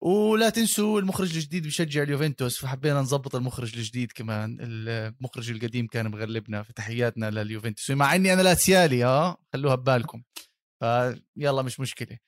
ولا 0.03 0.51
تنسوا 0.51 1.01
المخرج 1.01 1.37
الجديد 1.37 1.67
بشجع 1.67 2.03
اليوفنتوس 2.03 2.59
فحبينا 2.59 3.01
نظبط 3.01 3.35
المخرج 3.35 3.77
الجديد 3.77 4.13
كمان. 4.13 4.59
المخرج 4.61 5.51
القديم 5.51 5.87
كان 5.87 6.11
مغلبنا 6.11 6.63
في 6.63 6.73
تحياتنا 6.73 7.31
لليوفنتوس. 7.31 7.91
مع 7.91 8.15
إني 8.15 8.33
أنا 8.33 8.43
لاتسيالي 8.43 9.05
ها 9.05 9.37
خلوها 9.53 9.75
ببالكم. 9.75 10.23
فيلا 10.81 11.63
مش 11.63 11.81
مشكلة. 11.81 12.19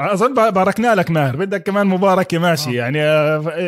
أظن 0.00 0.34
باركنا 0.34 0.94
لك 0.94 1.10
ماهر. 1.10 1.36
بدك 1.36 1.62
كمان 1.62 1.86
مباركة 1.86 2.38
ماشي. 2.38 2.70
آه. 2.70 2.72
يعني 2.72 2.98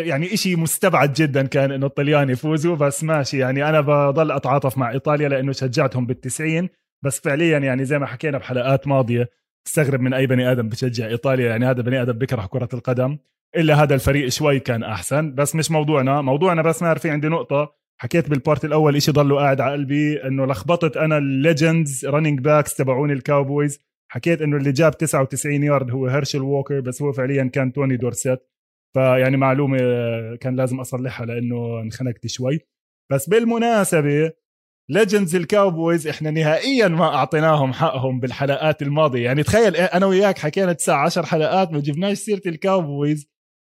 يعني 0.08 0.36
شيء 0.36 0.56
مستبعد 0.56 1.12
جدا 1.12 1.46
كان 1.46 1.72
إنه 1.72 1.86
الطليان 1.86 2.30
يفوزوا 2.30 2.76
بس 2.76 3.04
ماشي. 3.04 3.38
يعني 3.38 3.68
أنا 3.68 3.80
بضل 3.80 4.30
أتعاطف 4.30 4.78
مع 4.78 4.90
إيطاليا 4.90 5.28
لأنه 5.28 5.52
شجعتهم 5.52 6.06
بالتسعين. 6.06 6.68
بس 7.04 7.20
فعليا 7.20 7.58
يعني 7.58 7.84
زي 7.84 7.98
ما 7.98 8.06
حكينا 8.06 8.38
بحلقات 8.38 8.88
ماضية 8.88 9.30
استغرب 9.66 10.00
من 10.00 10.14
أي 10.14 10.26
بني 10.26 10.52
آدم 10.52 10.68
بشجع 10.68 11.06
إيطاليا. 11.06 11.48
يعني 11.48 11.66
هذا 11.66 11.82
بني 11.82 12.02
آدم 12.02 12.12
بكره 12.12 12.46
كرة 12.46 12.68
القدم. 12.74 13.18
إلا 13.56 13.82
هذا 13.82 13.94
الفريق 13.94 14.28
شوي 14.28 14.60
كان 14.60 14.82
أحسن. 14.82 15.34
بس 15.34 15.54
مش 15.54 15.70
موضوعنا. 15.70 16.20
موضوعنا 16.20 16.62
بس 16.62 16.82
ماهر 16.82 16.98
في 16.98 17.10
عندي 17.10 17.28
نقطة. 17.28 17.82
حكيت 18.00 18.30
بال 18.30 18.41
part 18.41 18.64
الأول 18.64 18.96
إشي 18.96 19.12
ضله 19.12 19.36
قاعد 19.36 19.60
على 19.60 19.72
قلبي 19.72 20.26
إنه 20.26 20.46
لخبطت 20.46 20.96
أنا 20.96 21.18
ال 21.18 21.29
legends 21.29 22.06
running 22.06 22.40
backs 22.40 22.74
تبعون 22.74 23.10
ال 23.10 23.19
Cowboys 23.19 23.80
حكيت 24.12 24.42
إنه 24.42 24.56
اللي 24.56 24.72
جاب 24.72 24.98
99 24.98 25.62
يارد 25.62 25.90
هو 25.90 26.06
هيرشل 26.06 26.42
ووكر 26.42 26.80
بس 26.80 27.02
هو 27.02 27.12
فعليا 27.12 27.44
كان 27.44 27.72
توني 27.72 27.96
دورسيت. 27.96 28.38
فيعني 28.94 29.36
معلومة 29.36 29.78
كان 30.36 30.56
لازم 30.56 30.80
أصلحها 30.80 31.26
لأنه 31.26 31.80
انخنقت 31.80 32.26
شوي. 32.26 32.60
بس 33.12 33.28
بالمناسبة 33.28 34.32
legends 34.90 35.36
ال 35.36 35.45
Cowboys 35.45 36.06
إحنا 36.08 36.30
نهائيا 36.30 36.88
ما 36.88 37.14
أعطيناهم 37.14 37.72
حقهم 37.72 38.20
بالحلقات 38.20 38.82
الماضية. 38.82 39.24
يعني 39.24 39.42
تخيل 39.42 39.76
أنا 39.76 40.06
وياك 40.06 40.38
حكينا 40.38 40.72
تسع 40.72 41.04
عشر 41.04 41.26
حلقات 41.26 41.72
ما 41.72 41.80
جبناش 41.80 42.18
سيرة 42.18 42.42
ال 42.46 42.56
Cowboys 42.56 43.28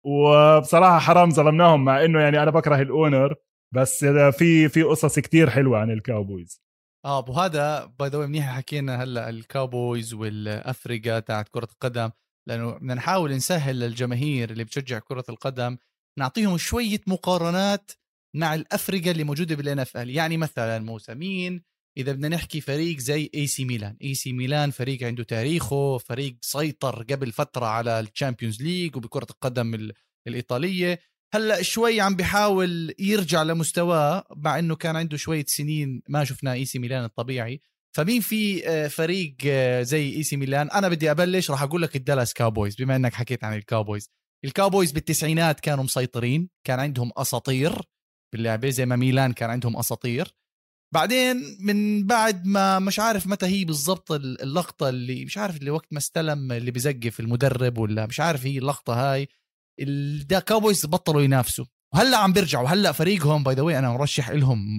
وبصراحة 0.07 0.99
حرام 0.99 1.30
ظلمناهم 1.30 1.84
مع 1.84 2.05
إنه 2.05 2.20
يعني 2.20 2.43
أنا 2.43 2.51
بكره 2.51 2.82
ال 2.82 2.91
owner 2.91 3.34
بس 3.74 4.05
في 4.05 4.68
في 4.68 4.82
قصص 4.82 5.18
كتير 5.18 5.51
حلوة 5.51 5.78
عن 5.78 5.91
ال 5.90 6.00
Cowboys 6.00 6.65
آه 7.07 7.24
وهذا 7.28 7.84
by 7.98 8.09
the 8.09 8.26
منيح 8.26 8.57
حكينا 8.57 9.02
هلأ 9.02 9.28
ال 9.28 9.39
Cowboys 9.39 10.14
والأفرقة 10.14 11.20
تاعت 11.20 11.48
كرة 11.48 11.68
القدم 11.72 12.11
لأنه 12.48 12.70
بدنا 12.72 12.94
نحاول 12.94 13.32
نسهل 13.32 13.80
للجماهير 13.80 14.50
اللي 14.50 14.64
بتشجع 14.64 14.98
كرة 14.98 15.24
القدم 15.28 15.76
نعطيهم 16.18 16.59
شوية 16.59 17.00
مقارنات 17.07 17.90
مع 18.36 18.54
الافرقه 18.54 19.11
اللي 19.11 19.24
موجودة 19.24 19.54
بال 19.54 19.78
NFL 19.78 20.11
يعني 20.11 20.36
مثلا 20.36 20.78
موسى 20.78 21.14
مين 21.14 21.62
إذا 21.96 22.12
بدنا 22.12 22.28
نحكي 22.28 22.61
فريق 22.61 22.98
زي 22.98 23.30
AC 23.34 23.64
Milan 23.64 23.96
AC 24.02 24.32
Milan 24.32 24.70
فريق 24.70 25.02
عنده 25.02 25.24
تاريخه 25.24 25.98
فريق 25.98 26.36
سيطر 26.40 27.02
قبل 27.02 27.32
فترة 27.32 27.66
على 27.66 28.00
ال 28.00 28.07
Champions 28.07 28.62
League 28.62 28.96
وبكرة 28.96 29.26
القدم 29.30 29.90
الإيطالية. 30.28 31.00
هلأ 31.34 31.62
شوي 31.62 32.00
عم 32.00 32.16
بيحاول 32.16 32.94
يرجع 32.98 33.42
لمستواه 33.42 34.24
مع 34.36 34.58
إنه 34.58 34.76
كان 34.76 34.96
عنده 34.96 35.16
شوية 35.16 35.44
سنين 35.48 36.02
ما 36.08 36.24
شفنا 36.24 36.52
AC 36.52 36.78
Milan 36.78 37.04
الطبيعي. 37.04 37.60
فمين 37.96 38.20
في 38.20 38.68
آه، 38.68 38.88
فريق 38.88 39.36
آه، 39.46 39.82
زي 39.82 40.16
AC 40.16 40.36
Milan؟ 40.36 40.70
أنا 40.70 40.88
بدي 40.88 41.10
أبلش 41.10 41.50
راح 41.50 41.62
أقول 41.62 41.82
لك 41.82 41.96
ال 41.96 42.02
Dallas 42.02 42.34
Cowboys 42.34 42.76
بما 42.76 42.96
إنك 42.96 43.14
حكيت 43.14 43.44
عن 43.44 43.56
ال 43.57 43.62
Cowboys. 43.62 44.11
ال 44.44 44.50
Cowboys 44.50 44.92
بالتسعينات 44.92 45.60
كانوا 45.60 45.84
مسيطرين 45.84 46.48
كان 46.64 46.80
عندهم 46.80 47.10
أساطير 47.16 47.82
باللعبة 48.32 48.70
زي 48.70 48.86
ما 48.86 48.96
ميلان 48.96 49.32
كان 49.32 49.50
عندهم 49.50 49.76
أساطير. 49.76 50.34
بعدين 50.94 51.56
من 51.60 52.06
بعد 52.06 52.46
ما 52.46 52.78
مش 52.78 52.98
عارف 52.98 53.26
متى 53.26 53.46
هي 53.46 53.64
بالضبط 53.64 54.12
اللقطة 54.12 54.88
اللي 54.88 55.24
مش 55.24 55.38
عارف 55.38 55.56
اللي 55.56 55.70
وقت 55.70 55.92
ما 55.92 55.98
استلم 55.98 56.52
اللي 56.52 56.70
بزقف 56.70 57.20
المدرب 57.20 57.78
ولا 57.78 58.06
مش 58.06 58.20
عارف 58.20 58.46
هي 58.46 58.58
اللقطة 58.58 58.94
هاي. 58.94 59.28
ال 59.80 59.89
Dallas 59.89 60.38
Cowboys 60.38 60.86
بطلوا 60.86 61.22
ينافسوا. 61.22 61.64
وهلا 61.94 62.16
عم 62.16 62.32
بيرجعوا. 62.32 62.68
هلا 62.68 62.92
فريقهم 62.92 63.42
by 63.42 63.54
the 63.54 63.78
أنا 63.78 63.90
مرشح 63.90 64.30
لهم 64.30 64.78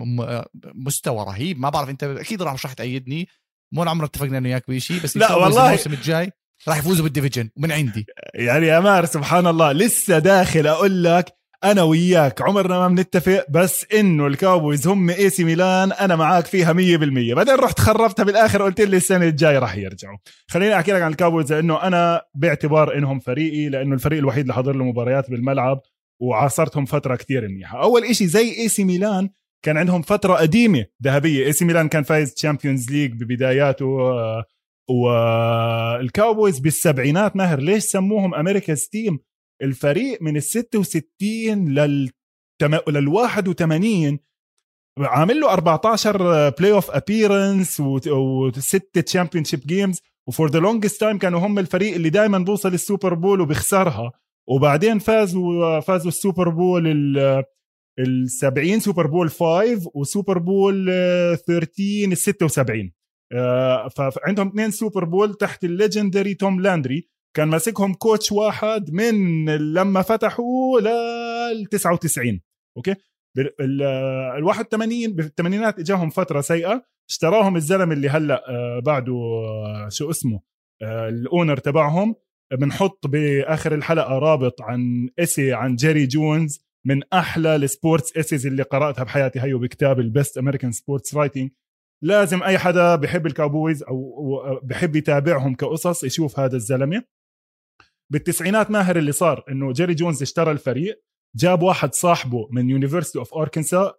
مستوى 0.75 1.25
رهيب. 1.25 1.59
ما 1.59 1.69
بعرف 1.69 1.89
أنت 1.89 2.03
أكيد 2.03 2.41
راح 2.41 2.65
رح 2.65 2.73
تأيدني. 2.73 3.27
مو 3.73 3.81
عمرنا 3.81 4.05
اتفقنا 4.05 4.37
إنه 4.37 4.49
وياك 4.49 4.63
بشيء 4.69 5.01
بس 5.01 5.17
لا 5.17 5.35
والله. 5.35 5.65
الموسم 5.65 5.93
الجاي 5.93 6.31
راح 6.67 6.77
يفوزوا 6.77 7.03
بال 7.03 7.12
division 7.12 7.49
من 7.57 7.71
عندي. 7.71 8.05
يعني 8.33 8.65
يا 8.67 8.79
ماهر 8.79 9.05
سبحان 9.05 9.47
الله. 9.47 9.71
لسه 9.71 10.19
داخل 10.19 10.67
أقول 10.67 11.03
لك 11.03 11.36
أنا 11.63 11.83
وياك. 11.83 12.41
عمرنا 12.41 12.79
ما 12.79 12.87
بنتفق 12.87 13.45
بس 13.49 13.85
إنه 13.93 14.27
ال 14.27 14.35
Cowboys 14.35 14.87
هم 14.87 15.09
AC 15.09 15.43
Milan 15.43 15.91
أنا 15.91 16.15
معاك 16.15 16.45
فيها 16.45 16.73
100% 16.73 17.33
بعدين 17.33 17.55
رحت 17.55 17.79
خربتها 17.79 18.23
بالآخر 18.23 18.61
قلت 18.61 18.81
لي 18.81 18.97
السنة 18.97 19.25
الجاية 19.25 19.59
راح 19.59 19.75
يرجعوا. 19.75 20.17
خليني 20.47 20.75
أحكي 20.75 20.91
لك 20.91 21.01
عن 21.01 21.11
ال 21.11 21.16
Cowboys 21.17 21.53
لأنه 21.53 21.83
أنا 21.83 22.21
باعتبار 22.35 22.97
إنهم 22.97 23.19
فريقي 23.19 23.69
لأنه 23.69 23.93
الفريق 23.93 24.19
الوحيد 24.19 24.41
اللي 24.41 24.53
حضر 24.53 24.75
له 24.75 24.83
مباريات 24.83 25.29
بالملعب 25.29 25.81
وعاصرتهم 26.21 26.85
فترة 26.85 27.15
كثير 27.15 27.47
منيحة. 27.47 27.83
أول 27.83 28.03
إشي 28.03 28.27
زي 28.27 28.57
AC 28.57 28.83
Milan 28.83 29.29
كان 29.65 29.77
عندهم 29.77 30.01
فترة 30.01 30.33
قديمة 30.33 30.85
ذهبية. 31.03 31.45
AC 31.45 31.65
Milan 31.65 31.87
كان 31.87 32.03
فايز 32.03 32.33
Champions 32.33 32.91
League 32.91 33.11
ببداياته 33.11 33.85
وال 34.89 35.27
Cowboys 35.27 36.59
بالسبعينات 36.59 37.35
ماهر. 37.35 37.59
ليش 37.59 37.83
سموهم 37.83 38.35
America's 38.35 38.87
Team 38.87 39.19
الفريق 39.61 40.21
من 40.21 40.37
ال 40.37 40.43
66 40.43 41.69
لل 41.69 42.11
لل 42.87 43.07
81 43.07 44.19
عامل 44.99 45.39
له 45.39 45.53
14 45.53 46.49
playoff 46.49 46.91
appearance 46.91 47.79
وست 47.79 48.89
championship 48.93 49.43
games 49.43 49.59
و 49.59 50.01
for 50.27 50.49
the 50.49 50.59
longest 50.59 50.99
time 50.99 51.17
كانوا 51.17 51.39
هم 51.39 51.59
الفريق 51.59 51.95
اللي 51.95 52.09
دائما 52.09 52.37
بوصل 52.37 52.73
ال 52.73 52.80
Super 52.80 53.13
Bowl 53.13 53.41
وبيخسرها. 53.41 54.11
وبعدين 54.49 54.99
فازوا 54.99 55.79
فازوا 55.79 56.07
ال 56.07 56.14
Super 56.14 56.49
Bowl 56.49 56.87
ال 57.99 58.31
70 58.31 58.79
Super 58.79 59.07
Bowl 59.07 59.29
5 59.29 59.91
و 59.95 60.02
Super 60.02 60.37
Bowl 60.37 60.85
13 61.47 62.11
ال 62.11 62.17
76 62.17 62.91
فعندهم 64.11 64.47
اثنين 64.47 64.71
Super 64.71 65.05
Bowl 65.05 65.33
تحت 65.33 65.63
ال 65.63 65.70
legendary 65.70 66.33
توم 66.33 66.61
لاندري 66.61 67.09
كان 67.35 67.47
ماسكهم 67.47 67.93
coach 67.93 68.31
واحد 68.31 68.91
من 68.91 69.45
لما 69.49 70.01
فتحوا 70.01 70.79
لل 70.79 71.65
99 71.65 72.41
okay؟ 72.77 72.95
ال 73.59 74.43
81 74.43 75.13
بالثمانينات 75.15 75.79
اجاهم 75.79 76.09
فترة 76.09 76.41
سيئة. 76.41 76.85
اشتراهم 77.09 77.55
الزلمة 77.55 77.93
اللي 77.93 78.09
هلأ 78.09 78.49
آه، 78.49 78.79
بعده 78.79 79.13
آه، 79.13 79.89
شو 79.89 80.09
اسمه 80.09 80.41
آه، 80.81 81.09
ال 81.09 81.17
owner 81.17 81.57
تبعهم. 81.57 82.15
بنحط 82.53 83.07
بآخر 83.07 83.73
الحلقة 83.73 84.19
رابط 84.19 84.61
عن 84.61 85.09
essay 85.19 85.53
عن 85.53 85.75
جيري 85.75 86.05
جونز. 86.05 86.67
من 86.85 87.01
أحلى 87.13 87.55
ال 87.55 87.64
sports 87.64 88.17
essays 88.17 88.47
اللي 88.47 88.63
قرأتها 88.63 89.03
بحياتي 89.03 89.39
هيو 89.39 89.59
بكتاب 89.59 89.99
ال 89.99 90.07
Best 90.07 90.37
American 90.37 90.71
Sports 90.71 91.15
Writing 91.15 91.49
لازم 92.03 92.43
أي 92.43 92.57
حدا 92.57 92.95
بحب 92.95 93.27
ال 93.27 93.34
Cowboys 93.34 93.83
أو 93.83 94.59
بحب 94.63 94.95
يتابعهم 94.95 95.55
كقصص 95.55 96.03
يشوف 96.03 96.39
هذا 96.39 96.55
الزلمة. 96.55 97.03
بالتسعينات 98.11 98.71
ماهر 98.71 98.97
اللي 98.97 99.11
صار 99.11 99.43
إنه 99.49 99.73
جيري 99.73 99.93
جونز 99.93 100.21
اشترى 100.21 100.51
الفريق 100.51 101.03
جاب 101.35 101.61
واحد 101.61 101.93
صاحبه 101.93 102.47
من 102.51 102.69
University 102.69 103.19
of 103.19 103.33
Arkansas 103.33 103.93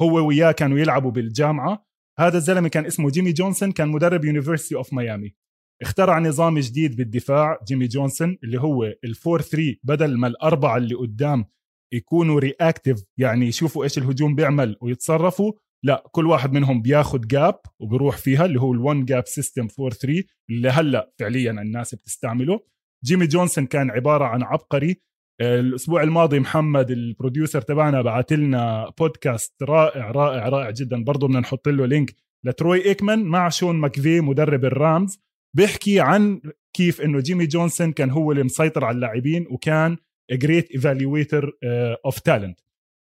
هو 0.00 0.26
وياه 0.26 0.52
كانوا 0.52 0.78
يلعبوا 0.78 1.10
بالجامعة. 1.10 1.86
هذا 2.18 2.36
الزلمة 2.36 2.68
كان 2.68 2.86
اسمه 2.86 3.10
جيمي 3.10 3.32
جونسون 3.32 3.72
كان 3.72 3.88
مدرب 3.88 4.24
University 4.24 4.74
of 4.74 4.92
Miami 4.92 5.34
اخترع 5.82 6.18
نظام 6.18 6.58
جديد 6.58 6.96
بالدفاع 6.96 7.58
جيمي 7.68 7.86
جونسون 7.86 8.38
اللي 8.44 8.60
هو 8.60 8.84
ال 9.04 9.11
four 9.11 9.40
3 9.40 9.76
بدل 9.82 10.18
ما 10.18 10.26
الأربعة 10.26 10.76
اللي 10.76 10.94
قدام 10.94 11.44
يكونوا 11.92 12.40
reactive 12.40 13.04
يعني 13.18 13.46
يشوفوا 13.46 13.84
إيش 13.84 13.98
الهجوم 13.98 14.34
بيعمل 14.34 14.76
ويتصرفوا 14.80 15.52
لا 15.84 16.04
كل 16.12 16.26
واحد 16.26 16.52
منهم 16.52 16.82
بياخذ 16.82 17.20
gap 17.26 17.60
وبروح 17.80 18.16
فيها 18.16 18.44
اللي 18.44 18.60
هو 18.60 18.72
ال 18.72 18.80
one 18.80 19.04
gap 19.04 19.26
system 19.26 19.68
4 19.80 19.98
3 19.98 20.22
اللي 20.50 20.68
هلأ 20.68 21.12
فعليا 21.18 21.50
الناس 21.50 21.94
بتستعمله. 21.94 22.60
جيمي 23.04 23.26
جونسون 23.26 23.66
كان 23.66 23.90
عبارة 23.90 24.24
عن 24.24 24.42
عبقري. 24.42 25.00
الأسبوع 25.40 26.02
الماضي 26.02 26.40
محمد 26.40 26.90
ال 26.90 26.98
producer 26.98 27.60
تبعنا 27.60 28.02
بعث 28.02 28.32
لنا 28.32 28.92
بودكاست 28.98 29.62
رائع 29.62 30.10
رائع 30.10 30.48
رائع 30.48 30.70
جدا. 30.70 31.04
برضه 31.04 31.28
بدنا 31.28 31.40
نحط 31.40 31.68
له 31.68 31.86
link 31.86 32.14
لتروي 32.44 32.84
إيكمان 32.84 33.24
مع 33.24 33.48
شون 33.48 33.76
ماكفي 33.76 34.20
مدرب 34.20 34.64
ال 34.64 34.73
Rams. 34.73 35.18
بيحكي 35.56 36.00
عن 36.00 36.40
كيف 36.76 37.00
إنه 37.00 37.20
جيمي 37.20 37.46
جونسون 37.46 37.92
كان 37.92 38.10
هو 38.10 38.32
اللي 38.32 38.42
مسيطر 38.42 38.84
على 38.84 38.94
اللاعبين 38.94 39.46
وكان 39.50 39.96
great 40.32 40.70
evaluator 40.70 41.58
of 42.04 42.18
talent 42.18 42.60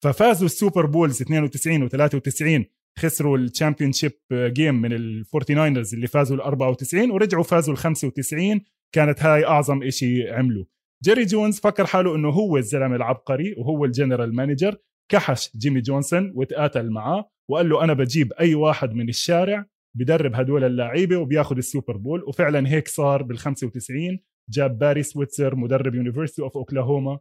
ففازوا 0.05 0.47
ال 0.47 0.53
Super 0.53 0.87
Bowls 0.87 1.23
92 1.23 1.89
و93 1.89 2.65
خسروا 2.99 3.39
ال 3.39 3.93
championship 3.93 4.13
game 4.33 4.75
من 4.75 4.93
ال 4.93 5.03
Forty 5.03 5.55
Niners 5.55 5.95
اللي 5.95 6.07
فازوا 6.07 6.37
ال 6.37 6.41
94 6.41 7.11
ورجعوا 7.11 7.43
فازوا 7.43 7.75
ال 7.75 7.79
95 7.79 8.61
كانت 8.95 9.23
هاي 9.23 9.45
أعظم 9.47 9.83
إشي 9.83 10.31
عملوا 10.31 10.65
جيري 11.05 11.25
جونز 11.25 11.61
فكر 11.61 11.87
حاله 11.87 12.17
إنه 12.17 12.29
هو 12.29 12.57
الزلمة 12.57 12.97
العبقري 12.97 13.55
وهو 13.59 13.85
ال 13.85 13.91
general 13.91 14.35
manager 14.35 14.77
كحش 15.11 15.57
جيمي 15.57 15.81
جونسون 15.81 16.33
وتقاتل 16.35 16.91
معاه 16.91 17.31
وقال 17.51 17.69
له 17.69 17.85
أنا 17.85 17.93
بجيب 17.93 18.33
أي 18.33 18.55
واحد 18.55 18.95
من 18.95 19.09
الشارع 19.09 19.67
بدرب 19.97 20.35
هدول 20.35 20.65
اللعيبة 20.65 21.17
وبياخذ 21.17 21.57
ال 21.57 21.63
Super 21.63 21.97
Bowl. 21.97 22.25
وفعلا 22.25 22.69
هيك 22.69 22.89
صار 22.89 23.23
بال 23.23 23.39
95 23.39 24.19
جاب 24.51 24.79
باري 24.79 25.03
سويتسر 25.03 25.57
مدرب 25.57 25.95
University 25.95 26.43
of 26.43 26.57
Oklahoma 26.57 27.19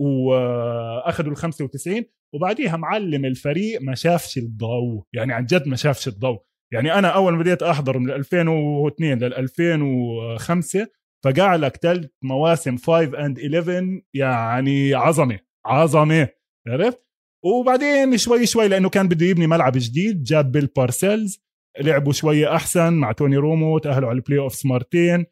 وأخذوا 0.00 1.30
ال 1.32 1.36
95 1.36 2.04
وبعديها 2.34 2.76
معلم 2.76 3.24
الفريق 3.24 3.82
ما 3.82 3.94
شافش 3.94 4.38
الضوء 4.38 5.04
يعني 5.12 5.32
عن 5.32 5.44
جد 5.44 5.68
ما 5.68 5.76
شافش 5.76 6.08
الضوء. 6.08 6.42
يعني 6.72 6.94
أنا 6.94 7.08
أول 7.08 7.32
ما 7.32 7.38
بديت 7.38 7.62
أحضر 7.62 7.98
من 7.98 8.10
2002 8.10 9.18
لل 9.18 9.34
2005 9.34 10.86
فقع 11.24 11.56
لك 11.56 11.76
ثلاث 11.76 12.10
مواسم 12.22 12.76
5 12.76 13.26
and 13.26 13.38
11 13.38 14.00
يعني 14.14 14.94
عظمة 14.94 15.38
عظمة 15.66 16.28
عرفت؟ 16.68 17.06
وبعدين 17.44 18.16
شوي 18.16 18.46
شوي 18.46 18.68
لأنه 18.68 18.88
كان 18.88 19.08
بده 19.08 19.26
يبني 19.26 19.46
ملعب 19.46 19.72
جديد 19.76 20.22
جاب 20.22 20.52
بيل 20.52 20.66
بارسيلز 20.66 21.46
لعبوا 21.80 22.12
شوية 22.12 22.54
أحسن 22.54 22.92
مع 22.92 23.12
توني 23.12 23.36
رومو 23.36 23.78
تأهلوا 23.78 24.08
على 24.08 24.16
ال 24.16 24.38
playoff 24.38 24.66
مرتين 24.66 25.26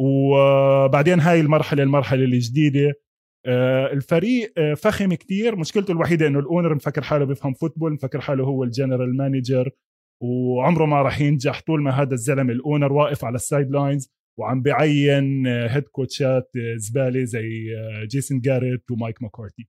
وبعدين 0.00 1.20
هاي 1.20 1.40
المرحلة 1.40 1.82
المرحلة 1.82 2.24
الجديدة. 2.24 2.94
آه، 3.46 3.92
الفريق 3.92 4.52
آه، 4.58 4.74
فخم 4.74 5.14
كتير. 5.14 5.56
مشكلته 5.56 5.92
الوحيدة 5.92 6.26
إنه 6.26 6.38
ال 6.38 6.44
owner 6.44 6.74
مفكر 6.74 7.02
حاله 7.02 7.24
بيفهم 7.24 7.54
football 7.54 7.92
مفكر 7.92 8.20
حاله 8.20 8.44
هو 8.44 8.64
ال 8.64 8.70
general 8.70 9.16
manager 9.16 9.70
وعمره 10.22 10.86
ما 10.86 11.02
راح 11.02 11.20
ينجح 11.20 11.60
طول 11.60 11.82
ما 11.82 11.90
هذا 11.90 12.14
الزلمة 12.14 12.52
ال 12.52 12.59
owner 12.59 12.92
واقف 12.92 13.24
على 13.24 13.34
ال 13.34 13.70
sidelines 13.70 14.12
وعم 14.38 14.62
بعين 14.62 15.46
head 15.46 15.82
كوتشات 15.82 16.50
زبالة 16.76 17.24
زي 17.24 17.48
جيسون 18.10 18.40
جاريت 18.40 18.90
ومايك 18.90 19.22
ماكارتي. 19.22 19.68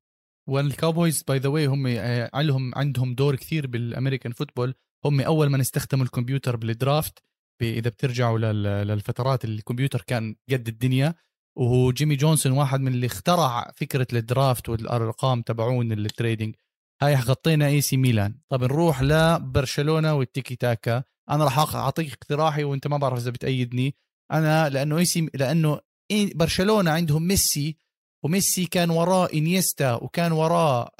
وال 0.50 0.66
Cowboys 0.66 1.24
by 1.24 1.38
the 1.38 1.50
way 1.50 1.66
هم 1.66 1.88
لهم 2.36 2.76
عندهم 2.76 3.16
دور 3.16 3.36
كثير 3.36 3.68
بال 3.68 3.81
American 3.81 4.32
football. 4.32 4.74
هم 5.06 5.22
أول 5.22 5.50
ما 5.50 5.62
استخدموا 5.62 6.06
الكمبيوتر 6.06 6.56
بال 6.56 6.75
draft 6.75 7.24
إذا 7.62 7.90
بترجعوا 7.90 8.40
للفترات 8.84 9.46
الكمبيوتر 9.46 10.04
كان 10.08 10.36
قد 10.52 10.68
الدنيا. 10.68 11.14
وهو 11.56 11.92
جيمي 11.92 12.16
جونسون 12.16 12.52
واحد 12.52 12.80
من 12.80 12.94
اللي 12.94 13.06
اخترع 13.06 13.72
فكرة 13.76 14.08
ال 14.14 14.23
draft 14.23 14.70
والأرقام 14.70 15.42
تبعون 15.42 15.92
ال 15.92 16.00
trading 16.00 16.56
هاي 17.02 17.16
غطينا 17.16 17.68
AC 17.68 17.98
Milan. 17.98 18.36
طب 18.50 18.64
نروح 18.64 19.02
لبرشلونة 19.02 20.14
والتيكي 20.14 20.56
تاكا. 20.56 21.04
أنا 21.30 21.44
راح 21.44 21.76
أعطيك 21.76 22.14
اقتراحي 22.14 22.64
وأنت 22.64 22.88
ما 22.88 22.98
بعرف 22.98 23.20
إذا 23.20 23.32
بتأيدني. 23.32 23.96
أنا 24.32 24.70
لأنه 24.70 24.98
AC 24.98 25.30
لأنه 25.34 25.80
برشلونة 26.12 26.92
عندهم 26.92 27.28
ميسي 27.28 27.78
وميسي 28.24 28.66
كان 28.66 28.90
وراه 28.90 29.30
إنيستا 29.34 29.94
وكان 29.94 30.32
وراه 30.32 30.92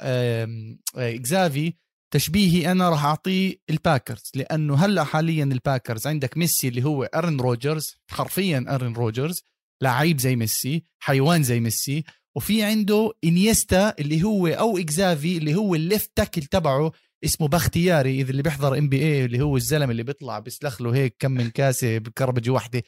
إكزافي. 0.96 1.74
تشبيهي 2.10 2.72
أنا 2.72 2.90
راح 2.90 3.04
أعطيه 3.04 3.56
ال 3.70 3.76
Packers 3.76 4.22
لأنه 4.34 4.74
هلأ 4.74 5.04
حاليا 5.04 5.44
ال 5.44 5.52
Packers 5.52 6.06
عندك 6.06 6.36
ميسي 6.38 6.68
اللي 6.68 6.84
هو 6.84 7.04
إرن 7.04 7.40
روجرز 7.40 7.96
حرفيا 8.10 8.64
إرن 8.68 8.92
روجرز 8.92 9.42
لعيب 9.82 10.20
زي 10.20 10.36
ميسي 10.36 10.82
حيوان 10.98 11.42
زي 11.42 11.60
ميسي. 11.60 12.04
وفي 12.36 12.62
عنده 12.62 13.12
إنيستا 13.24 13.94
اللي 13.98 14.22
هو 14.22 14.46
أو 14.46 14.78
إكزافي 14.78 15.38
اللي 15.38 15.54
هو 15.54 15.74
ال 15.74 15.81
left 15.81 16.10
tackle 16.16 16.42
تبعه 16.42 16.92
اسمه 17.24 17.48
بختياري 17.48 18.20
اذا 18.20 18.30
اللي 18.30 18.42
بيحضر 18.42 18.78
NBA 18.78 19.24
اللي 19.24 19.40
هو 19.40 19.56
الزلمة 19.56 19.90
اللي 19.90 20.02
بيطلع 20.02 20.38
بيسلخ 20.38 20.82
له 20.82 20.94
هيك 20.94 21.16
كم 21.18 21.30
من 21.30 21.50
كاسة 21.50 21.98
بكربجة 21.98 22.50
واحدة. 22.50 22.82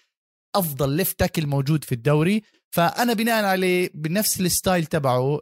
أفضل 0.54 0.90
left 0.90 1.18
tackle 1.18 1.46
موجود 1.46 1.84
في 1.84 1.92
الدوري. 1.92 2.42
فأنا 2.70 3.12
بناء 3.12 3.44
عليه 3.44 3.90
بنفس 3.94 4.40
ال 4.40 4.48
style 4.48 4.86
تبعه 4.86 5.40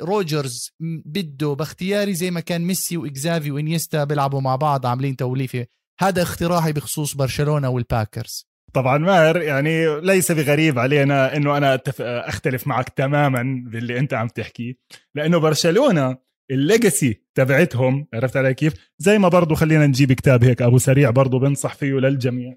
روجرز 0.00 0.70
بده 1.04 1.52
باختياري 1.54 2.14
زي 2.14 2.30
ما 2.30 2.40
كان 2.40 2.60
ميسي 2.60 2.96
وإكزافي 2.96 3.50
وإنيستا 3.50 4.04
بيلعبوا 4.04 4.40
مع 4.40 4.56
بعض 4.56 4.86
عاملين 4.86 5.16
توليفة. 5.16 5.66
هذا 6.00 6.22
اقتراحي 6.22 6.72
بخصوص 6.72 7.14
برشلونة 7.14 7.68
وال 7.68 7.86
Packers 7.86 8.48
طبعا 8.72 8.98
ماهر 8.98 9.42
يعني 9.42 10.00
ليس 10.00 10.32
بغريب 10.32 10.78
علينا 10.78 11.36
إنه 11.36 11.56
أنا 11.56 11.74
أتف... 11.74 12.02
أختلف 12.02 12.66
معك 12.66 12.88
تماما 12.88 13.64
باللي 13.66 13.98
أنت 13.98 14.14
عم 14.14 14.28
تحكيه 14.28 14.74
لأنه 15.14 15.38
برشلونة 15.38 16.18
ال 16.50 16.60
legacy 16.60 17.22
تبعتهم 17.34 18.06
عرفت 18.14 18.36
علي 18.36 18.54
كيف؟ 18.54 18.74
زي 18.98 19.18
ما 19.18 19.28
برضو 19.28 19.54
خلينا 19.54 19.86
نجيب 19.86 20.12
كتاب 20.12 20.44
هيك 20.44 20.62
أبو 20.62 20.78
سريع 20.78 21.10
برضو 21.10 21.38
بنصح 21.38 21.74
فيه 21.74 21.92
للجميع. 21.92 22.54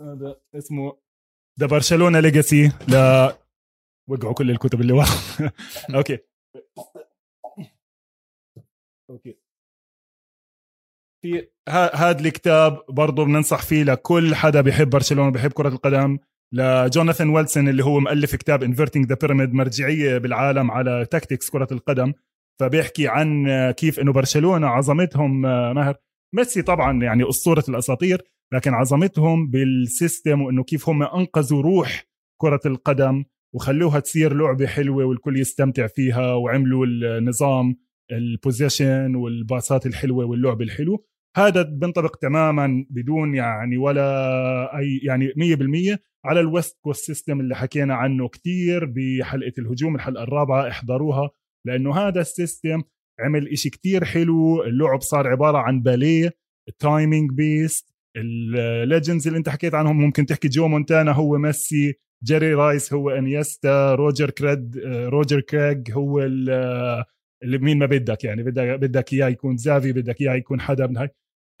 هذا 0.00 0.36
اسمه 0.54 0.98
The 1.60 1.66
Barcelona 1.66 2.20
Legacy. 2.20 2.68
ل 2.88 2.94
وقعوا 4.08 4.34
كل 4.34 4.50
الكتب 4.50 4.80
اللي 4.80 4.92
ورا. 4.92 5.06
okay. 5.96 6.18
okay. 9.10 9.38
في 11.22 11.48
هذا 11.68 12.20
الكتاب 12.20 12.84
برضه 12.88 13.24
بننصح 13.24 13.62
فيه 13.62 13.82
لكل 13.84 14.34
حدا 14.34 14.60
بيحب 14.60 14.90
برشلونة 14.90 15.30
بيحب 15.30 15.52
كرة 15.52 15.68
القدم. 15.68 16.18
لجوناثان 16.52 17.28
ويلسون 17.30 17.68
اللي 17.68 17.84
هو 17.84 18.00
مؤلف 18.00 18.36
كتاب 18.36 18.62
Inverting 18.62 19.06
the 19.06 19.14
Pyramid 19.20 19.54
مرجعية 19.54 20.18
بالعالم 20.18 20.70
على 20.70 21.06
tactics 21.10 21.50
كرة 21.50 21.68
القدم. 21.72 22.12
فبيحكي 22.60 23.08
عن 23.08 23.46
كيف 23.70 24.00
إنه 24.00 24.12
برشلونة 24.12 24.66
عظمتهم 24.66 25.40
ماهر. 25.74 25.96
ميسي 26.34 26.62
طبعا 26.62 27.02
يعني 27.02 27.28
أسطورة 27.28 27.64
الأساطير. 27.68 28.35
لكن 28.54 28.74
عظمتهم 28.74 29.50
بال 29.50 29.73
system 29.73 30.42
وإنه 30.42 30.64
كيف 30.64 30.88
هم 30.88 31.02
أنقذوا 31.02 31.62
روح 31.62 32.04
كرة 32.40 32.60
القدم 32.66 33.24
وخلوها 33.54 34.00
تصير 34.00 34.34
لعبة 34.34 34.66
حلوة 34.66 35.04
والكل 35.04 35.40
يستمتع 35.40 35.86
فيها 35.86 36.34
وعملوا 36.34 36.86
النظام 36.86 37.76
ال 38.12 38.23
position 38.23 39.14
والباصات 39.14 39.86
الحلوة 39.86 40.24
واللعب 40.24 40.62
الحلو. 40.62 41.06
هذا 41.36 41.62
بينطبق 41.62 42.16
تماما 42.16 42.86
بدون 42.90 43.34
يعني 43.34 43.76
ولا 43.76 44.78
أي 44.78 45.00
يعني 45.02 45.28
100% 45.94 45.98
على 46.24 46.40
ال 46.40 46.48
West 46.48 46.78
Coast 46.80 47.04
system 47.04 47.40
اللي 47.40 47.56
حكينا 47.56 47.94
عنه 47.94 48.28
كتير 48.28 48.84
بحلقة 48.84 49.52
الهجوم 49.58 49.94
الحلقة 49.94 50.22
الرابعة 50.22 50.68
احضروها 50.68 51.30
لأنه 51.66 51.96
هذا 51.96 52.20
ال 52.20 52.29
system 52.29 52.82
عمل 53.20 53.48
إشي 53.48 53.70
كتير 53.70 54.04
حلو. 54.04 54.62
اللعب 54.62 55.00
صار 55.00 55.28
عبارة 55.28 55.58
عن 55.58 55.82
باليه 55.82 56.32
timing 56.78 57.32
based 57.32 57.95
ال 58.16 58.30
legends 58.30 59.26
اللي 59.26 59.38
انت 59.38 59.48
حكيت 59.48 59.74
عنهم 59.74 60.00
ممكن 60.00 60.26
تحكي. 60.26 60.48
جو 60.48 60.68
مونتانا 60.68 61.12
هو 61.12 61.38
ميسي 61.38 61.94
جيري 62.24 62.54
رايس 62.54 62.92
هو 62.92 63.10
انيستا 63.10 63.94
روجر 63.94 64.30
كريج 64.30 64.78
روجر 64.86 65.40
كريج 65.40 65.92
هو 65.92 66.20
اللي 66.20 67.58
مين 67.58 67.78
ما 67.78 67.86
بدك 67.86 68.24
يعني. 68.24 68.42
بدك 68.42 68.78
بدك 68.80 69.12
إياه 69.12 69.28
يكون 69.28 69.56
زافي 69.56 69.92
بدك 69.92 70.20
إياه 70.20 70.34
يكون 70.34 70.60
حدا 70.60 70.86
من 70.86 70.96
هاي. 70.96 71.08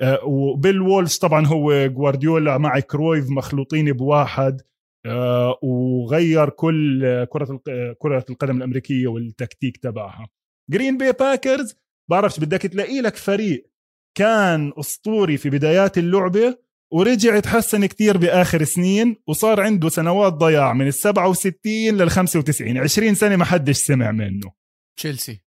آه، 0.02 0.24
وبيل 0.24 0.80
وولش 0.80 1.18
طبعا 1.18 1.46
هو 1.46 1.86
جوارديولا 1.86 2.58
مع 2.58 2.80
كرويف 2.80 3.30
مخلوطين 3.30 3.92
بواحد. 3.92 4.62
آه، 5.06 5.58
وغير 5.62 6.48
كل 6.48 7.24
كرة 7.24 7.60
كرة 7.98 8.24
القدم 8.30 8.56
الأمريكية 8.56 9.06
والتكتيك 9.06 9.76
تبعها. 9.76 10.28
Green 10.70 10.98
Bay 10.98 11.12
Packers 11.12 11.76
بعرفش 12.10 12.40
بدك 12.40 12.62
تلاقي 12.62 13.00
لك 13.00 13.16
فريق 13.16 13.70
كان 14.16 14.72
أسطوري 14.78 15.36
في 15.36 15.50
بدايات 15.50 15.98
اللعبة 15.98 16.58
ورجع 16.90 17.40
تحسن 17.40 17.86
كتير 17.86 18.16
بآخر 18.16 18.64
سنين 18.64 19.16
وصار 19.26 19.60
عنده 19.60 19.88
سنوات 19.88 20.32
ضياع 20.32 20.72
من 20.72 20.86
ال 20.86 20.94
67 20.94 21.52
لل 21.74 22.10
95 22.10 22.78
20 22.78 23.14
سنة 23.14 23.36
ما 23.36 23.44
حدش 23.44 23.76
سمع 23.76 24.12
منه. 24.12 24.52
تشيلسي. 24.98 25.42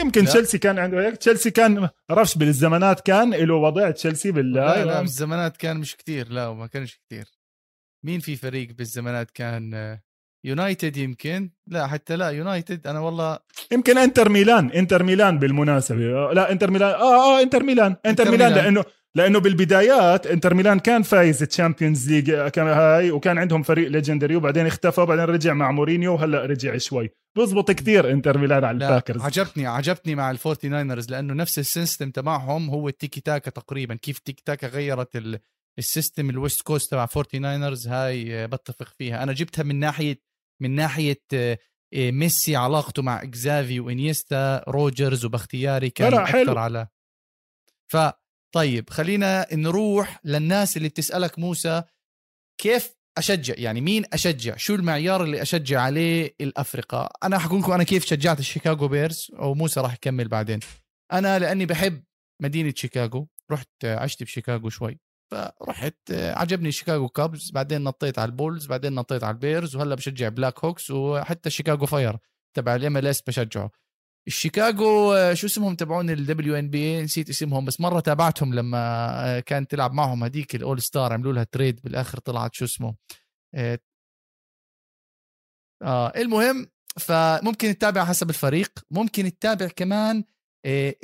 يمكن 0.00 0.24
تشيلسي 0.24 0.58
كان 0.58 0.78
عنده 0.78 1.06
هيك. 1.06 1.16
تشيلسي 1.16 1.50
كان 1.50 1.88
بعرفش 2.10 2.38
بالزمانات 2.38 3.00
كان 3.00 3.34
له 3.34 3.54
وضع 3.54 3.90
تشيلسي 3.90 4.32
بال 4.32 4.52
لا 4.52 4.84
لا 4.84 5.00
بالزمانات 5.00 5.56
كان 5.56 5.76
مش 5.76 5.96
كتير 5.96 6.28
لا 6.28 6.52
ما 6.52 6.66
كانش 6.66 6.94
كتير. 6.96 7.24
مين 8.04 8.20
في 8.20 8.36
فريق 8.36 8.72
بالزمانات 8.72 9.30
كان 9.30 9.98
يونايتد 10.44 10.96
يمكن؟ 10.96 11.50
لا 11.66 11.86
حتى 11.86 12.16
لا 12.16 12.28
يونايتد 12.28 12.86
أنا 12.86 13.00
والله 13.00 13.38
يمكن 13.72 13.98
إنتر 13.98 14.28
ميلان 14.28 14.70
إنتر 14.70 15.02
ميلان 15.02 15.38
بالمناسبة. 15.38 16.32
لا 16.32 16.52
إنتر 16.52 16.70
ميلان 16.70 16.90
آه 16.90 17.38
آه 17.38 17.42
إنتر 17.42 17.62
ميلان 17.62 17.96
إنتر, 18.06 18.08
إنتر 18.08 18.30
ميلان, 18.30 18.52
ميلان. 18.52 18.64
لأنه 18.64 18.84
لأنه 19.14 19.38
بالبدايات 19.38 20.26
إنتر 20.26 20.54
ميلان 20.54 20.78
كان 20.78 21.02
فايز 21.02 21.38
Champions 21.38 22.10
League 22.10 22.32
كان 22.32 22.66
هاي 22.66 23.10
وكان 23.10 23.38
عندهم 23.38 23.62
فريق 23.62 23.88
legendary 23.88 24.36
وبعدين 24.36 24.66
اختفى 24.66 25.00
وبعدين 25.00 25.24
رجع 25.24 25.54
مع 25.54 25.70
مورينيو 25.70 26.14
وهلأ 26.14 26.46
رجع 26.46 26.76
شوي. 26.76 27.10
بزبط 27.38 27.70
كثير 27.70 28.10
إنتر 28.10 28.38
ميلان 28.38 28.64
على 28.64 28.76
ال 28.76 28.81
Packers. 28.81 29.22
عجبتني 29.22 29.66
عجبتني 29.66 30.14
مع 30.14 30.30
ال 30.30 30.36
Forty 30.36 30.68
Niners 30.68 31.10
لأنه 31.10 31.34
نفس 31.34 31.58
ال 31.58 31.65
system 31.65 32.10
تبعهم 32.10 32.70
هو 32.70 32.88
التيكي 32.88 33.20
تاكا 33.20 33.50
تقريبا. 33.50 33.94
كيف 33.94 34.18
التيكي 34.18 34.42
تاكا 34.44 34.66
غيرت 34.66 35.40
ال 35.78 35.85
system 35.85 36.30
ال 36.30 36.36
West 36.36 36.62
Coast 36.62 36.90
تبع 36.90 37.06
Forty 37.06 37.38
Niners 37.38 37.88
هاي 37.88 38.46
بتفق 38.46 38.88
فيها. 38.98 39.22
أنا 39.22 39.32
جبتها 39.32 39.62
من 39.62 39.80
ناحية 39.80 40.29
من 40.60 40.70
ناحية 40.70 41.22
آه، 41.32 41.58
ميسي 41.94 42.56
علاقته 42.56 43.02
مع 43.02 43.22
إكزافي 43.22 43.80
وإنيستا 43.80 44.64
روجرز 44.68 45.24
وبختياري 45.24 45.90
كان 45.90 46.14
أكثر 46.14 46.26
حلو. 46.26 46.58
على 46.58 46.88
ف 47.92 47.96
طيب 48.54 48.90
خلينا 48.90 49.46
نروح 49.54 50.20
للناس 50.24 50.76
اللي 50.76 50.88
بتسألك 50.88 51.38
موسى 51.38 51.82
كيف 52.60 53.00
أشجع؟ 53.18 53.54
يعني 53.58 53.80
مين 53.80 54.04
أشجع؟ 54.12 54.56
شو 54.56 54.74
المعيار 54.74 55.24
اللي 55.24 55.42
أشجع 55.42 55.80
عليه 55.80 56.34
الافرقه 56.40 57.08
أنا 57.22 57.38
حقول 57.38 57.60
لكم 57.60 57.72
أنا 57.72 57.84
كيف 57.84 58.04
شجعت 58.04 58.38
ال 58.40 58.46
Chicago 58.46 58.88
Bears 58.88 59.30
وموسى 59.38 59.80
راح 59.80 59.94
يكمل 59.94 60.28
بعدين. 60.28 60.60
أنا 61.12 61.38
لأني 61.38 61.66
بحب 61.66 62.04
مدينة 62.42 62.72
شيكاغو 62.76 63.28
رحت 63.50 63.84
عشت 63.84 64.22
بشيكاغو 64.22 64.68
شوي. 64.68 65.00
فرحت 65.30 66.10
عجبني 66.10 66.72
Chicago 66.72 67.08
Cubs 67.08 67.50
بعدين 67.50 67.82
نطيت 67.84 68.18
على 68.18 68.28
ال 68.28 68.34
Bulls 68.34 68.66
بعدين 68.66 68.92
نطيت 68.92 69.24
على 69.24 69.34
ال 69.34 69.41
Bears 69.41 69.76
وهلا 69.76 69.94
بشجع 69.94 70.28
Blackhawks 70.28 70.90
وحتى 70.90 71.50
Chicago 71.50 71.86
Fire 71.86 72.18
تبع 72.56 72.74
ال 72.74 73.06
MLS 73.06 73.22
بشجعه. 73.22 73.70
الشيكاغو 74.26 75.14
شو 75.34 75.46
اسمهم 75.46 75.74
تبعون 75.74 76.10
ال 76.10 76.54
WNBA 76.54 77.02
نسيت 77.02 77.28
اسمهم 77.30 77.64
بس 77.64 77.80
مرة 77.80 78.00
تابعتهم 78.00 78.54
لما 78.54 79.40
كانت 79.40 79.70
تلعب 79.70 79.92
معهم 79.92 80.24
هذيك 80.24 80.54
ال 80.54 80.61
All 80.61 80.82
Star 80.82 81.12
عملوا 81.12 81.32
لها 81.32 81.44
trade 81.44 81.80
بالآخر 81.84 82.18
طلعت 82.18 82.54
شو 82.54 82.64
اسمه 82.64 82.94
آه, 83.54 83.78
آه 85.82 86.12
المهم 86.16 86.66
فممكن 86.98 87.78
تتابع 87.78 88.04
حسب 88.04 88.30
الفريق 88.30 88.70
ممكن 88.90 89.32
تتابع 89.38 89.68
كمان 89.68 90.24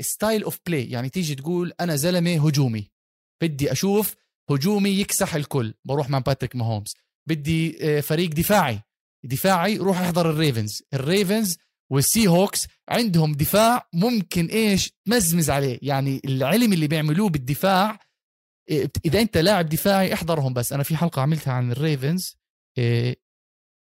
style 0.01 0.45
of 0.45 0.59
play 0.67 0.91
يعني 0.91 1.09
تيجي 1.09 1.35
تقول 1.35 1.73
أنا 1.81 1.97
زلمة 1.97 2.47
هجومي. 2.47 2.96
بدي 3.43 3.73
أشوف 3.73 4.15
هجومي 4.51 4.91
يكسح 4.91 5.35
الكل. 5.35 5.75
بروح 5.85 6.11
مع 6.11 6.19
باتريك 6.19 6.57
ماهومز. 6.57 6.95
بدي 7.29 7.79
آه، 7.99 8.01
فريق 8.01 8.31
دفاعي. 8.31 8.83
دفاعي 9.25 9.77
روح 9.77 10.01
أحضر 10.01 10.31
ال 10.31 10.37
Ravens. 10.37 10.83
ال 10.95 11.04
Ravens 11.04 11.59
وال 11.93 12.29
Seahawks 12.29 12.67
عندهم 12.89 13.33
دفاع 13.33 13.89
ممكن 13.93 14.47
إيش 14.47 14.93
تمزمز 15.07 15.51
عليه. 15.51 15.79
يعني 15.83 16.21
العلم 16.25 16.73
اللي 16.73 16.89
بيعملوه 16.89 17.29
بالدفاع 17.29 17.99
آه، 18.71 18.91
إذا 19.05 19.21
أنت 19.21 19.39
لاعب 19.39 19.69
دفاعي 19.69 20.15
احضرهم 20.15 20.53
بس. 20.55 20.73
أنا 20.73 20.83
في 20.83 20.97
حلقة 20.97 21.23
عملتها 21.23 21.53
عن 21.53 21.73
ال 21.73 21.82
Ravens 21.82 22.37
آه، 22.79 23.17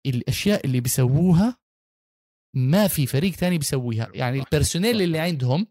الأشياء 0.07 0.67
اللي 0.67 0.81
بيسووها 0.81 1.59
ما 2.57 2.89
في 2.89 3.07
فريق 3.07 3.35
تاني 3.35 3.59
بيسويها. 3.59 4.11
يعني 4.15 4.39
ال 4.39 4.45
personnel 4.45 5.03
اللي 5.03 5.19
عندهم 5.19 5.67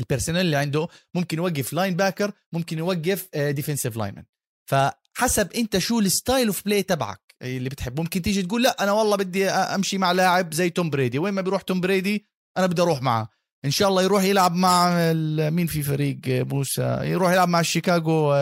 ال 0.00 0.04
personnel 0.04 0.40
اللي 0.40 0.56
عنده 0.56 0.88
ممكن 1.14 1.38
يوقف 1.38 1.72
linebacker 1.72 2.32
ممكن 2.52 2.78
يوقف 2.78 3.28
defensive 3.36 3.96
lineman 3.96 4.24
فحسب 4.70 5.52
انت 5.52 5.78
شو 5.78 6.00
ال 6.00 6.08
style 6.08 6.46
of 6.46 6.64
play 6.64 6.82
تبعك 6.82 7.34
اللي 7.42 7.68
بتحب 7.68 8.00
ممكن 8.00 8.22
تيجي 8.22 8.42
تقول 8.42 8.62
لا 8.62 8.82
أنا 8.82 8.92
والله 8.92 9.16
بدي 9.16 9.50
أمشي 9.50 9.98
مع 9.98 10.12
لاعب 10.12 10.54
زي 10.54 10.70
توم 10.70 10.90
بريدي. 10.90 11.18
وين 11.18 11.34
ما 11.34 11.42
بيروح 11.42 11.62
توم 11.62 11.80
بريدي 11.80 12.26
أنا 12.56 12.66
بدي 12.66 12.82
أروح 12.82 13.02
معه. 13.02 13.28
إن 13.64 13.70
شاء 13.70 13.88
الله 13.88 14.02
يروح 14.02 14.24
يلعب 14.24 14.54
مع 14.54 15.12
مين 15.50 15.66
في 15.66 15.82
فريق 15.82 16.20
موسى 16.26 16.98
يروح 17.02 17.32
يلعب 17.32 17.48
مع 17.48 17.60
الشيكاغو 17.60 18.32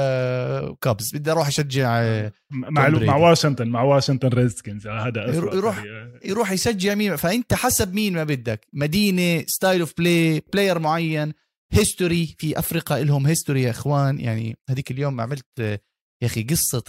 Cubs. 0.80 1.10
بدي 1.14 1.30
أروح 1.30 1.46
أشجع 1.46 2.02
مع 2.50 2.88
مع 2.88 3.16
واشنطن 3.16 3.68
مع 3.68 3.82
واشنطن 3.82 4.28
Redskins 4.28 4.86
آه، 4.86 5.06
هذا 5.08 5.34
يروح 5.34 5.84
يروح 6.24 6.52
يشجع 6.52 6.94
مين؟ 6.94 7.16
فأنت 7.16 7.54
حسب 7.54 7.94
مين 7.94 8.14
ما 8.14 8.24
بدك. 8.24 8.66
مدينة 8.72 9.44
style 9.46 9.80
of 9.80 9.92
play 9.98 10.42
player 10.52 10.78
معين 10.78 11.32
history 11.72 12.34
في 12.38 12.58
أفرقة 12.58 13.04
لهم 13.04 13.26
history 13.26 13.62
يا 13.62 13.70
إخوان. 13.70 14.20
يعني 14.20 14.56
هذيك 14.68 14.90
اليوم 14.90 15.20
عملت 15.20 15.58
يا 15.58 16.26
أخي 16.26 16.42
قصة 16.42 16.82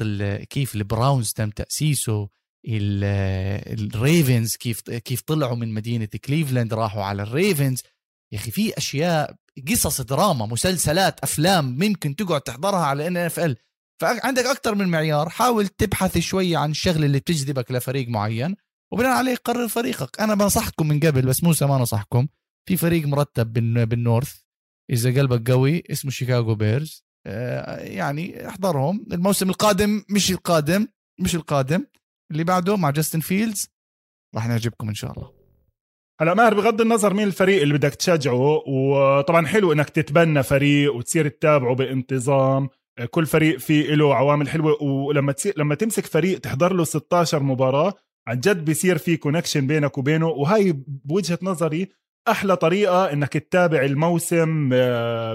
كيف 0.50 0.76
ال 0.76 0.84
Browns 0.84 1.34
تم 1.34 1.50
تأسيسه 1.50 2.30
ال 2.68 2.95
Ravens 2.95 4.56
كيف 4.56 4.82
كيف 4.82 5.22
طلعوا 5.22 5.56
من 5.56 5.74
مدينة 5.74 6.08
كليفلاند 6.26 6.74
راحوا 6.74 7.04
على 7.04 7.24
ال 7.24 7.32
Ravens 7.32 7.84
يا 8.34 8.38
أخي 8.38 8.52
في 8.52 8.78
أشياء 8.78 9.36
قصص 9.72 10.02
دراما 10.02 10.46
مسلسلات 10.46 11.20
أفلام 11.20 11.78
ممكن 11.80 12.16
تقعد 12.16 12.42
تحضرها 12.42 12.86
على 12.86 13.08
NFL. 13.08 13.58
فعندك 14.02 14.46
أكثر 14.46 14.76
من 14.76 14.88
معيار 14.88 15.30
حاول 15.30 15.68
تبحث 15.68 16.18
شوي 16.18 16.56
عن 16.56 16.72
الشغله 16.72 17.06
اللي 17.06 17.20
بتجذبك 17.20 17.72
لفريق 17.72 18.08
معين 18.08 18.56
وبناء 18.92 19.12
عليه 19.12 19.36
قرر 19.36 19.68
فريقك. 19.68 20.22
أنا 20.22 20.36
بنصحكم 20.36 20.88
من 20.88 21.00
قبل 21.00 21.26
بس 21.26 21.44
موسى 21.44 21.66
ما 21.66 21.78
نصحكم 21.78 22.28
في 22.68 22.78
فريق 22.78 23.08
مرتب 23.08 23.54
بال 23.90 24.03
North 24.03 24.36
إذا 24.90 25.22
قلبك 25.22 25.52
قوي 25.52 25.84
اسمه 25.92 26.12
Chicago 26.12 26.56
Bears. 26.56 27.04
آه، 27.26 27.80
يعني 27.80 28.48
احضرهم. 28.48 29.06
الموسم 29.12 29.50
القادم 29.50 30.04
مش 30.10 30.32
القادم 30.32 30.88
مش 31.20 31.36
القادم. 31.36 31.86
اللي 32.32 32.44
بعده 32.44 32.78
مع 32.78 32.90
جاستن 32.90 33.20
فيلدز. 33.20 33.68
راح 34.36 34.48
نعجبكم 34.48 34.90
إن 34.90 34.96
شاء 34.96 35.12
الله. 35.12 35.39
هلا 36.22 36.34
ماهر 36.34 36.54
بغض 36.54 36.82
النظر 36.82 37.14
مين 37.14 37.28
الفريق 37.28 37.62
اللي 37.62 37.74
بدك 37.74 37.96
تشجعه 37.96 38.64
وطبعا 38.68 39.48
حلو 39.48 39.72
إنك 39.74 39.90
تتبنى 39.90 40.44
فريق 40.44 40.96
وتصير 40.96 41.28
تتابعه 41.28 41.76
بانتظام. 41.76 42.70
كل 43.12 43.26
فريق 43.26 43.60
فيه 43.60 43.96
له 43.96 44.16
عوامل 44.16 44.50
حلوة 44.50 44.84
ولما 44.84 45.32
تصير 45.32 45.54
لما 45.58 45.76
تمسك 45.76 46.06
فريق 46.06 46.40
تحضر 46.40 46.74
له 46.74 46.84
16 46.84 47.44
مباراة 47.44 47.94
عن 48.28 48.40
جد 48.40 48.66
بيصير 48.66 48.98
في 48.98 49.18
connection 49.18 49.68
بينك 49.68 49.98
وبينه 49.98 50.28
وهي 50.28 50.74
بوجهة 50.88 51.40
نظري 51.42 51.88
أحلى 52.28 52.56
طريقة 52.56 53.14
إنك 53.14 53.34
تتابع 53.34 53.82
الموسم 53.86 54.70
آه، 54.74 55.34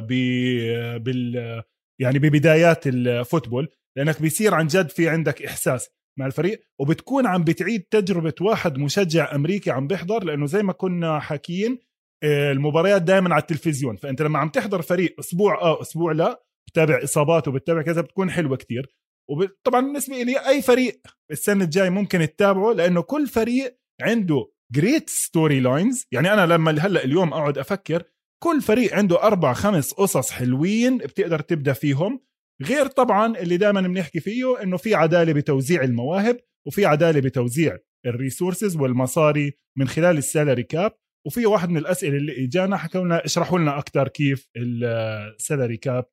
بال 0.98 1.62
يعني 2.00 2.18
ببدايات 2.18 2.86
ال 2.86 2.95
football 2.95 3.68
لأنك 3.96 4.22
بيصير 4.22 4.54
عن 4.54 4.66
جد 4.66 4.88
في 4.88 5.08
عندك 5.08 5.42
إحساس. 5.42 5.90
مع 6.18 6.26
الفريق 6.26 6.60
وبتكون 6.80 7.26
عم 7.26 7.44
بتعيد 7.44 7.82
تجربة 7.82 8.34
واحد 8.40 8.78
مشجع 8.78 9.34
أمريكي 9.34 9.70
عم 9.70 9.86
بيحضر 9.86 10.24
لأنه 10.24 10.46
زي 10.46 10.62
ما 10.62 10.72
كنا 10.72 11.18
حاكيين 11.20 11.78
آه، 12.24 12.52
المباريات 12.52 13.02
دائما 13.02 13.34
على 13.34 13.40
التلفزيون. 13.40 13.96
فأنت 13.96 14.22
لما 14.22 14.38
عم 14.38 14.48
تحضر 14.48 14.82
فريق 14.82 15.14
أسبوع 15.18 15.60
آه 15.62 15.80
أسبوع 15.80 16.12
لا 16.12 16.44
بتابع 16.68 17.00
إصابات 17.04 17.48
وبتتابع 17.48 17.82
كذا 17.82 18.00
بتكون 18.00 18.30
حلوة 18.30 18.56
كتير. 18.56 18.94
وطبعا 19.30 19.80
بالنسبة 19.80 20.22
لي 20.22 20.48
أي 20.48 20.62
فريق 20.62 21.00
السنة 21.30 21.64
الجاي 21.64 21.90
ممكن 21.90 22.18
تتابعه 22.18 22.72
لأنه 22.72 23.00
كل 23.02 23.26
فريق 23.26 23.78
عنده 24.02 24.50
great 24.72 25.10
storylines 25.10 26.06
يعني 26.12 26.32
أنا 26.32 26.46
لما 26.46 26.70
هلأ 26.70 27.04
اليوم 27.04 27.32
أقعد 27.32 27.58
أفكر 27.58 28.02
كل 28.42 28.62
فريق 28.62 28.94
عنده 28.94 29.22
أربع 29.22 29.52
خمس 29.52 29.92
قصص 29.92 30.30
حلوين 30.30 30.98
بتقدر 30.98 31.40
تبدأ 31.40 31.72
فيهم. 31.72 32.20
غير 32.62 32.86
طبعا 32.86 33.38
اللي 33.38 33.56
دائما 33.56 33.80
بنحكي 33.80 34.20
فيه 34.20 34.62
إنه 34.62 34.76
في 34.76 34.94
عدالة 34.94 35.32
بتوزيع 35.32 35.82
المواهب 35.82 36.40
وفي 36.66 36.86
عدالة 36.86 37.20
بتوزيع 37.20 37.78
ال 38.06 38.13
resources 38.13 38.76
والمصاري 38.76 39.52
من 39.78 39.88
خلال 39.88 40.18
ال 40.18 40.24
salary 40.24 40.62
cap 40.62 40.92
وفي 41.26 41.46
واحد 41.46 41.68
من 41.68 41.76
الأسئلة 41.76 42.16
اللي 42.16 42.44
إجانا 42.44 42.76
حكوا 42.76 43.00
لنا 43.00 43.24
اشرحوا 43.24 43.58
لنا 43.58 43.78
أكثر 43.78 44.08
كيف 44.08 44.48
ال 44.56 44.73
salary 44.73 45.76
cap 45.76 46.04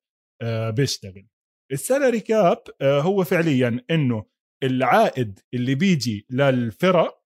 آه، 0.41 0.69
بيشتغل. 0.69 1.27
ال 1.71 1.78
salary 1.78 2.19
cap 2.19 2.63
آه، 2.81 3.01
هو 3.01 3.23
فعليا 3.23 3.85
إنه 3.91 4.25
العائد 4.63 5.39
اللي 5.53 5.75
بيجي 5.75 6.25
للفرق 6.29 7.21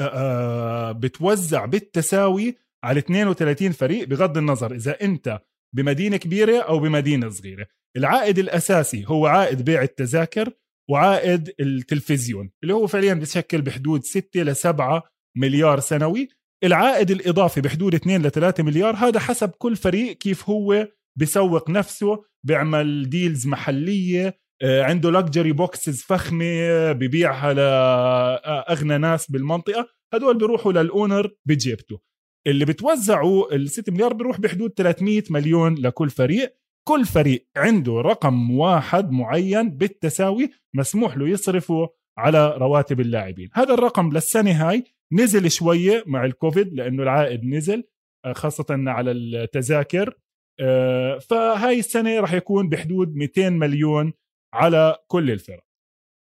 آه، 0.00 0.92
بتوزع 0.92 1.64
بالتساوي 1.64 2.56
على 2.84 2.98
32 2.98 3.72
فريق 3.72 4.08
بغض 4.08 4.38
النظر 4.38 4.74
إذا 4.74 5.00
أنت 5.02 5.42
بمدينة 5.76 6.16
كبيرة 6.16 6.58
أو 6.58 6.78
بمدينة 6.78 7.28
صغيرة. 7.28 7.66
العائد 7.96 8.38
الأساسي 8.38 9.04
هو 9.06 9.26
عائد 9.26 9.62
بيع 9.62 9.82
التذاكر 9.82 10.52
وعائد 10.90 11.54
التلفزيون 11.60 12.50
اللي 12.62 12.74
هو 12.74 12.86
فعليا 12.86 13.14
بيشكل 13.14 13.62
بحدود 13.62 14.04
6 14.04 14.42
ل 14.42 14.56
7 14.56 15.02
مليار 15.36 15.80
سنوي. 15.80 16.28
العائد 16.64 17.10
الإضافي 17.10 17.60
بحدود 17.60 17.94
2 17.94 18.22
ل 18.22 18.30
3 18.30 18.62
مليار 18.62 18.96
هذا 18.96 19.20
حسب 19.20 19.50
كل 19.50 19.76
فريق 19.76 20.16
كيف 20.16 20.50
هو 20.50 20.88
بيسوق 21.18 21.70
نفسه 21.70 22.24
بيعمل 22.46 23.10
deals 23.10 23.46
محلية 23.46 24.42
آه، 24.62 24.82
عنده 24.82 25.10
luxury 25.10 25.52
boxes 25.52 26.02
فخمة 26.02 26.92
ببيعها 26.92 27.54
لأغنى 27.54 28.98
ناس 28.98 29.30
بالمنطقة. 29.30 29.88
هدول 30.14 30.38
بيروحوا 30.38 30.72
لل 30.72 30.89
owner 30.89 31.30
بجيبته. 31.46 32.00
اللي 32.46 32.64
بتوزعوا 32.64 33.54
ال 33.54 33.70
6 33.70 33.92
مليار 33.92 34.12
بيروح 34.12 34.40
بحدود 34.40 34.70
300 34.76 35.22
مليون 35.30 35.74
لكل 35.74 36.10
فريق. 36.10 36.56
كل 36.88 37.04
فريق 37.04 37.46
عنده 37.56 37.92
رقم 37.92 38.50
واحد 38.50 39.10
معين 39.10 39.70
بالتساوي 39.70 40.50
مسموح 40.74 41.16
له 41.16 41.28
يصرفه 41.28 41.88
على 42.18 42.56
رواتب 42.56 43.00
اللاعبين. 43.00 43.48
هذا 43.54 43.74
الرقم 43.74 44.12
للسنة 44.12 44.68
هاي 44.68 44.84
نزل 45.12 45.50
شوية 45.50 46.04
مع 46.06 46.24
الكوفيد 46.24 46.74
لأنه 46.74 47.02
العائد 47.02 47.44
نزل 47.44 47.84
آه، 48.24 48.32
خاصة 48.32 48.66
على 48.70 49.10
التذاكر. 49.10 50.18
آه، 50.60 51.18
فهاي 51.18 51.78
السنة 51.78 52.20
راح 52.20 52.32
يكون 52.32 52.68
بحدود 52.68 53.14
200 53.14 53.50
مليون 53.50 54.12
على 54.54 54.96
كل 55.06 55.30
الفرق. 55.30 55.64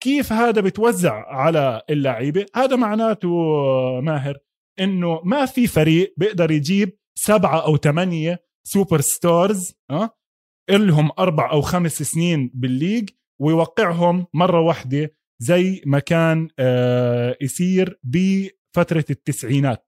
كيف 0.04 0.34
هذا 0.34 0.62
بتوزع 0.62 1.26
على 1.28 1.82
اللعيبة؟ 1.90 2.46
هذا 2.56 2.76
معناته 2.76 3.30
ماهر 4.02 4.38
إنه 4.80 5.22
ما 5.24 5.46
في 5.46 5.68
فريق 5.68 6.14
بيقدر 6.18 6.52
يجيب 6.52 6.98
سبعة 7.18 7.66
أو 7.66 7.78
ثمانية 7.78 8.44
superstars 8.68 9.74
أه؟ 9.92 10.10
لهم 10.70 11.12
أربع 11.20 11.52
أو 11.52 11.62
خمس 11.62 12.04
سنين 12.04 12.52
بال 12.54 12.68
league 12.68 13.10
ويوقعهم 13.42 14.26
مرة 14.34 14.62
واحدة 14.62 15.16
زي 15.42 15.82
ما 15.86 16.00
كان 16.00 16.48
آه 16.60 17.38
يصير 17.42 18.00
بفترة 18.04 19.06
التسعينات 19.10 19.88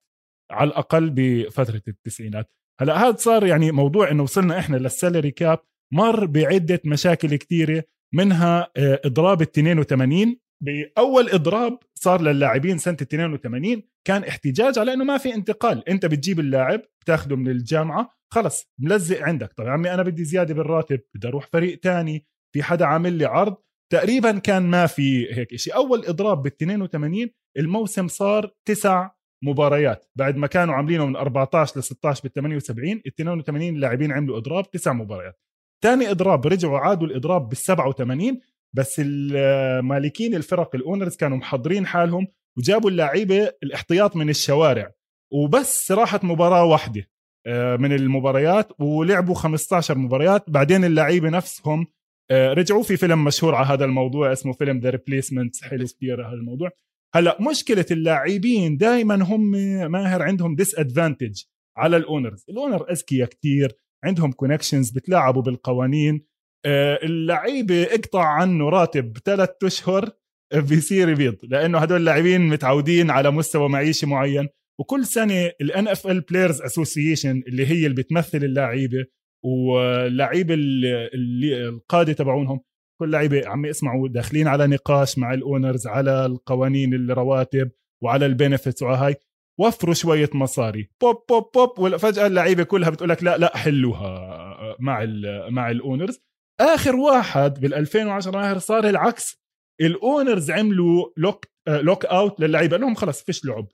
على 0.51 0.67
الأقل 0.67 1.09
بفترة 1.09 1.81
التسعينات 1.87 2.51
هلا 2.81 3.07
هذا 3.07 3.15
صار 3.15 3.45
يعني 3.45 3.71
موضوع 3.71 4.11
إنه 4.11 4.23
وصلنا 4.23 4.59
إحنا 4.59 4.77
لل 4.77 4.91
salary 4.91 5.31
cap 5.31 5.59
مر 5.93 6.25
بعدة 6.25 6.81
مشاكل 6.85 7.35
كثيرة 7.35 7.83
منها 8.13 8.71
آه 8.77 9.01
إضراب 9.05 9.41
ال 9.41 9.47
82 9.47 10.37
بأول 10.61 11.29
إضراب 11.29 11.79
صار 11.95 12.21
للاعبين 12.21 12.77
سنة 12.77 12.97
82 13.01 13.83
كان 14.07 14.23
احتجاج 14.23 14.79
على 14.79 14.93
إنه 14.93 15.03
ما 15.03 15.17
في 15.17 15.33
انتقال. 15.33 15.89
أنت 15.89 16.05
بتجيب 16.05 16.39
اللاعب 16.39 16.81
بتاخده 17.01 17.35
من 17.35 17.47
الجامعة 17.47 18.09
خلص 18.33 18.71
ملزق 18.79 19.21
عندك. 19.21 19.53
طب 19.53 19.65
يا 19.65 19.71
عمي 19.71 19.93
أنا 19.93 20.03
بدي 20.03 20.23
زيادة 20.23 20.53
بالراتب 20.53 20.99
بدي 21.15 21.27
أروح 21.27 21.47
فريق 21.47 21.79
تاني 21.79 22.25
في 22.53 22.63
حدا 22.63 22.85
عامل 22.85 23.13
لي 23.13 23.25
عرض. 23.25 23.55
تقريبا 23.91 24.39
كان 24.39 24.63
ما 24.63 24.85
في 24.85 25.33
هيك 25.33 25.55
شيء 25.55 25.75
أول 25.75 26.05
إضراب 26.05 26.41
بال 26.41 26.51
82 26.51 27.29
الموسم 27.57 28.07
صار 28.07 28.51
تسع 28.67 29.09
مباريات. 29.43 30.05
بعد 30.15 30.37
ما 30.37 30.47
كانوا 30.47 30.75
عاملينه 30.75 31.05
من 31.05 31.15
14 31.15 31.79
ل 31.79 31.83
16 31.83 32.21
بال 32.23 32.33
78 32.33 32.91
ال 32.91 33.07
82 33.07 33.75
اللاعبين 33.75 34.11
عملوا 34.11 34.37
إضراب 34.37 34.71
تسع 34.71 34.93
مباريات. 34.93 35.39
ثاني 35.83 36.11
إضراب 36.11 36.47
رجعوا 36.47 36.79
عادوا 36.79 37.07
الإضراب 37.07 37.49
بال 37.49 37.57
87 37.57 38.39
بس 38.75 39.01
المالكين 39.05 40.35
الفرق 40.35 40.75
الأونرز 40.75 41.15
كانوا 41.15 41.37
محضرين 41.37 41.85
حالهم 41.85 42.27
وجابوا 42.57 42.89
اللعيبة 42.89 43.51
الاحتياط 43.63 44.15
من 44.15 44.29
الشوارع. 44.29 44.91
وبس 45.33 45.91
راحت 45.91 46.23
مباراة 46.23 46.65
واحدة 46.65 47.07
آه، 47.47 47.75
من 47.75 47.93
المباريات 47.93 48.81
ولعبوا 48.81 49.35
15 49.35 49.97
مباريات. 49.97 50.49
بعدين 50.49 50.85
اللعيبة 50.85 51.29
نفسهم 51.29 51.87
آه، 52.31 52.53
رجعوا 52.53 52.83
في 52.83 52.97
فيلم 52.97 53.23
مشهور 53.23 53.55
على 53.55 53.67
هذا 53.67 53.85
الموضوع 53.85 54.31
اسمه 54.31 54.53
فيلم 54.53 54.79
The 54.79 54.89
Replacements 54.89 55.63
حلو 55.63 55.85
كثير 55.85 56.27
هذا 56.27 56.33
الموضوع. 56.33 56.69
هلأ 57.15 57.37
مشكلة 57.49 57.85
اللاعبين 57.91 58.77
دائما 58.77 59.15
هم 59.23 59.51
ماهر 59.91 60.21
عندهم 60.21 60.55
disadvantage 60.55 61.43
على 61.77 61.97
ال 61.97 62.03
owners. 62.03 62.45
ال 62.49 62.56
owner 62.56 62.91
أذكياء 62.91 63.29
كثير 63.29 63.71
عندهم 64.03 64.31
connections 64.31 64.91
بتلاعبوا 64.91 65.41
بالقوانين. 65.41 66.15
آه، 66.15 66.30
اللعيبة 66.65 67.83
اقطع 67.83 68.23
عنه 68.23 68.69
راتب 68.69 69.17
ثلاث 69.25 69.49
أشهر 69.63 70.09
بيصير 70.55 71.09
يبيض 71.09 71.35
لأنه 71.43 71.77
هدول 71.77 71.99
اللاعبين 71.99 72.41
متعودين 72.41 73.09
على 73.09 73.31
مستوى 73.31 73.69
معيشي 73.69 74.05
معين. 74.05 74.49
وكل 74.79 75.05
سنة 75.05 75.51
ال 75.61 76.21
NFL 76.21 76.33
Players 76.33 76.61
Association 76.61 77.43
اللي 77.47 77.65
هي 77.67 77.85
اللي 77.85 77.95
بتمثل 77.95 78.37
اللعيبة 78.37 79.05
واللعيبة 79.45 80.53
اللي 80.53 81.69
القادة 81.69 82.13
تبعونهم 82.13 82.59
كل 83.01 83.11
لعيبة 83.11 83.47
عمي 83.47 83.69
اسمعوا 83.69 84.07
داخلين 84.07 84.47
على 84.47 84.67
نقاش 84.67 85.17
مع 85.17 85.33
ال 85.33 85.41
owners 85.41 85.87
على 85.87 86.25
القوانين 86.25 86.93
الرواتب 86.93 87.71
وعلى 88.03 88.25
ال 88.25 88.31
benefits 88.31 88.81
وهاي 88.83 89.15
وفروا 89.59 89.93
شوية 89.93 90.29
مصاري. 90.33 90.89
بوب 91.01 91.15
بوب 91.29 91.51
بوب 91.55 91.79
وفجأة 91.79 92.27
اللعيبة 92.27 92.63
كلها 92.63 92.89
بتقول 92.89 93.09
لك 93.09 93.23
لا 93.23 93.37
لا 93.37 93.57
حلوها 93.57 94.77
مع 94.79 95.05
مع 95.49 95.71
ال 95.71 95.78
owners 95.78 96.19
آخر 96.61 96.95
واحد 96.95 97.59
بال 97.59 97.73
2010 97.73 98.31
ماهر 98.31 98.57
صار 98.57 98.89
العكس. 98.89 99.41
ال 99.81 99.91
owners 99.91 100.51
عملوا 100.51 101.09
lock 101.17 101.45
lockout 101.69 102.39
للعيبة. 102.39 102.77
لهم 102.77 102.95
خلص 102.95 103.23
فيش 103.23 103.45
لعب. 103.45 103.67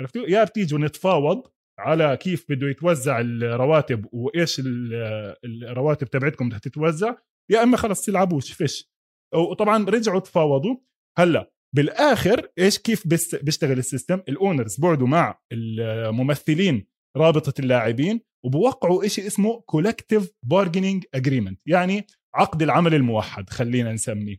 عرفتوا 0.00 0.26
يا 0.28 0.44
بتيجوا 0.44 0.78
نتفاوض 0.78 1.42
على 1.78 2.16
كيف 2.16 2.46
بده 2.48 2.68
يتوزع 2.68 3.20
الرواتب 3.20 4.06
وإيش 4.12 4.62
الرواتب 5.44 6.06
تبعتكم 6.06 6.48
بدها 6.48 6.58
تتوزع. 6.58 7.14
يا 7.50 7.62
إما 7.62 7.76
خلص 7.76 8.04
تلعبوش 8.04 8.52
فيش. 8.52 8.92
وطبعا 9.34 9.84
رجعوا 9.84 10.20
تفاوضوا. 10.20 10.76
هلأ 11.18 11.52
بالآخر 11.76 12.48
إيش 12.58 12.78
كيف 12.78 13.06
بيشتغل 13.42 13.78
ال 13.78 13.84
system؟ 13.84 14.22
ال 14.28 14.35
owners 14.35 14.80
بقعدوا 14.80 15.06
مع 15.06 15.40
الممثلين 15.52 16.86
رابطة 17.16 17.60
اللاعبين 17.60 18.20
وبوقعوا 18.44 19.06
شيء 19.06 19.26
اسمه 19.26 19.60
collective 19.60 20.30
bargaining 20.46 21.04
agreement 21.14 21.60
يعني 21.66 22.06
عقد 22.34 22.62
العمل 22.62 22.94
الموحد 22.94 23.50
خلينا 23.50 23.92
نسميه. 23.92 24.36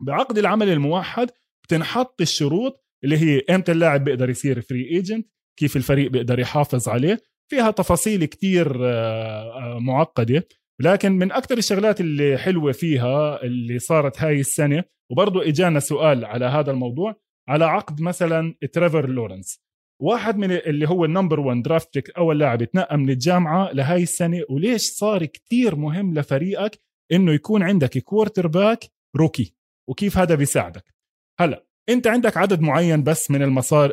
بعقد 0.00 0.38
العمل 0.38 0.68
الموحد 0.68 1.30
بتنحط 1.64 2.20
الشروط 2.20 2.84
اللي 3.04 3.16
هي 3.16 3.42
إمتى 3.50 3.72
اللاعب 3.72 4.04
بيقدر 4.04 4.30
يصير 4.30 4.60
free 4.60 4.90
agent 4.90 5.28
كيف 5.58 5.76
الفريق 5.76 6.10
بيقدر 6.10 6.38
يحافظ 6.38 6.88
عليه. 6.88 7.22
فيها 7.50 7.70
تفاصيل 7.70 8.24
كتير 8.24 8.86
آه، 8.86 9.76
آه، 9.76 9.78
معقدة. 9.78 10.48
لكن 10.80 11.12
من 11.12 11.32
أكثر 11.32 11.58
الشغلات 11.58 12.00
اللي 12.00 12.38
حلوة 12.38 12.72
فيها 12.72 13.42
اللي 13.42 13.78
صارت 13.78 14.22
هاي 14.22 14.40
السنة 14.40 14.84
وبرضه 15.10 15.48
إجانا 15.48 15.80
سؤال 15.80 16.24
على 16.24 16.44
هذا 16.44 16.70
الموضوع 16.70 17.16
على 17.48 17.64
عقد 17.64 18.00
مثلا 18.00 18.54
تريفر 18.72 19.08
لورنس 19.08 19.62
واحد 20.00 20.36
من 20.38 20.52
اللي 20.52 20.88
هو 20.88 21.04
ال 21.04 21.09
number 21.09 21.40
1 21.40 21.62
draft 21.62 22.10
اول 22.10 22.38
لاعب 22.38 22.62
يتنقى 22.62 22.98
من 22.98 23.10
الجامعة 23.10 23.72
لهاي 23.72 24.02
السنة 24.02 24.42
وليش 24.50 24.82
صار 24.82 25.24
كتير 25.24 25.76
مهم 25.76 26.14
لفريقك 26.14 26.78
إنه 27.12 27.32
يكون 27.32 27.62
عندك 27.62 27.98
quarterback 27.98 28.84
rookie 29.16 29.54
وكيف 29.88 30.18
هذا 30.18 30.34
بيساعدك؟ 30.34 30.94
هلا 31.40 31.66
أنت 31.88 32.06
عندك 32.06 32.36
عدد 32.36 32.60
معين 32.60 33.02
بس 33.02 33.30
من 33.30 33.42
المصاري 33.42 33.92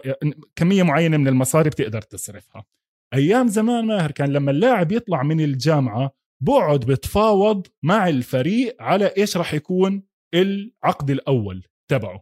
كمية 0.55 0.84
معينة 0.84 1.17
من 1.17 1.28
المصاري 1.28 1.70
بتقدر 1.70 2.01
تصرفها. 2.01 2.65
أيام 3.13 3.47
زمان 3.47 3.86
ماهر 3.86 4.11
كان 4.11 4.34
لما 4.34 4.51
اللاعب 4.51 4.91
يطلع 4.91 5.24
من 5.24 5.41
الجامعة 5.41 6.11
بقعد 6.43 6.80
بتفاوض 6.80 7.67
مع 7.84 8.09
الفريق 8.09 8.82
على 8.82 9.13
إيش 9.17 9.38
راح 9.38 9.53
يكون 9.53 10.03
العقد 10.34 11.11
الأول 11.11 11.63
تبعه. 11.91 12.22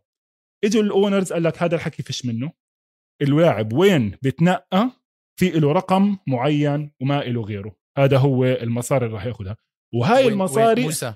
إجوا 0.64 0.84
ال 0.84 0.91
owners 0.91 1.34
قال 1.34 1.44
لك 1.44 1.64
هذا 1.64 1.76
الحكي 1.76 2.04
فيش 2.04 2.26
منه. 2.26 2.52
اللاعب 3.22 3.74
وين 3.74 4.12
بتنقى؟ 4.22 4.92
في 5.40 5.50
له 5.50 5.72
رقم 5.72 6.18
معين 6.28 6.92
وما 7.02 7.24
له 7.24 7.42
غيره. 7.42 7.76
هذا 7.98 8.18
هو 8.18 8.46
المصاري 8.46 9.06
اللي 9.06 9.18
راح 9.18 9.26
ياخذها 9.26 9.58
وهاي 9.94 10.24
وين 10.24 10.34
المصاري 10.34 10.82
وين 10.82 10.86
موسى 10.86 11.14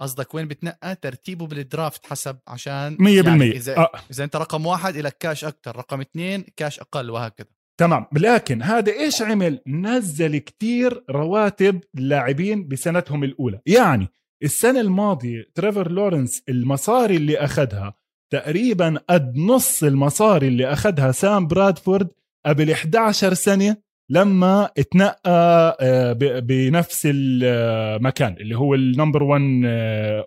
قصدك 0.00 0.34
وين 0.34 0.48
بتنقى 0.48 0.94
ترتيبه 0.94 1.46
بال 1.46 1.63
draft 1.63 2.06
حسب 2.06 2.38
عشان 2.48 2.96
100% 2.96 3.26
يعني 3.26 3.50
اذا 3.50 3.76
آه. 3.76 3.90
إذا 4.10 4.24
أنت 4.24 4.36
رقم 4.36 4.66
واحد 4.66 4.96
لك 4.96 5.16
كاش 5.18 5.44
أكثر 5.44 5.76
رقم 5.76 6.00
اثنين 6.00 6.44
كاش 6.56 6.80
أقل 6.80 7.10
وهكذا. 7.10 7.48
تمام. 7.80 8.06
لكن 8.12 8.62
هذا 8.62 8.92
إيش 8.92 9.22
عمل؟ 9.22 9.60
نزل 9.66 10.38
كتير 10.38 11.04
رواتب 11.10 11.80
اللاعبين 11.98 12.68
بسنتهم 12.68 13.24
الأولى. 13.24 13.60
يعني 13.66 14.08
السنة 14.42 14.80
الماضية 14.80 15.44
تريفر 15.54 15.90
لورنس 15.90 16.42
المصاري 16.48 17.16
اللي 17.16 17.38
أخذها 17.38 17.94
تقريبا 18.32 19.00
قد 19.10 19.36
نص 19.36 19.82
المصاري 19.82 20.48
اللي 20.48 20.72
أخذها 20.72 21.12
سام 21.12 21.46
برادفورد 21.46 22.08
قبل 22.46 22.70
11 22.70 23.34
سنة 23.34 23.76
لما 24.12 24.70
اتنقى 24.78 25.76
آه، 25.80 26.12
بنفس 26.40 27.08
المكان 27.12 28.32
اللي 28.32 28.56
هو 28.56 28.74
ال 28.74 28.81
number 28.81 29.22
1 29.22 29.42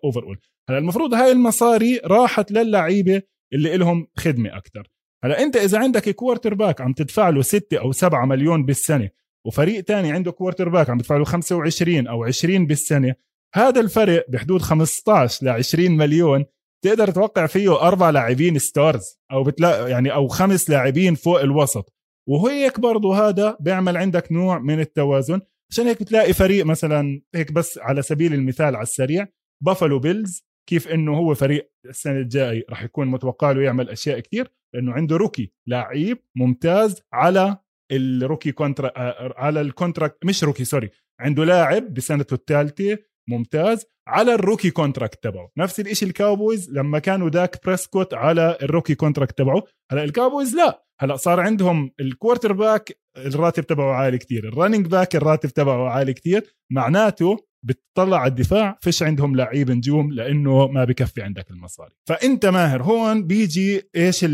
overall 0.03 0.39
هلا 0.69 0.77
المفروض 0.77 1.13
هاي 1.13 1.31
المصاري 1.31 2.01
راحت 2.05 2.51
للعيبة 2.51 3.21
اللي 3.53 3.77
لهم 3.77 4.07
خدمة 4.17 4.57
أكثر 4.57 4.87
هلا 5.23 5.43
أنت 5.43 5.55
إذا 5.55 5.79
عندك 5.79 6.09
quarterback 6.09 6.81
عم 6.81 6.93
تدفع 6.93 7.29
له 7.29 7.41
6 7.41 7.77
أو 7.77 7.91
7 7.91 8.25
مليون 8.25 8.65
بالسنة 8.65 9.09
وفريق 9.47 9.83
تاني 9.83 10.11
عنده 10.11 10.31
quarterback 10.31 10.89
عم 10.89 10.97
تدفع 10.97 11.17
له 11.17 11.23
25 11.23 12.07
أو 12.07 12.23
20 12.23 12.67
بالسنة 12.67 13.15
هذا 13.55 13.81
الفرق 13.81 14.25
بحدود 14.29 14.61
15 14.61 15.45
ل 15.45 15.49
20 15.49 15.91
مليون 15.91 16.45
تقدر 16.83 17.11
توقع 17.11 17.45
فيه 17.45 17.81
أربع 17.81 18.09
لاعبين 18.09 18.59
stars 18.59 19.19
أو 19.31 19.43
بتلاقي 19.43 19.91
يعني 19.91 20.13
أو 20.13 20.27
خمس 20.27 20.69
لاعبين 20.69 21.15
فوق 21.15 21.41
الوسط. 21.41 21.94
وهيك 22.29 22.79
برضه 22.79 23.27
هذا 23.27 23.57
بيعمل 23.59 23.97
عندك 23.97 24.31
نوع 24.31 24.59
من 24.59 24.79
التوازن. 24.79 25.41
عشان 25.71 25.87
هيك 25.87 25.97
تلاقي 25.97 26.33
فريق 26.33 26.65
مثلا 26.65 27.21
هيك 27.35 27.51
بس 27.51 27.77
على 27.77 28.01
سبيل 28.01 28.33
المثال 28.33 28.75
على 28.75 28.83
السريع 28.83 29.27
بافلو 29.63 29.99
بيلز 29.99 30.45
كيف 30.69 30.87
إنه 30.87 31.17
هو 31.17 31.33
فريق 31.33 31.71
السنة 31.85 32.19
الجاي 32.19 32.65
راح 32.69 32.83
يكون 32.83 33.07
متوقع 33.07 33.51
له 33.51 33.61
يعمل 33.61 33.89
أشياء 33.89 34.19
كثير 34.19 34.51
لأنه 34.73 34.93
عنده 34.93 35.17
rookie 35.17 35.51
لعيب 35.67 36.17
ممتاز 36.35 37.01
على 37.13 37.57
ال 37.91 38.00
rookie 38.00 38.51
contra 38.51 38.91
على 39.37 39.61
ال 39.61 39.68
contract 39.68 40.25
مش 40.25 40.43
rookie 40.43 40.65
sorry 40.65 40.89
عنده 41.19 41.45
لاعب 41.45 41.93
بسنته 41.93 42.33
الثالثة 42.33 42.97
ممتاز 43.29 43.85
على 44.07 44.33
ال 44.33 44.39
rookie 44.39 44.71
contract 44.71 45.23
تبعه. 45.23 45.51
نفس 45.57 45.79
الشيء 45.79 46.07
الكاوبويز 46.07 46.71
لما 46.71 46.99
كانوا 46.99 47.29
داك 47.29 47.65
بريسكوت 47.65 48.13
على 48.13 48.57
ال 48.61 48.66
rookie 48.66 48.95
contract 48.95 49.37
تبعه. 49.37 49.63
هلأ 49.91 50.03
الكاوبويز 50.03 50.55
لا 50.55 50.84
هلا 50.99 51.15
صار 51.15 51.39
عندهم 51.39 51.91
ال 51.99 52.53
quarterback 52.53 52.99
الراتب 53.17 53.67
تبعه 53.67 53.93
عالي 53.93 54.17
كتير 54.17 54.47
ال 54.47 54.52
running 54.52 54.87
back 54.87 55.15
الراتب 55.15 55.49
تبعه 55.49 55.89
عالي 55.89 56.13
كتير 56.13 56.55
معناته 56.71 57.37
بتطلع 57.65 58.17
على 58.17 58.29
الدفاع 58.29 58.77
فيش 58.81 59.03
عندهم 59.03 59.35
لعيب 59.35 59.71
نجوم 59.71 60.11
لأنه 60.11 60.67
ما 60.67 60.83
بكفي 60.83 61.21
عندك 61.21 61.51
المصاري. 61.51 61.95
فأنت 62.09 62.45
ماهر 62.45 62.83
هون 62.83 63.27
بيجي 63.27 63.89
إيش 63.95 64.25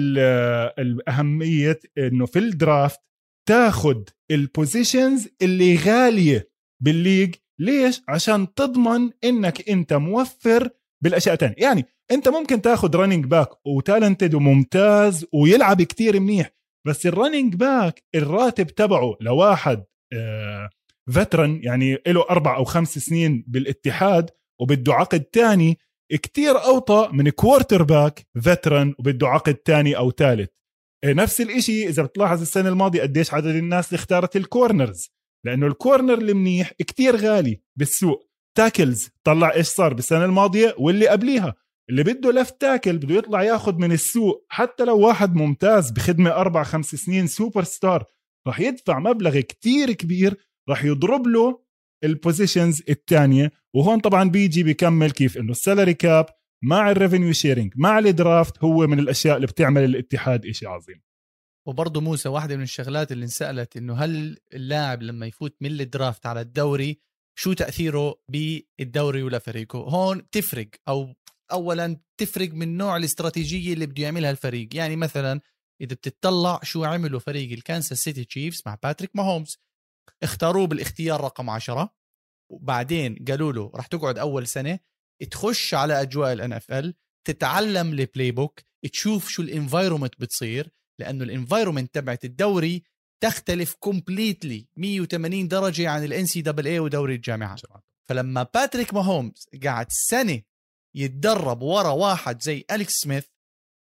الاهميه 0.79 1.79
إنه 1.97 2.25
في 2.25 2.39
ال 2.39 2.49
draft 2.49 2.99
تاخد 3.49 4.09
ال 4.31 4.41
positions 4.41 5.29
اللي 5.41 5.75
غالية 5.75 6.49
بال 6.83 6.96
league 6.96 7.35
ليش؟ 7.59 8.01
عشان 8.07 8.53
تضمن 8.53 9.09
إنك 9.23 9.69
أنت 9.69 9.93
موفر 9.93 10.69
بالأشياء 11.03 11.33
الثانية 11.33 11.55
يعني 11.57 11.85
أنت 12.11 12.29
ممكن 12.29 12.61
تاخد 12.61 12.95
running 12.95 13.25
back 13.25 13.49
و 13.67 13.75
talented 13.75 14.35
وممتاز 14.35 15.25
ويلعب 15.33 15.81
كتير 15.81 16.19
منيح 16.19 16.51
بس 16.87 17.05
ال 17.05 17.11
running 17.11 17.55
back 17.55 18.03
الراتب 18.15 18.67
تبعه 18.67 19.15
لواحد 19.21 19.83
آه 20.13 20.69
veteran 21.11 21.59
يعني 21.63 21.97
له 22.07 22.25
أربع 22.29 22.55
أو 22.57 22.63
خمس 22.63 22.99
سنين 22.99 23.45
بالاتحاد 23.47 24.29
وبده 24.61 24.93
عقد 24.93 25.19
تاني 25.23 25.77
كتير 26.11 26.63
أوطى 26.63 27.09
من 27.13 27.29
quarterback 27.29 28.27
veteran 28.41 28.95
وبده 28.99 29.27
عقد 29.27 29.55
تاني 29.55 29.97
أو 29.97 30.11
ثالث 30.11 30.49
آه، 31.03 31.13
نفس 31.13 31.41
الإشي 31.41 31.87
إذا 31.87 32.03
بتلاحظ 32.03 32.41
السنة 32.41 32.69
الماضية 32.69 33.01
قديش 33.01 33.33
عدد 33.33 33.55
الناس 33.55 33.87
اللي 33.87 33.95
اختارت 33.95 34.35
ال 34.35 34.44
corners 34.44 35.09
لأنه 35.45 35.67
ال 35.67 35.74
corner 35.74 36.13
المنيح 36.13 36.71
كتير 36.71 37.15
غالي 37.15 37.61
بالسوق. 37.79 38.30
tackles 38.57 39.09
طلع 39.23 39.53
إيش 39.53 39.67
صار 39.67 39.93
بالسنة 39.93 40.25
الماضية 40.25 40.75
واللي 40.77 41.07
قبليها. 41.07 41.53
اللي 41.89 42.03
بده 42.03 42.31
left 42.31 42.61
tackle 42.61 42.97
بده 42.97 43.15
يطلع 43.15 43.43
ياخذ 43.43 43.75
من 43.75 43.91
السوق. 43.91 44.45
حتى 44.49 44.85
لو 44.85 44.99
واحد 44.99 45.35
ممتاز 45.35 45.91
بخدمة 45.91 46.29
أربع 46.29 46.63
خمس 46.63 46.95
سنين 46.95 47.27
سوبر 47.27 47.63
ستار 47.63 48.03
راح 48.47 48.59
يدفع 48.59 48.99
مبلغ 48.99 49.39
كتير 49.39 49.91
كبير 49.91 50.37
راح 50.69 50.83
يضرب 50.83 51.27
له 51.27 51.63
ال 52.03 52.11
positions 52.11 52.83
الثانية 52.89 53.51
وهون 53.75 53.99
طبعا 53.99 54.29
بيجي 54.29 54.63
بيكمل 54.63 55.11
كيف 55.11 55.37
إنه 55.37 55.51
ال 55.51 55.57
salary 55.57 55.93
cap 55.93 56.25
مع 56.63 56.91
ال 56.91 56.96
revenue 56.96 57.33
sharing 57.33 57.73
مع 57.75 57.99
ال 57.99 58.10
draft 58.10 58.63
هو 58.63 58.87
من 58.87 58.99
الأشياء 58.99 59.35
اللي 59.35 59.47
بتعمل 59.47 59.83
الاتحاد 59.83 60.45
إشي 60.45 60.65
عظيم. 60.65 61.01
وبرضه 61.67 62.01
موسى 62.01 62.29
واحدة 62.29 62.55
من 62.55 62.63
الشغلات 62.63 63.11
اللي 63.11 63.23
انسألت 63.23 63.77
إنه 63.77 63.93
هل 63.93 64.37
اللاعب 64.53 65.03
لما 65.03 65.25
يفوت 65.25 65.55
من 65.61 65.81
ال 65.81 65.88
draft 65.88 66.25
على 66.25 66.41
الدوري 66.41 67.01
شو 67.35 67.53
تأثيره 67.53 68.21
بالدوري 68.29 69.23
ولا 69.23 69.39
فريقه؟ 69.39 69.79
هون 69.79 70.29
تفرق 70.29 70.69
أولا 70.87 71.97
تفرق 72.17 72.49
من 72.53 72.77
نوع 72.77 72.97
الاستراتيجية 72.97 73.73
اللي 73.73 73.85
بده 73.85 74.03
يعملها 74.03 74.31
الفريق. 74.31 74.75
يعني 74.75 74.95
مثلا 74.95 75.41
إذا 75.81 75.95
بتطلع 75.95 76.59
شو 76.63 76.83
عملوا 76.83 77.19
فريق 77.19 77.51
الكانساس 77.51 77.99
سيتي 77.99 78.23
تشيفز 78.23 78.61
مع 78.65 78.77
باتريك 78.83 79.11
ماهومز. 79.15 79.57
اختاروه 80.23 80.67
بالاختيار 80.67 81.21
رقم 81.21 81.49
عشرة 81.49 81.95
وبعدين 82.51 83.25
قالوا 83.27 83.53
له 83.53 83.71
راح 83.75 83.87
تقعد 83.87 84.17
أول 84.17 84.47
سنة 84.47 84.79
تخش 85.31 85.73
على 85.73 86.01
أجواء 86.01 86.33
ال 86.33 86.53
NFL 86.53 86.95
تتعلم 87.27 87.93
ال 87.93 88.31
playbook 88.31 88.59
تشوف 88.91 89.29
شو 89.29 89.41
ال 89.41 89.47
environment 89.47 90.13
بتصير 90.19 90.69
لأنه 90.99 91.23
ال 91.23 91.29
environment 91.29 91.93
تبعت 91.93 92.25
الدوري 92.25 92.83
تختلف 93.21 93.73
completely 93.73 94.67
180 94.77 95.47
درجة 95.47 95.89
عن 95.89 96.03
ال 96.03 96.25
NCAA 96.25 96.79
ودوري 96.79 97.15
الجامعات. 97.15 97.61
فلما 98.09 98.43
باتريك 98.53 98.93
ماهومز 98.93 99.47
قعد 99.65 99.87
سنة 99.89 100.41
يتدرب 100.95 101.61
ورا 101.61 101.89
واحد 101.89 102.41
زي 102.41 102.65
اليكس 102.71 102.93
سميث 102.93 103.25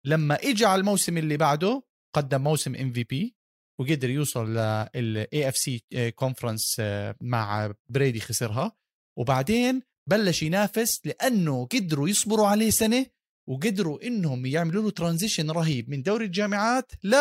لما 0.06 0.36
اجى 0.36 0.66
على 0.66 0.80
الموسم 0.80 1.18
اللي 1.18 1.38
بعده 1.38 1.84
قدم 2.16 2.42
موسم 2.42 2.76
MVP 2.76 3.36
وقدر 3.80 4.10
يوصل 4.10 4.50
لل 4.96 5.50
AFC 5.50 5.84
conference 6.16 6.82
مع 7.22 7.74
برادي 7.90 8.20
خسرها. 8.20 8.72
وبعدين 9.18 9.82
بلش 10.10 10.44
ينافس 10.44 11.02
لأنه 11.06 11.66
قدروا 11.66 12.10
يصبروا 12.10 12.48
عليه 12.48 12.70
سنة 12.70 13.06
وقدروا 13.50 14.08
إنهم 14.08 14.46
يعملوا 14.46 14.84
له 14.84 14.90
transition 14.90 15.52
رهيب 15.52 15.90
من 15.90 16.02
دوري 16.04 16.26
الجامعات 16.26 16.92
ل 17.04 17.16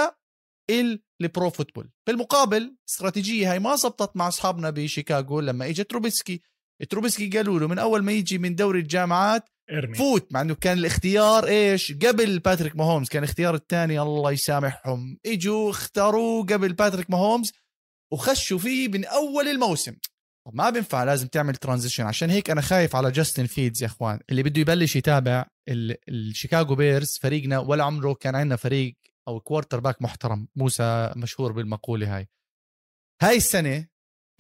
ال 0.70 0.90
pro 0.90 1.50
football. 1.50 1.90
بالمقابل 2.06 2.76
استراتيجية 2.88 3.52
هاي 3.52 3.58
ما 3.58 3.76
زبطت 3.76 4.16
مع 4.16 4.28
أصحابنا 4.28 4.70
بشيكاغو 4.70 5.40
لما 5.40 5.66
اجى 5.66 5.84
تروبيسكي. 5.84 6.40
تروبيسكي 6.90 7.28
قالوا 7.28 7.60
له 7.60 7.68
من 7.68 7.78
أول 7.78 8.02
ما 8.02 8.12
يجي 8.12 8.38
من 8.38 8.54
دوري 8.54 8.78
الجامعات 8.78 9.44
إرمي. 9.72 9.94
فوت 9.94 10.32
مع 10.32 10.40
إنه 10.40 10.54
كان 10.54 10.78
الاختيار 10.78 11.46
إيش؟ 11.46 11.92
قبل 11.92 12.38
باتريك 12.38 12.76
ماهومز 12.76 13.08
كان 13.08 13.22
الاختيار 13.22 13.54
الثاني 13.54 14.00
الله 14.00 14.32
يسامحهم. 14.32 15.18
إجوا 15.26 15.70
اختاروه 15.70 16.44
قبل 16.46 16.72
باتريك 16.72 17.10
ماهومز 17.10 17.52
وخشوا 18.12 18.58
فيه 18.58 18.88
من 18.88 19.04
أول 19.04 19.48
الموسم. 19.48 19.96
طب 20.46 20.54
ما 20.54 20.70
بينفع 20.70 21.04
لازم 21.04 21.26
تعمل 21.26 21.56
transition 21.56 22.04
عشان 22.04 22.30
هيك 22.30 22.50
أنا 22.50 22.60
خايف 22.60 22.96
على 22.96 23.10
جاستن 23.10 23.46
فيلدز 23.46 23.82
يا 23.82 23.86
إخوان. 23.86 24.20
اللي 24.30 24.42
بده 24.42 24.60
يبلش 24.60 24.96
يتابع 24.96 25.46
الشيكاغو 25.68 26.74
بيرز 26.74 27.18
فريقنا 27.22 27.58
ولا 27.58 27.84
عمره 27.84 28.14
كان 28.14 28.34
عندنا 28.34 28.56
فريق 28.56 28.96
أو 29.28 29.40
quarterback 29.40 30.02
محترم 30.02 30.48
موسى 30.56 31.12
مشهور 31.16 31.52
بالمقولة 31.52 32.16
هاي. 32.16 32.28
هاي 33.22 33.36
السنة 33.36 33.88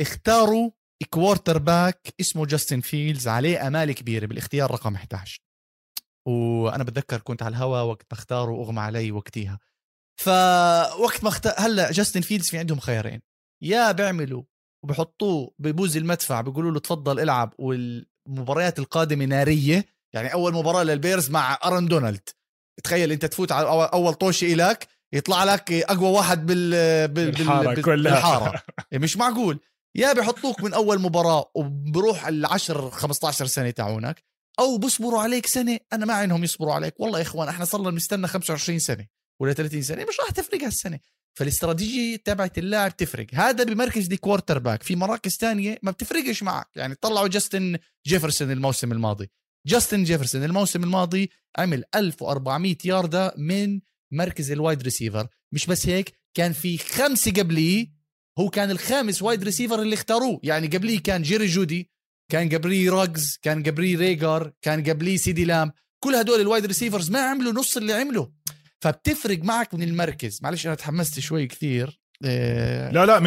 اختاروا 0.00 0.70
quarterback 1.10 2.14
اسمه 2.20 2.46
جاستن 2.46 2.80
فيلدز 2.80 3.28
عليه 3.28 3.66
امال 3.66 3.92
كبيرة 3.92 4.26
بالاختيار 4.26 4.70
رقم 4.70 4.94
11 4.94 5.40
وأنا 6.28 6.84
بتذكر 6.84 7.20
كنت 7.20 7.42
على 7.42 7.56
الهوا 7.56 7.80
وقت 7.80 8.06
بختاره 8.10 8.50
وأغمى 8.50 8.80
علي 8.80 9.12
وقتيها. 9.12 9.58
فوقت 10.20 11.24
ما 11.24 11.28
اختار 11.28 11.54
هلأ 11.58 11.92
جاستن 11.92 12.20
فيلدز 12.20 12.50
في 12.50 12.58
عندهم 12.58 12.78
خيارين. 12.78 13.20
يا 13.62 13.92
بيعملوا 13.92 14.42
وبحطوه 14.84 15.54
ببوز 15.58 15.96
المدفع 15.96 16.40
بيقولوا 16.40 16.70
له 16.70 16.80
تفضل 16.80 17.20
العب 17.20 17.54
والمباريات 17.58 18.78
القادمة 18.78 19.24
نارية 19.24 19.84
يعني 20.14 20.32
أول 20.32 20.54
مباراة 20.54 20.82
للبيرز 20.82 21.30
مع 21.30 21.58
أرن 21.64 21.88
دونالد. 21.88 22.28
تخيل 22.84 23.12
انت 23.12 23.24
تفوت 23.24 23.52
على 23.52 23.90
أول 23.92 24.14
طوشه 24.14 24.52
إلك 24.52 24.88
يطلع 25.12 25.44
لك 25.44 25.72
أقوى 25.72 26.08
واحد 26.08 26.46
بال, 26.46 26.70
بال... 27.08 27.30
بالحارة 27.30 27.80
كلها. 27.80 28.12
بالحارة. 28.12 28.62
مش 28.92 29.16
معقول. 29.16 29.60
يا 29.94 30.12
بحطوك 30.12 30.62
من 30.62 30.74
أول 30.74 31.00
مباراة 31.00 31.50
وبروح 31.54 32.26
ال 32.26 32.46
10 32.46 32.90
15 32.90 33.46
سنة 33.46 33.70
تاعونك 33.70 34.22
أو 34.58 34.78
بصبروا 34.78 35.20
عليك 35.20 35.46
سنة 35.46 35.78
أنا 35.92 36.06
ما 36.06 36.14
عينهم 36.14 36.44
يصبروا 36.44 36.74
عليك. 36.74 37.00
والله 37.00 37.18
يا 37.18 37.22
إخوان 37.24 37.48
إحنا 37.48 37.64
صرنا 37.64 37.90
بنستنى 37.90 38.26
25 38.26 38.78
سنة 38.78 39.06
ولا 39.40 39.52
30 39.52 39.82
سنة 39.82 40.04
مش 40.04 40.20
راح 40.20 40.30
تفرق 40.30 40.62
هالسنة. 40.64 40.98
فالاستراتيجية 41.38 42.16
تبعت 42.16 42.58
اللاعب 42.58 42.96
تفرق. 42.96 43.26
هذا 43.34 43.64
بمركز 43.64 44.06
the 44.06 44.16
quarterback 44.16 44.82
في 44.82 44.96
مراكز 44.96 45.36
تانية 45.36 45.78
ما 45.82 45.90
بتفرقش 45.90 46.42
معك. 46.42 46.68
يعني 46.76 46.94
طلعوا 46.94 47.28
جاستن 47.28 47.78
جيفرسون 48.06 48.50
الموسم 48.50 48.92
الماضي. 48.92 49.30
جاستن 49.66 50.04
جيفرسون 50.04 50.44
الموسم 50.44 50.82
الماضي 50.84 51.30
عمل 51.58 51.84
1400 51.94 52.76
ياردة 52.84 53.34
من 53.36 53.80
مركز 54.12 54.50
ال 54.50 54.57
wide 54.57 54.82
receiver. 54.82 55.28
مش 55.52 55.66
بس 55.66 55.86
هيك 55.86 56.12
كان 56.34 56.52
في 56.52 56.78
خمسة 56.78 57.30
قبليه 57.30 57.86
هو 58.38 58.48
كان 58.48 58.70
الخامس 58.70 59.22
wide 59.22 59.44
receiver 59.44 59.82
اللي 59.82 59.94
اختاروه. 59.94 60.40
يعني 60.42 60.66
قبليه 60.66 60.98
كان 61.02 61.22
جيري 61.22 61.46
جودي 61.46 61.90
كان 62.32 62.48
قبليه 62.48 62.90
رجز 62.90 63.38
كان 63.42 63.62
قبليه 63.62 63.96
ريجر 63.96 64.52
كان 64.62 64.84
قبليه 64.84 65.16
سي 65.16 65.30
دي 65.30 65.44
لام. 65.44 65.72
كل 65.98 66.14
هدول 66.14 66.40
ال 66.40 66.45
wide 66.45 66.66
receivers 66.66 67.10
ما 67.10 67.18
عملوا 67.18 67.52
نص 67.52 67.76
اللي 67.76 67.92
عمله 67.92 68.32
فبتفرق 68.80 69.38
معك 69.38 69.74
من 69.74 69.82
المركز. 69.82 70.38
معلش 70.42 70.66
أنا 70.66 70.74
تحمست 70.74 71.20
شوي 71.20 71.46
كثير. 71.46 72.00
لا 72.20 73.06
لا 73.06 73.20
100% 73.20 73.22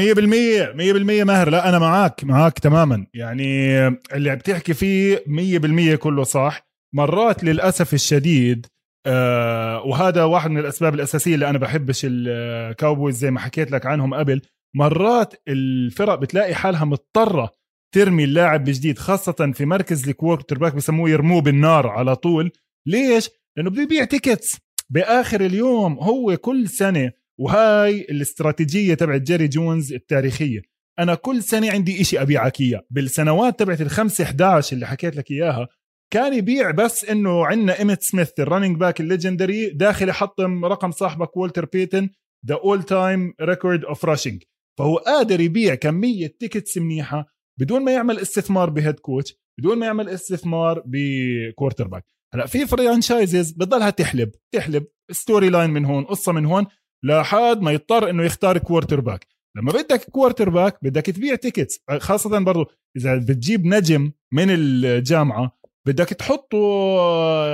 100% 0.75 1.23
ماهر. 1.23 1.49
لا 1.49 1.69
أنا 1.69 1.79
معك 1.79 2.23
معك 2.23 2.59
تماما. 2.59 3.05
يعني 3.13 3.87
اللي 3.87 4.35
بتحكي 4.35 4.73
فيه 4.73 5.23
100% 5.27 5.95
كله 5.95 6.23
صح. 6.23 6.69
مرات 6.95 7.43
للأسف 7.43 7.93
الشديد 7.93 8.65
آه 9.05 9.81
وهذا 9.81 10.23
واحد 10.23 10.51
من 10.51 10.57
الأسباب 10.57 10.93
الأساسية 10.93 11.35
اللي 11.35 11.49
أنا 11.49 11.57
بحبش 11.57 12.01
الكاوبويز 12.09 13.17
زي 13.17 13.31
ما 13.31 13.39
حكيت 13.39 13.71
لك 13.71 13.85
عنهم 13.85 14.13
قبل. 14.13 14.41
مرات 14.75 15.33
الفرق 15.47 16.15
بتلاقي 16.15 16.55
حالها 16.55 16.85
مضطرة 16.85 17.51
ترمي 17.95 18.23
اللاعب 18.23 18.67
الجديد 18.67 18.97
خاصة 18.99 19.51
في 19.53 19.65
مركز 19.65 20.09
ال 20.09 20.57
quarterback 20.57 20.75
بسموه 20.75 21.09
يرموه 21.09 21.41
بالنار 21.41 21.87
على 21.87 22.15
طول. 22.15 22.51
ليش؟ 22.87 23.29
لأنه 23.57 23.69
بده 23.69 23.81
يبيع 23.81 24.03
tickets 24.05 24.57
بآخر 24.89 25.41
اليوم 25.41 25.93
هو 25.99 26.37
كل 26.37 26.69
سنة 26.69 27.11
وهاي 27.39 28.01
الاستراتيجية 28.01 28.93
تبعت 28.93 29.21
جيري 29.21 29.47
جونز 29.47 29.93
التاريخية. 29.93 30.61
أنا 30.99 31.15
كل 31.15 31.43
سنة 31.43 31.71
عندي 31.71 32.01
إشي 32.01 32.21
ابيعك 32.21 32.61
اياه 32.61 32.85
بالسنوات 32.89 33.59
تبعت 33.59 33.81
الخمسة 33.81 34.23
11 34.23 34.75
اللي 34.75 34.87
حكيت 34.87 35.15
لك 35.15 35.31
إياها 35.31 35.67
كان 36.13 36.33
يبيع 36.33 36.71
بس 36.71 37.05
إنه 37.05 37.45
عندنا 37.45 37.79
إيمت 37.79 38.01
سميث 38.01 38.39
ال 38.39 38.44
running 38.44 38.77
back 38.77 39.01
ال 39.01 39.08
legendary 39.08 39.69
داخل 39.69 40.09
يحطم 40.09 40.65
رقم 40.65 40.91
صاحبك 40.91 41.37
والتر 41.37 41.65
بيتن 41.65 42.09
the 42.47 42.55
all 42.55 42.83
time 42.83 43.33
record 43.41 43.85
of 43.85 44.05
rushing 44.05 44.43
فهو 44.79 44.97
قادر 44.97 45.39
يبيع 45.39 45.75
كمية 45.75 46.27
tickets 46.39 46.77
منيحة 46.77 47.25
بدون 47.59 47.83
ما 47.83 47.91
يعمل 47.91 48.19
استثمار 48.19 48.69
ب 48.69 48.75
head 48.75 48.99
coach 48.99 49.35
بدون 49.59 49.77
ما 49.77 49.85
يعمل 49.85 50.09
استثمار 50.09 50.83
ب 50.85 51.87
quarterback 51.87 52.05
هلأ 52.33 52.45
في 52.45 52.67
franchises 52.67 53.51
بتضلها 53.51 53.89
تحلب 53.89 54.31
تحلب 54.51 54.85
storyline 55.11 55.69
من 55.69 55.85
هون 55.85 56.03
قصة 56.03 56.31
من 56.31 56.45
هون 56.45 56.65
لحد 57.05 57.61
ما 57.61 57.71
يضطر 57.71 58.09
إنه 58.09 58.23
يختار 58.23 58.57
quarterback 58.57 59.27
لما 59.57 59.71
بدك 59.71 60.09
quarterback 60.09 60.77
بدك 60.81 61.05
تبيع 61.05 61.35
tickets 61.35 61.79
خاصة 61.97 62.39
برضو 62.39 62.65
إذا 62.97 63.15
بتجيب 63.17 63.65
نجم 63.65 64.11
من 64.33 64.45
الجامعة 64.49 65.59
بدك 65.87 66.09
تحطه 66.09 66.57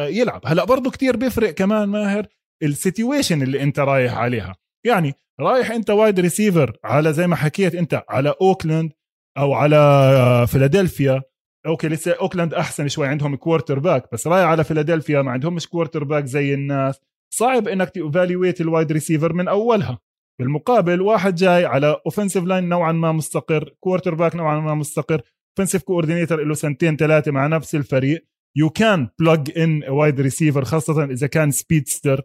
يلعب. 0.07 0.41
هلأ 0.45 0.65
برضه 0.65 0.91
كتير 0.91 1.17
بيفرق 1.17 1.51
كمان 1.51 1.89
ماهر 1.89 2.27
ال 2.63 2.71
situation 2.71 3.41
اللي 3.41 3.63
أنت 3.63 3.79
رايح 3.79 4.17
عليها. 4.17 4.55
يعني 4.85 5.13
رايح 5.39 5.71
أنت 5.71 5.89
wide 5.89 6.19
receiver 6.19 6.77
على 6.83 7.13
زي 7.13 7.27
ما 7.27 7.35
حكيت 7.35 7.75
أنت 7.75 8.03
على 8.09 8.33
اوكلاند 8.41 8.91
أو 9.37 9.53
على 9.53 10.45
فيلادلفيا 10.47 11.21
okay 11.67 11.87
لسه 11.87 12.11
اوكلاند 12.11 12.53
أحسن 12.53 12.87
شوي 12.87 13.07
عندهم 13.07 13.35
quarterback 13.35 14.13
بس 14.13 14.27
رايح 14.27 14.47
على 14.47 14.63
فيلادلفيا 14.63 15.21
ما 15.21 15.31
عندهمش 15.31 15.67
quarterback 15.67 16.25
زي 16.25 16.53
الناس. 16.53 16.99
صعب 17.33 17.67
إنك 17.67 17.89
ت 17.89 17.97
evaluate 17.97 18.61
ال 18.61 18.67
wide 18.67 18.91
receiver 18.91 19.33
من 19.33 19.47
أولها. 19.47 19.99
بالمقابل 20.39 21.01
واحد 21.01 21.35
جاي 21.35 21.65
على 21.65 22.01
offensive 22.05 22.43
line 22.43 22.69
نوعا 22.69 22.91
ما 22.91 23.11
مستقر 23.11 23.75
quarterback 23.79 24.35
نوعا 24.35 24.59
ما 24.59 24.75
مستقر 24.75 25.21
offensive 25.59 25.83
coordinator 25.83 26.43
له 26.43 26.53
سنتين 26.53 26.97
ثلاثة 26.97 27.31
مع 27.31 27.47
نفس 27.47 27.75
الفريق. 27.75 28.27
you 28.57 28.69
can 28.69 29.09
plug 29.19 29.57
in 29.57 29.83
wide 29.89 30.21
receiver 30.21 30.65
خاصة 30.65 31.03
إذا 31.03 31.27
كان 31.27 31.51
speedster 31.51 32.21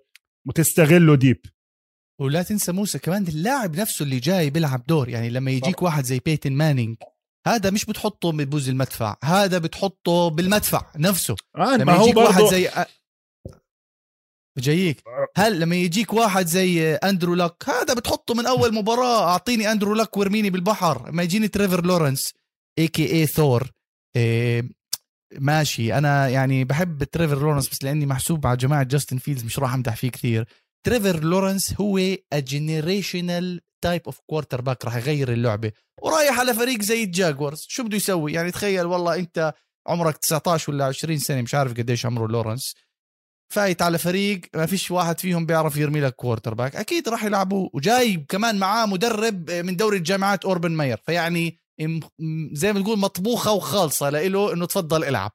وتستغله 0.48 1.14
deep 1.14 1.40
ولا 2.20 2.42
تنسى 2.42 2.72
موسى 2.72 2.98
كمان 2.98 3.22
اللاعب 3.28 3.76
نفسه 3.76 4.02
اللي 4.02 4.18
جاي 4.18 4.50
بيلعب 4.50 4.86
دور 4.86 5.08
يعني 5.08 5.30
لما 5.30 5.50
يجيك 5.50 5.76
طبعا. 5.76 5.84
واحد 5.84 6.04
زي 6.04 6.20
بيتن 6.24 6.52
مانينج 6.52 6.96
هذا 7.46 7.70
مش 7.70 7.84
بتحطه 7.84 8.32
ببوز 8.32 8.68
المدفع 8.68 9.16
هذا 9.24 9.58
بتحطه 9.58 10.28
بالمدفع 10.28 10.82
نفسه. 10.96 11.36
آه 11.56 11.76
لما 11.76 11.96
يجيك 11.96 12.18
هو 12.18 12.24
واحد 12.24 12.44
زي 12.44 12.68
جايك 14.60 15.02
هل 15.36 15.60
لما 15.60 15.76
يجيك 15.76 16.12
واحد 16.12 16.46
زي 16.46 16.94
أندرو 16.94 17.34
لك 17.34 17.54
هذا 17.66 17.94
بتحطه 17.94 18.34
من 18.34 18.46
أول 18.46 18.74
مباراة 18.74 19.30
أعطيني 19.30 19.72
أندرو 19.72 19.94
لك 19.94 20.16
وارميني 20.16 20.50
بالبحر. 20.50 21.12
ما 21.12 21.22
يجيني 21.22 21.48
تريفر 21.48 21.86
لورنس 21.86 22.32
AKA 22.78 23.12
Thor 23.12 23.70
ماشي. 25.32 25.94
أنا 25.94 26.28
يعني 26.28 26.64
بحب 26.64 27.04
تريفر 27.04 27.38
لورنس 27.38 27.68
بس 27.68 27.84
لأني 27.84 28.06
محسوب 28.06 28.46
على 28.46 28.56
جماعة 28.56 28.82
جاستن 28.82 29.18
فيلدز 29.18 29.44
مش 29.44 29.58
راح 29.58 29.74
أمدح 29.74 29.96
فيه 29.96 30.10
كثير. 30.10 30.48
تريفر 30.86 31.24
لورنس 31.24 31.74
هو 31.80 32.00
generational 32.34 33.60
type 33.84 34.02
of 34.06 34.20
quarterback 34.26 34.84
راح 34.84 34.96
يغير 34.96 35.32
اللعبة. 35.32 35.72
ورايح 36.02 36.40
على 36.40 36.54
فريق 36.54 36.82
زي 36.82 37.02
الجاغوارز 37.02 37.66
شو 37.68 37.82
بده 37.82 37.96
يسوي؟ 37.96 38.32
يعني 38.32 38.50
تخيل 38.50 38.86
والله 38.86 39.14
أنت 39.14 39.54
عمرك 39.88 40.16
19 40.16 40.72
ولا 40.72 40.84
20 40.84 41.18
سنة 41.18 41.42
مش 41.42 41.54
عارف 41.54 41.72
قديش 41.72 42.06
عمره 42.06 42.26
لورنس. 42.26 42.74
فايت 43.50 43.82
على 43.82 43.98
فريق 43.98 44.40
ما 44.54 44.66
فيش 44.66 44.90
واحد 44.90 45.20
فيهم 45.20 45.46
بيعرف 45.46 45.76
يرمي 45.76 46.00
لك 46.00 46.14
quarterback 46.14 46.76
أكيد 46.76 47.08
راح 47.08 47.24
يلعبوا 47.24 47.68
وجاي 47.72 48.26
كمان 48.28 48.58
معاه 48.58 48.86
مدرب 48.86 49.50
من 49.50 49.76
دوري 49.76 49.96
الجامعات 49.96 50.44
أوربن 50.44 50.72
ماير. 50.72 51.00
فيعني 51.06 51.58
زي 52.52 52.72
ما 52.72 52.80
تقول 52.80 52.98
مطبوخة 52.98 53.52
وخالصة 53.52 54.10
لإله 54.10 54.52
إنه 54.52 54.66
تفضل 54.66 55.04
العب. 55.04 55.30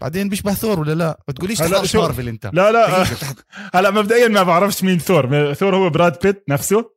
بعدين 0.00 0.28
بيشبه 0.28 0.54
ثور 0.54 0.80
ولا 0.80 0.94
لا؟ 0.94 1.20
ما 1.28 1.34
تقوليش 1.34 1.58
تحضرش 1.58 1.96
مارفل 1.96 2.28
أنت. 2.28 2.50
لا 2.52 2.72
لا. 2.72 3.06
هلا 3.74 3.90
مبدئيا 3.90 4.28
ما 4.28 4.42
بعرفش 4.42 4.82
مين 4.82 4.98
ثور. 4.98 5.54
ثور 5.54 5.76
هو 5.76 5.90
براد 5.90 6.18
بيت 6.22 6.44
نفسه؟ 6.48 6.90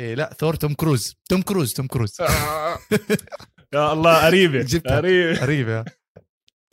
إيه 0.00 0.14
لا 0.14 0.36
ثور 0.40 0.54
توم 0.54 0.74
كروز. 0.74 1.14
توم 1.28 1.42
كروز 1.42 1.72
توم 1.72 1.86
كروز. 1.86 2.16
يا 3.74 3.92
الله 3.92 4.26
قريبة. 4.26 4.80
قريبة. 4.86 5.40
قريبة. 5.40 5.84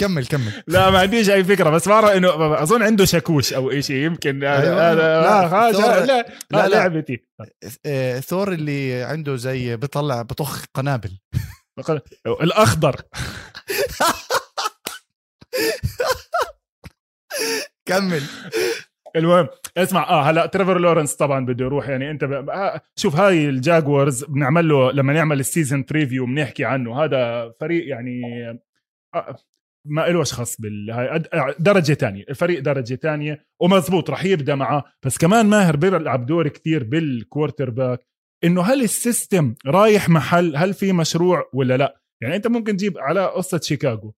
كمل 0.04 0.26
كمل. 0.26 0.64
لا 0.68 0.90
ما 0.90 1.00
عنديش 1.00 1.30
أي 1.30 1.44
فكرة 1.44 1.70
بس 1.70 1.90
بعرف 1.90 2.10
انه 2.10 2.64
أظن 2.64 2.84
عنده 2.84 3.06
شاكوش 3.06 3.54
أو 3.54 3.82
شيء 3.82 4.06
يمكن. 4.06 4.44
أيوة. 4.44 4.94
لا, 4.94 4.96
لا, 4.96 6.26
لا, 6.52 6.68
لعبتي. 6.68 7.24
آه، 7.86 8.20
ثور 8.20 8.52
اللي 8.52 9.04
عنده 9.04 9.36
زي 9.36 9.76
بيطلع 9.76 10.22
بطخ 10.22 10.66
قنابل. 10.74 11.20
الأخضر. 12.42 13.02
كمل. 17.86 18.22
المهم 19.16 19.48
اسمع 19.78 20.10
آه 20.10 20.22
هلا 20.22 20.46
تريفر 20.46 20.80
لورنس 20.80 21.16
طبعا 21.16 21.46
بده 21.46 21.66
يروح 21.66 21.90
يعني 21.90 22.12
أنت 22.12 22.24
ب... 22.24 22.50
آه 22.50 22.82
شوف 22.96 23.16
هاي 23.16 23.50
الجاكورز 23.50 24.24
بنعمل 24.24 24.70
له 24.70 24.92
لما 24.92 25.14
نعمل 25.14 25.40
ال 25.40 25.47
season 25.47 25.86
preview 25.90 26.26
بنحكي 26.26 26.66
عنه 26.66 27.04
هذا 27.04 27.54
فريق 27.60 27.88
يعني 27.88 28.22
آه 29.16 29.36
ما 29.86 30.02
لهش 30.02 30.34
خص 30.34 30.62
بال 30.62 31.24
درجة 31.60 31.94
ثانية 31.94 32.24
الفريق 32.30 32.60
درجة 32.60 32.96
ثانية 32.96 33.46
ومزبوط 33.62 34.10
رح 34.10 34.26
يبدأ 34.26 34.56
معه. 34.56 34.84
بس 35.06 35.18
كمان 35.18 35.46
ماهر 35.46 35.76
بيلعب 35.76 36.26
دور 36.26 36.48
كثير 36.48 36.84
بال 36.84 37.70
quarterback 37.70 38.08
إنه 38.44 38.62
هل 38.62 38.82
ال 38.82 38.93
system 38.93 39.56
رايح 39.66 40.10
محل 40.10 40.56
هل 40.56 40.74
في 40.74 40.94
مشروع 40.94 41.50
ولا 41.54 41.78
لا؟ 41.78 42.02
يعني 42.22 42.36
أنت 42.36 42.48
ممكن 42.48 42.78
تجيب 42.78 42.98
على 42.98 43.26
قصة 43.26 43.60
شيكاغو. 43.64 44.14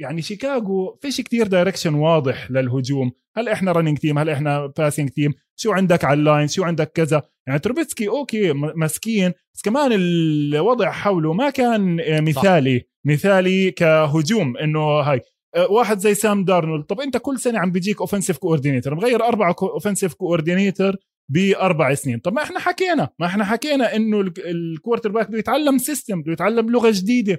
يعني 0.00 0.22
شيكاغو 0.22 0.98
فيش 1.02 1.20
كتير 1.20 1.46
direction 1.46 1.94
واضح 1.94 2.50
للهجوم. 2.50 3.12
هل 3.36 3.48
إحنا 3.48 3.72
running 3.72 3.98
team 3.98 4.18
هل 4.18 4.30
إحنا 4.30 4.66
passing 4.66 5.08
team 5.08 5.32
شو 5.56 5.72
عندك 5.72 6.04
على 6.04 6.18
ال 6.18 6.24
line 6.24 6.48
شو 6.48 6.64
عندك 6.64 6.92
كذا؟ 6.92 7.22
يعني 7.46 7.58
تروبيتسكي 7.58 8.08
okay 8.08 8.52
مسكين 8.52 9.32
بس 9.54 9.62
كمان 9.62 9.90
الوضع 9.92 10.90
حوله 10.90 11.32
ما 11.32 11.50
كان 11.50 11.96
مثالي 12.22 12.78
صح. 12.78 12.84
مثالي 13.04 13.70
كهجوم 13.70 14.56
إنه 14.56 14.80
هاي. 14.80 15.20
أه، 15.56 15.70
واحد 15.70 15.98
زي 15.98 16.14
سام 16.14 16.44
دارنولد 16.44 16.84
طب 16.84 17.00
أنت 17.00 17.16
كل 17.16 17.38
سنة 17.38 17.58
عم 17.58 17.72
بيجيك 17.72 18.00
offensive 18.00 18.38
coordinator 18.38 18.94
مغير 18.94 19.24
اربعه 19.24 19.56
offensive 19.62 20.14
coordinator 20.14 20.96
بأربع 21.28 21.94
سنين. 21.94 22.18
طب 22.18 22.32
ما 22.32 22.42
إحنا 22.42 22.58
حكينا 22.58 23.08
ما 23.18 23.26
إحنا 23.26 23.44
حكينا 23.44 23.96
إنه 23.96 24.20
ال 24.38 25.10
quarterback 25.10 25.28
بده 25.28 25.38
يتعلم 25.38 25.78
system 25.78 26.22
بده 26.22 26.32
يتعلم 26.32 26.70
لغة 26.70 26.90
جديدة. 26.94 27.38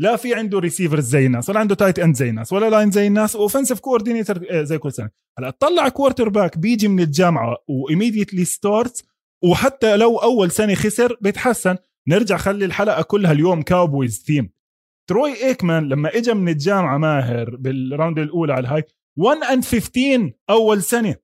لا 0.00 0.16
في 0.16 0.34
عنده 0.34 0.58
receivers 0.58 1.08
زي 1.08 1.26
الناس 1.26 1.50
ولا 1.50 1.60
عنده 1.60 1.74
tight 1.74 1.98
end 1.98 2.14
زي 2.14 2.28
الناس 2.28 2.52
ولا 2.52 2.70
line 2.70 2.90
زي 2.90 3.06
الناس 3.06 3.36
و 3.36 3.40
offensive 3.40 3.80
coordinator 3.80 4.64
زي 4.64 4.78
كل 4.78 4.92
سنة. 4.92 5.10
هلا 5.38 5.50
طلع 5.50 5.88
quarterback 5.88 6.58
بيجي 6.58 6.88
من 6.88 7.00
الجامعة 7.00 7.56
و 7.68 7.74
immediately 7.74 8.44
start 8.44 9.04
وحتى 9.44 9.96
لو 9.96 10.16
أول 10.16 10.50
سنة 10.50 10.74
خسر 10.74 11.16
بيتحسن. 11.20 11.76
نرجع 12.08 12.36
خلي 12.36 12.64
الحلقة 12.64 13.02
كلها 13.02 13.32
اليوم 13.32 13.62
كاوبويز 13.62 14.24
ثيم 14.26 14.50
تروي 15.08 15.44
إيكمان 15.44 15.88
لما 15.88 16.16
اجى 16.16 16.34
من 16.34 16.48
الجامعة 16.48 16.98
ماهر 16.98 17.56
بال 17.56 17.74
round 17.74 18.18
الأولى 18.18 18.52
على 18.52 18.60
الهاي 18.60 18.84
1 19.16 19.42
and 19.42 19.64
15 19.64 20.32
أول 20.50 20.82
سنة. 20.82 21.16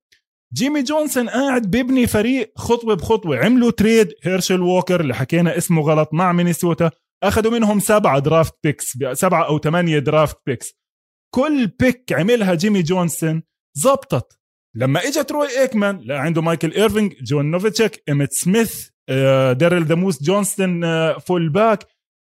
جيمي 0.53 0.83
جونسون 0.83 1.29
قاعد 1.29 1.71
بيبني 1.71 2.07
فريق 2.07 2.51
خطوة 2.55 2.95
بخطوة 2.95 3.37
عملوا 3.37 3.71
trade 3.71 4.13
هيرشل 4.23 4.61
ووكر 4.61 5.01
اللي 5.01 5.13
حكينا 5.15 5.57
اسمه 5.57 5.81
غلط 5.81 6.09
مع 6.13 6.31
مينيسوتا. 6.31 6.91
أخذوا 7.27 7.51
منهم 7.51 7.79
سبعة 7.79 8.19
draft 8.19 8.53
picks 8.63 8.97
سبعة 9.11 9.47
أو 9.47 9.59
ثمانية 9.59 9.99
draft 9.99 10.37
picks 10.45 10.73
كل 11.35 11.67
pick 11.67 12.13
عملها 12.13 12.53
جيمي 12.53 12.81
جونسون 12.81 13.43
زبطت. 13.77 14.39
لما 14.75 14.99
اجى 14.99 15.23
تروي 15.23 15.59
إيكمان 15.59 16.01
لا 16.03 16.19
عنده 16.19 16.41
مايكل 16.41 16.71
إيرفينج 16.71 17.13
جاي 17.23 17.51
نوفاتشك 17.51 18.03
إيميت 18.09 18.33
سميث 18.33 18.89
ديريل 19.51 19.85
the 19.85 19.95
Moose 19.95 20.23
جونستون 20.23 20.81
fullback 21.19 21.87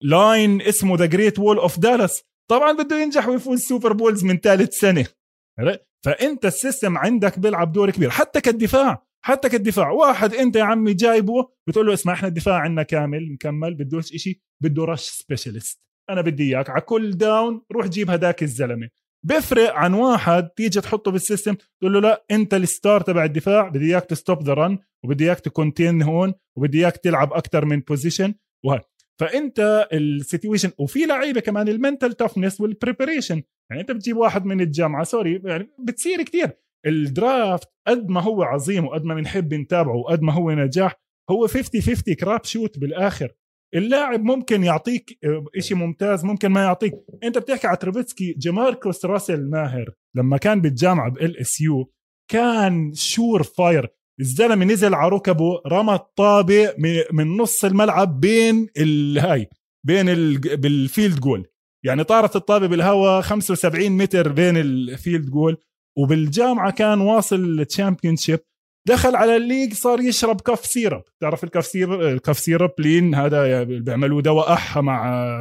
line 0.03 0.61
اسمه 0.61 0.97
the 0.97 1.05
Great 1.05 1.39
Wall 1.39 1.57
of 1.57 1.79
Dallas 1.79 2.23
طبعا 2.49 2.71
بده 2.71 3.01
ينجح 3.01 3.27
ويفوز 3.27 3.61
Super 3.61 3.93
Bowls 3.93 4.23
من 4.23 4.37
ثالث 4.37 4.73
سنة. 4.73 5.05
فأنت 6.05 6.45
ال 6.45 6.53
system 6.53 6.97
عندك 6.97 7.39
بيلعب 7.39 7.71
دور 7.71 7.91
كبير 7.91 8.09
حتى 8.09 8.41
كالدفاع 8.41 9.06
حتى 9.27 9.49
كالدفاع. 9.49 9.89
واحد 9.89 10.33
انت 10.33 10.55
يا 10.55 10.63
عمي 10.63 10.93
جايبه 10.93 11.49
بتقول 11.67 11.87
له 11.87 11.93
اسمع 11.93 12.13
إحنا 12.13 12.27
الدفاع 12.27 12.59
عندنا 12.59 12.83
كامل 12.83 13.31
مكمل 13.33 13.73
بدوش 13.73 14.13
إشي 14.13 14.41
بده 14.63 14.85
rush 14.85 15.09
specialist 15.09 15.81
أنا 16.09 16.21
بدي 16.21 16.43
إياك 16.43 16.69
على 16.69 16.81
كل 16.81 17.11
down 17.11 17.61
روح 17.71 17.87
جيب 17.87 18.09
هداك 18.09 18.43
الزلمة. 18.43 18.89
بيفرق 19.23 19.73
عن 19.73 19.93
واحد 19.93 20.49
تيجي 20.49 20.81
تحطه 20.81 21.11
بال 21.11 21.22
system 21.22 21.55
تقول 21.81 21.93
له 21.93 21.99
لا 21.99 22.25
أنت 22.31 22.53
ال 22.53 22.63
star 22.63 23.01
تبع 23.01 23.23
الدفاع 23.25 23.67
بدي 23.69 23.85
إياك 23.85 24.05
ت 24.05 24.13
stop 24.13 24.43
the 24.43 24.53
run 24.53 24.77
وبدي 25.03 25.25
إياك 25.25 25.39
ت 25.39 25.47
contain 25.47 26.01
هون 26.01 26.33
وبدي 26.57 26.79
إياك 26.79 26.97
تلعب 26.97 27.33
أكثر 27.33 27.65
من 27.65 27.79
position 27.79 28.33
وهي 28.65 28.81
فأنت 29.19 29.87
ال 29.93 30.01
situation 30.01 30.71
وفي 30.77 31.05
لعيبة 31.05 31.39
كمان 31.39 31.67
ال 31.67 31.74
mental 31.74 32.13
toughness 32.13 32.61
وال 32.61 32.74
preparation 32.74 33.43
يعني 33.69 33.81
أنت 33.81 33.91
بتجيب 33.91 34.17
واحد 34.17 34.45
من 34.45 34.61
الجامعة 34.61 35.03
sorry 35.03 35.41
يعني 35.45 35.69
بتصير 35.79 36.21
كثير 36.21 36.51
ال 36.87 37.00
draft 37.00 37.67
قد 37.87 38.09
ما 38.09 38.21
هو 38.21 38.43
عظيم 38.43 38.85
وقد 38.85 39.03
ما 39.03 39.15
بنحب 39.15 39.53
نتابعه 39.53 39.95
وقد 39.95 40.21
ما 40.21 40.33
هو 40.33 40.51
نجاح 40.51 40.95
هو 41.29 41.47
50 41.47 41.81
50 41.81 42.13
crapshoot 42.13 42.79
بالآخر. 42.79 43.31
اللاعب 43.75 44.23
ممكن 44.23 44.63
يعطيك 44.63 45.19
إشي 45.57 45.75
ممتاز 45.75 46.25
ممكن 46.25 46.49
ما 46.49 46.61
يعطيك. 46.61 46.93
أنت 47.23 47.37
بتحكي 47.37 47.67
على 47.67 47.77
ترافيتسكي 47.77 48.33
جماركوس 48.33 49.05
راسل 49.05 49.49
ماهر 49.49 49.89
لما 50.15 50.37
كان 50.37 50.61
بالجامعة 50.61 51.11
ب 51.11 51.37
LSU 51.37 51.91
كان 52.31 52.93
sure-fire 52.93 53.87
الزلمة 54.19 54.65
نزل 54.65 54.93
على 54.93 55.11
ركبه 55.11 55.61
رمى 55.67 55.93
الطابة 55.93 56.73
من 57.11 57.37
نص 57.37 57.65
الملعب 57.65 58.19
بين 58.19 58.67
الهاي 58.77 59.47
بين 59.85 60.09
ال... 60.09 60.37
بال 60.37 60.61
field 60.61 61.19
goal 61.19 61.47
يعني 61.85 62.03
طارت 62.03 62.35
الطابة 62.35 62.67
بالهواء 62.67 63.21
75 63.21 63.89
متر 63.89 64.31
بين 64.31 64.57
ال 64.57 64.69
field 64.69 65.29
goal 65.29 65.57
وبالجامعة 65.97 66.71
كان 66.71 67.01
واصل 67.01 67.35
ال 67.35 68.15
championship 68.15 68.39
دخل 68.87 69.15
على 69.15 69.35
ال 69.35 69.41
league 69.41 69.73
صار 69.73 69.99
يشرب 70.01 70.41
cough 70.41 70.65
syrup. 70.65 71.03
تعرف 71.21 71.43
ال 71.43 71.47
cough 71.47 71.65
syrup 71.65 72.01
ال 72.01 72.07
cough 72.07 72.39
syrup 72.39 72.71
lean 72.79 73.15
هذا 73.15 73.63
بيعملوا 73.63 74.21
دواء 74.21 74.53
قحة 74.53 74.81
مع 74.81 75.39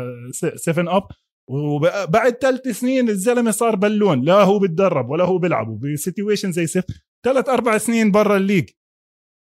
7 0.56 0.96
اب 0.96 1.08
وبعد 1.50 2.32
ثلاث 2.32 2.68
سنين 2.68 3.08
الزلمة 3.08 3.50
صار 3.50 3.76
balloon 3.76 4.22
لا 4.24 4.34
هو 4.34 4.58
بتدرب 4.58 5.10
ولا 5.10 5.24
هو 5.24 5.38
بيلعب 5.38 5.80
ب 5.80 5.87
situation 5.87 6.52
زي 6.52 6.66
safe. 6.66 6.84
ثلاث 7.24 7.48
أربع 7.48 7.78
سنين 7.78 8.10
برا 8.10 8.36
ال 8.36 8.40
league. 8.40 8.70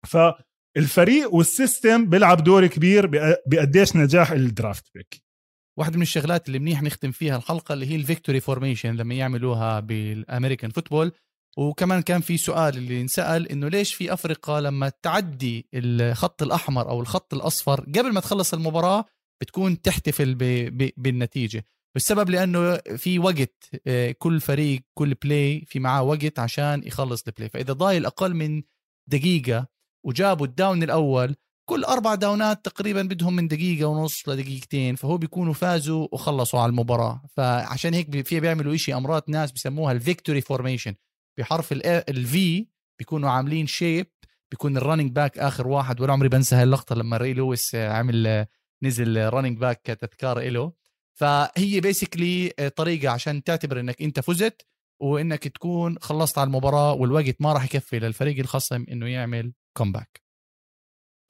فالفريق 0.07 1.33
وال 1.33 1.52
system 1.52 2.09
بيلعب 2.09 2.43
دور 2.43 2.67
كبير 2.67 3.07
بقديش 3.47 3.95
نجاح 3.95 4.31
ال 4.31 4.41
draft 4.41 4.91
pick. 4.95 5.24
واحدة 5.77 5.95
من 5.95 6.01
الشغلات 6.01 6.47
اللي 6.47 6.59
منيح 6.59 6.81
نختم 6.83 7.11
فيها 7.11 7.37
الحلقة 7.37 7.73
اللي 7.73 7.85
هي 7.85 7.95
ال 7.95 8.01
victory 8.01 8.39
formation 8.39 8.95
لما 8.95 9.15
يعملوها 9.15 9.79
بال 9.79 9.97
American 9.97 10.71
football. 10.71 11.11
وكمان 11.57 12.01
كان 12.01 12.21
في 12.21 12.37
سؤال 12.37 12.77
اللي 12.77 13.01
انسأل 13.01 13.47
إنه 13.47 13.67
ليش 13.67 13.93
في 13.93 14.13
أفريقيا 14.13 14.61
لما 14.61 14.91
تعدي 15.01 15.67
الخط 15.73 16.43
الأحمر 16.43 16.89
أو 16.89 17.01
الخط 17.01 17.33
الأصفر 17.33 17.81
قبل 17.81 18.13
ما 18.13 18.19
تخلص 18.19 18.53
المباراة 18.53 19.05
بتكون 19.41 19.81
تحتفل 19.81 20.35
بالنتيجة. 20.97 21.65
السبب 21.95 22.29
لأنه 22.29 22.77
في 22.77 23.19
وقت 23.19 23.69
آه، 23.87 24.11
كل 24.11 24.41
فريق 24.41 24.81
كل 24.93 25.13
play 25.13 25.65
في 25.67 25.79
معاه 25.79 26.03
وقت 26.03 26.39
عشان 26.39 26.83
يخلص 26.85 27.23
ال 27.27 27.32
play 27.32 27.49
فإذا 27.49 27.73
ضايل 27.73 28.05
أقل 28.05 28.33
من 28.33 28.63
دقيقة 29.07 29.67
وجابوا 30.05 30.45
ال 30.45 30.53
down 30.53 30.83
الأول 30.83 31.35
كل 31.65 31.83
أربع 31.83 32.15
داونات 32.15 32.65
تقريبا 32.65 33.01
بدهم 33.01 33.35
من 33.35 33.47
دقيقة 33.47 33.85
ونص 33.85 34.29
لدقيقتين 34.29 34.95
فهو 34.95 35.17
بيكونوا 35.17 35.53
فازوا 35.53 36.07
وخلصوا 36.11 36.59
على 36.59 36.69
المباراة. 36.69 37.21
فعشان 37.37 37.93
هيك 37.93 38.27
في 38.27 38.39
بيعملوا 38.39 38.75
إشي 38.75 38.93
امراض 38.93 39.23
ناس 39.27 39.51
بسموها 39.51 39.91
ال 39.91 39.97
victory 39.97 40.41
formation 40.41 40.95
بحرف 41.39 41.71
ال 41.71 42.19
V 42.19 42.67
بيكونوا 42.99 43.29
عاملين 43.29 43.67
shape 43.67 44.07
بيكون 44.51 44.77
ال 44.77 44.81
running 44.81 45.11
back 45.11 45.37
آخر 45.37 45.67
واحد 45.67 46.01
ولا 46.01 46.13
عمري 46.13 46.29
بنسى 46.29 46.55
هاللقطة 46.55 46.95
لما 46.95 47.17
ري 47.17 47.33
لويس 47.33 47.75
عمل 47.75 48.45
نزل 48.83 49.29
running 49.29 49.57
back 49.57 49.81
كتذكار 49.83 50.49
له 50.49 50.71
فهي 51.13 51.79
basically 51.81 52.53
طريقة 52.75 53.09
عشان 53.09 53.43
تعتبر 53.43 53.79
إنك 53.79 54.01
أنت 54.01 54.19
فزت 54.19 54.65
وإنك 55.01 55.47
تكون 55.47 55.99
خلصت 55.99 56.37
على 56.37 56.47
المباراة 56.47 56.93
والوقت 56.93 57.35
ما 57.39 57.53
راح 57.53 57.65
يكفي 57.65 57.99
للفريق 57.99 58.39
الخصم 58.39 58.85
إنه 58.91 59.07
يعمل 59.07 59.53
comeback 59.77 60.24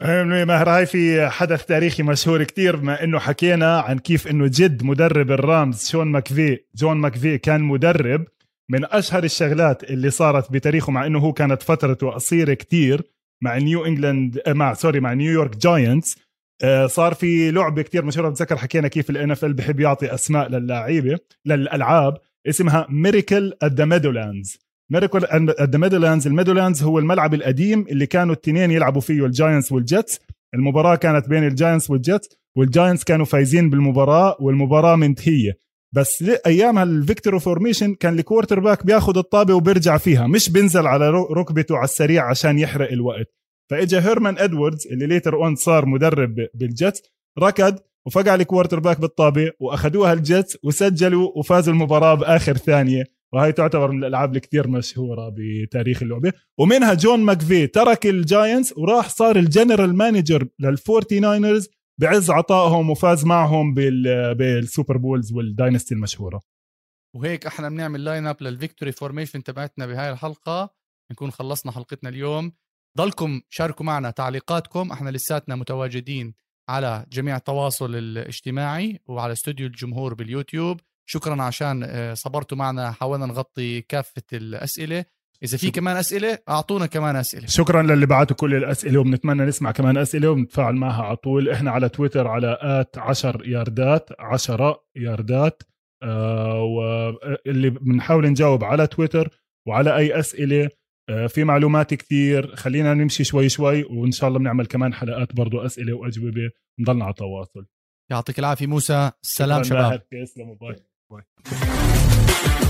ماهر 0.01 0.69
هاي 0.69 0.85
في 0.85 1.29
حدث 1.29 1.65
تاريخي 1.65 2.03
مشهور 2.03 2.43
كتير 2.43 2.75
بما 2.75 3.03
إنه 3.03 3.19
حكينا 3.19 3.79
عن 3.79 3.99
كيف 3.99 4.27
إنه 4.27 4.47
جد 4.47 4.83
مدرب 4.83 5.31
الرامز 5.31 5.89
شون 5.89 6.07
ماكفي 6.07 6.59
جون 6.75 6.97
ماكفي 6.97 7.37
كان 7.37 7.61
مدرب 7.61 8.25
من 8.71 8.85
أشهر 8.85 9.23
الشغلات 9.23 9.83
اللي 9.83 10.09
صارت 10.09 10.51
بتاريخه 10.51 10.91
مع 10.91 11.05
إنه 11.05 11.19
هو 11.19 11.33
كانت 11.33 11.63
فترته 11.63 12.09
قصيرة 12.09 12.53
كتير 12.53 13.01
مع 13.43 13.57
نيو 13.57 13.85
إنجلاند 13.85 14.41
آه، 14.47 14.53
مع 14.53 14.73
sorry 14.73 14.99
مع 14.99 15.13
نيويورك 15.13 15.57
جاينتس. 15.57 16.17
آه، 16.63 16.87
صار 16.87 17.13
في 17.13 17.51
لعبة 17.51 17.81
كتير 17.81 18.05
مشهورة 18.05 18.29
بتذكر 18.29 18.57
حكينا 18.57 18.87
كيف 18.87 19.09
ال 19.09 19.31
NFL 19.31 19.45
بحب 19.45 19.79
يعطي 19.79 20.13
أسماء 20.13 20.49
للاعيبه 20.49 21.17
للألعاب 21.45 22.17
اسمها 22.49 22.87
Miracle 22.89 23.53
at 23.61 23.71
the 23.71 23.85
Meadowlands 23.85 24.64
Miracle 24.91 25.25
at 25.25 25.69
the 25.69 25.77
Meadowlands 25.77 26.27
ال 26.27 26.32
Meadowlands 26.32 26.83
هو 26.83 26.99
الملعب 26.99 27.33
القديم 27.33 27.85
اللي 27.89 28.05
كانوا 28.05 28.35
التنين 28.35 28.71
يلعبوا 28.71 29.01
فيه 29.01 29.25
الجاينتس 29.25 29.71
والجيتس 29.71 30.19
المباراة 30.53 30.95
كانت 30.95 31.29
بين 31.29 31.43
الجاينتس 31.43 31.89
والجيتس 31.89 32.29
والجاينتس 32.57 33.03
كانوا 33.03 33.25
فايزين 33.25 33.69
بالمباراة 33.69 34.37
والمباراة 34.39 34.95
منتهية. 34.95 35.57
بس 35.93 36.23
ايامها 36.45 36.83
ال 36.83 36.90
victory 36.90 37.39
formation 37.39 37.93
كان 37.95 38.19
ال 38.19 38.59
quarterback 38.59 38.85
بياخذ 38.85 39.17
الطابة 39.17 39.53
وبيرجع 39.53 39.97
فيها 39.97 40.27
مش 40.27 40.49
بينزل 40.49 40.87
على 40.87 41.09
ركبته 41.09 41.75
على 41.75 41.83
السريع 41.83 42.29
عشان 42.29 42.59
يحرق 42.59 42.91
الوقت. 42.91 43.27
فإجا 43.69 43.99
هيرمان 43.99 44.37
ادواردز 44.37 44.87
اللي 44.87 45.07
later 45.07 45.35
on 45.35 45.55
صار 45.55 45.85
مدرب 45.85 46.35
بالجيتس 46.53 47.01
ركض 47.39 47.79
وفقع 48.05 48.35
ال 48.35 48.79
quarterback 48.79 48.99
بالطابة 49.01 49.51
وأخذوها 49.59 50.13
الجيتس 50.13 50.57
وسجلوا 50.63 51.31
وفازوا 51.35 51.73
المباراة 51.73 52.13
بآخر 52.13 52.57
ثانية. 52.57 53.14
وهي 53.35 53.51
تعتبر 53.51 53.91
من 53.91 53.99
الألعاب 53.99 54.35
الكثير 54.35 54.67
مشهورة 54.67 55.33
بتاريخ 55.37 56.03
اللعبة. 56.03 56.33
ومنها 56.57 56.93
جون 56.93 57.19
ماكفي 57.19 57.67
ترك 57.67 58.05
الجاينتس 58.05 58.77
وراح 58.77 59.09
صار 59.09 59.35
ال 59.35 59.43
general 59.43 59.95
manager 59.95 60.47
للفورتي 60.59 61.19
ناينرز 61.19 61.69
بعز 62.01 62.31
عطائهم 62.31 62.89
وفاز 62.89 63.25
معهم 63.25 63.73
بال 64.33 64.51
Super 64.51 64.97
Bowls 64.97 65.33
وال 65.33 65.47
dynasty 65.47 65.95
المشهورة. 65.95 66.41
وهيك 67.15 67.45
إحنا 67.45 67.69
بنعمل 67.69 68.05
line 68.05 68.27
up 68.27 68.37
لل 68.41 68.52
victory 68.52 68.91
formation 68.91 69.43
تبعتنا 69.43 69.85
بهاي 69.85 70.11
الحلقة. 70.11 70.69
نكون 71.11 71.31
خلصنا 71.31 71.71
حلقتنا 71.71 72.09
اليوم. 72.09 72.51
ضلكم 72.97 73.41
شاركوا 73.49 73.85
معنا 73.85 74.11
تعليقاتكم. 74.11 74.91
إحنا 74.91 75.09
لساتنا 75.09 75.55
متواجدين 75.55 76.33
على 76.69 77.05
جميع 77.11 77.35
التواصل 77.35 77.95
الاجتماعي 77.95 78.99
وعلى 79.07 79.33
استوديو 79.33 79.67
الجمهور 79.67 80.13
باليوتيوب. 80.13 80.79
شكرا 81.05 81.43
عشان 81.43 81.83
آه، 81.83 82.13
صبرتوا 82.13 82.57
معنا. 82.57 82.91
حاولنا 82.91 83.25
نغطي 83.25 83.81
كافة 83.81 84.23
الأسئلة. 84.33 85.05
إذا 85.43 85.57
في 85.57 85.71
كمان 85.71 85.97
أسئلة 85.97 86.39
أعطونا 86.49 86.85
كمان 86.85 87.15
أسئلة. 87.15 87.47
شكرا 87.47 87.81
للي 87.81 88.05
بعتوا 88.05 88.35
كل 88.35 88.55
الأسئلة 88.55 88.99
وبنتمنى 88.99 89.45
نسمع 89.45 89.71
كمان 89.71 89.97
أسئلة 89.97 90.29
ونتفاعل 90.31 90.75
معها 90.75 91.03
على 91.03 91.15
طول. 91.15 91.49
إحنا 91.49 91.71
على 91.71 91.89
تويتر 91.89 92.27
على 92.27 92.57
at 92.61 92.97
10 92.97 93.47
ياردات 93.47 94.09
10 94.19 94.83
ياردات 94.95 95.63
آه 96.03 96.61
واللي 96.63 97.69
بنحاول 97.69 98.27
نجاوب 98.29 98.63
على 98.63 98.87
تويتر 98.87 99.29
وعلى 99.67 99.97
أي 99.97 100.19
أسئلة 100.19 100.69
آه 101.09 101.27
في 101.27 101.43
معلومات 101.43 101.93
كثير 101.93 102.55
خلينا 102.55 102.93
نمشي 102.93 103.23
شوي 103.23 103.49
شوي 103.49 103.83
وإن 103.83 104.11
شاء 104.11 104.27
الله 104.27 104.39
بنعمل 104.39 104.65
كمان 104.65 104.93
حلقات 104.93 105.35
برضو 105.35 105.65
أسئلة 105.65 105.93
وأجوبة. 105.93 106.51
نضلنا 106.79 107.05
على 107.05 107.13
تواصل. 107.13 107.65
يعطيك 108.11 108.39
العافية 108.39 108.67
موسى. 108.67 109.11
سلام 109.21 109.63
شباب. 109.63 110.01
تسلموا 110.23 110.55
باي. 110.55 110.75
باي 111.09 112.64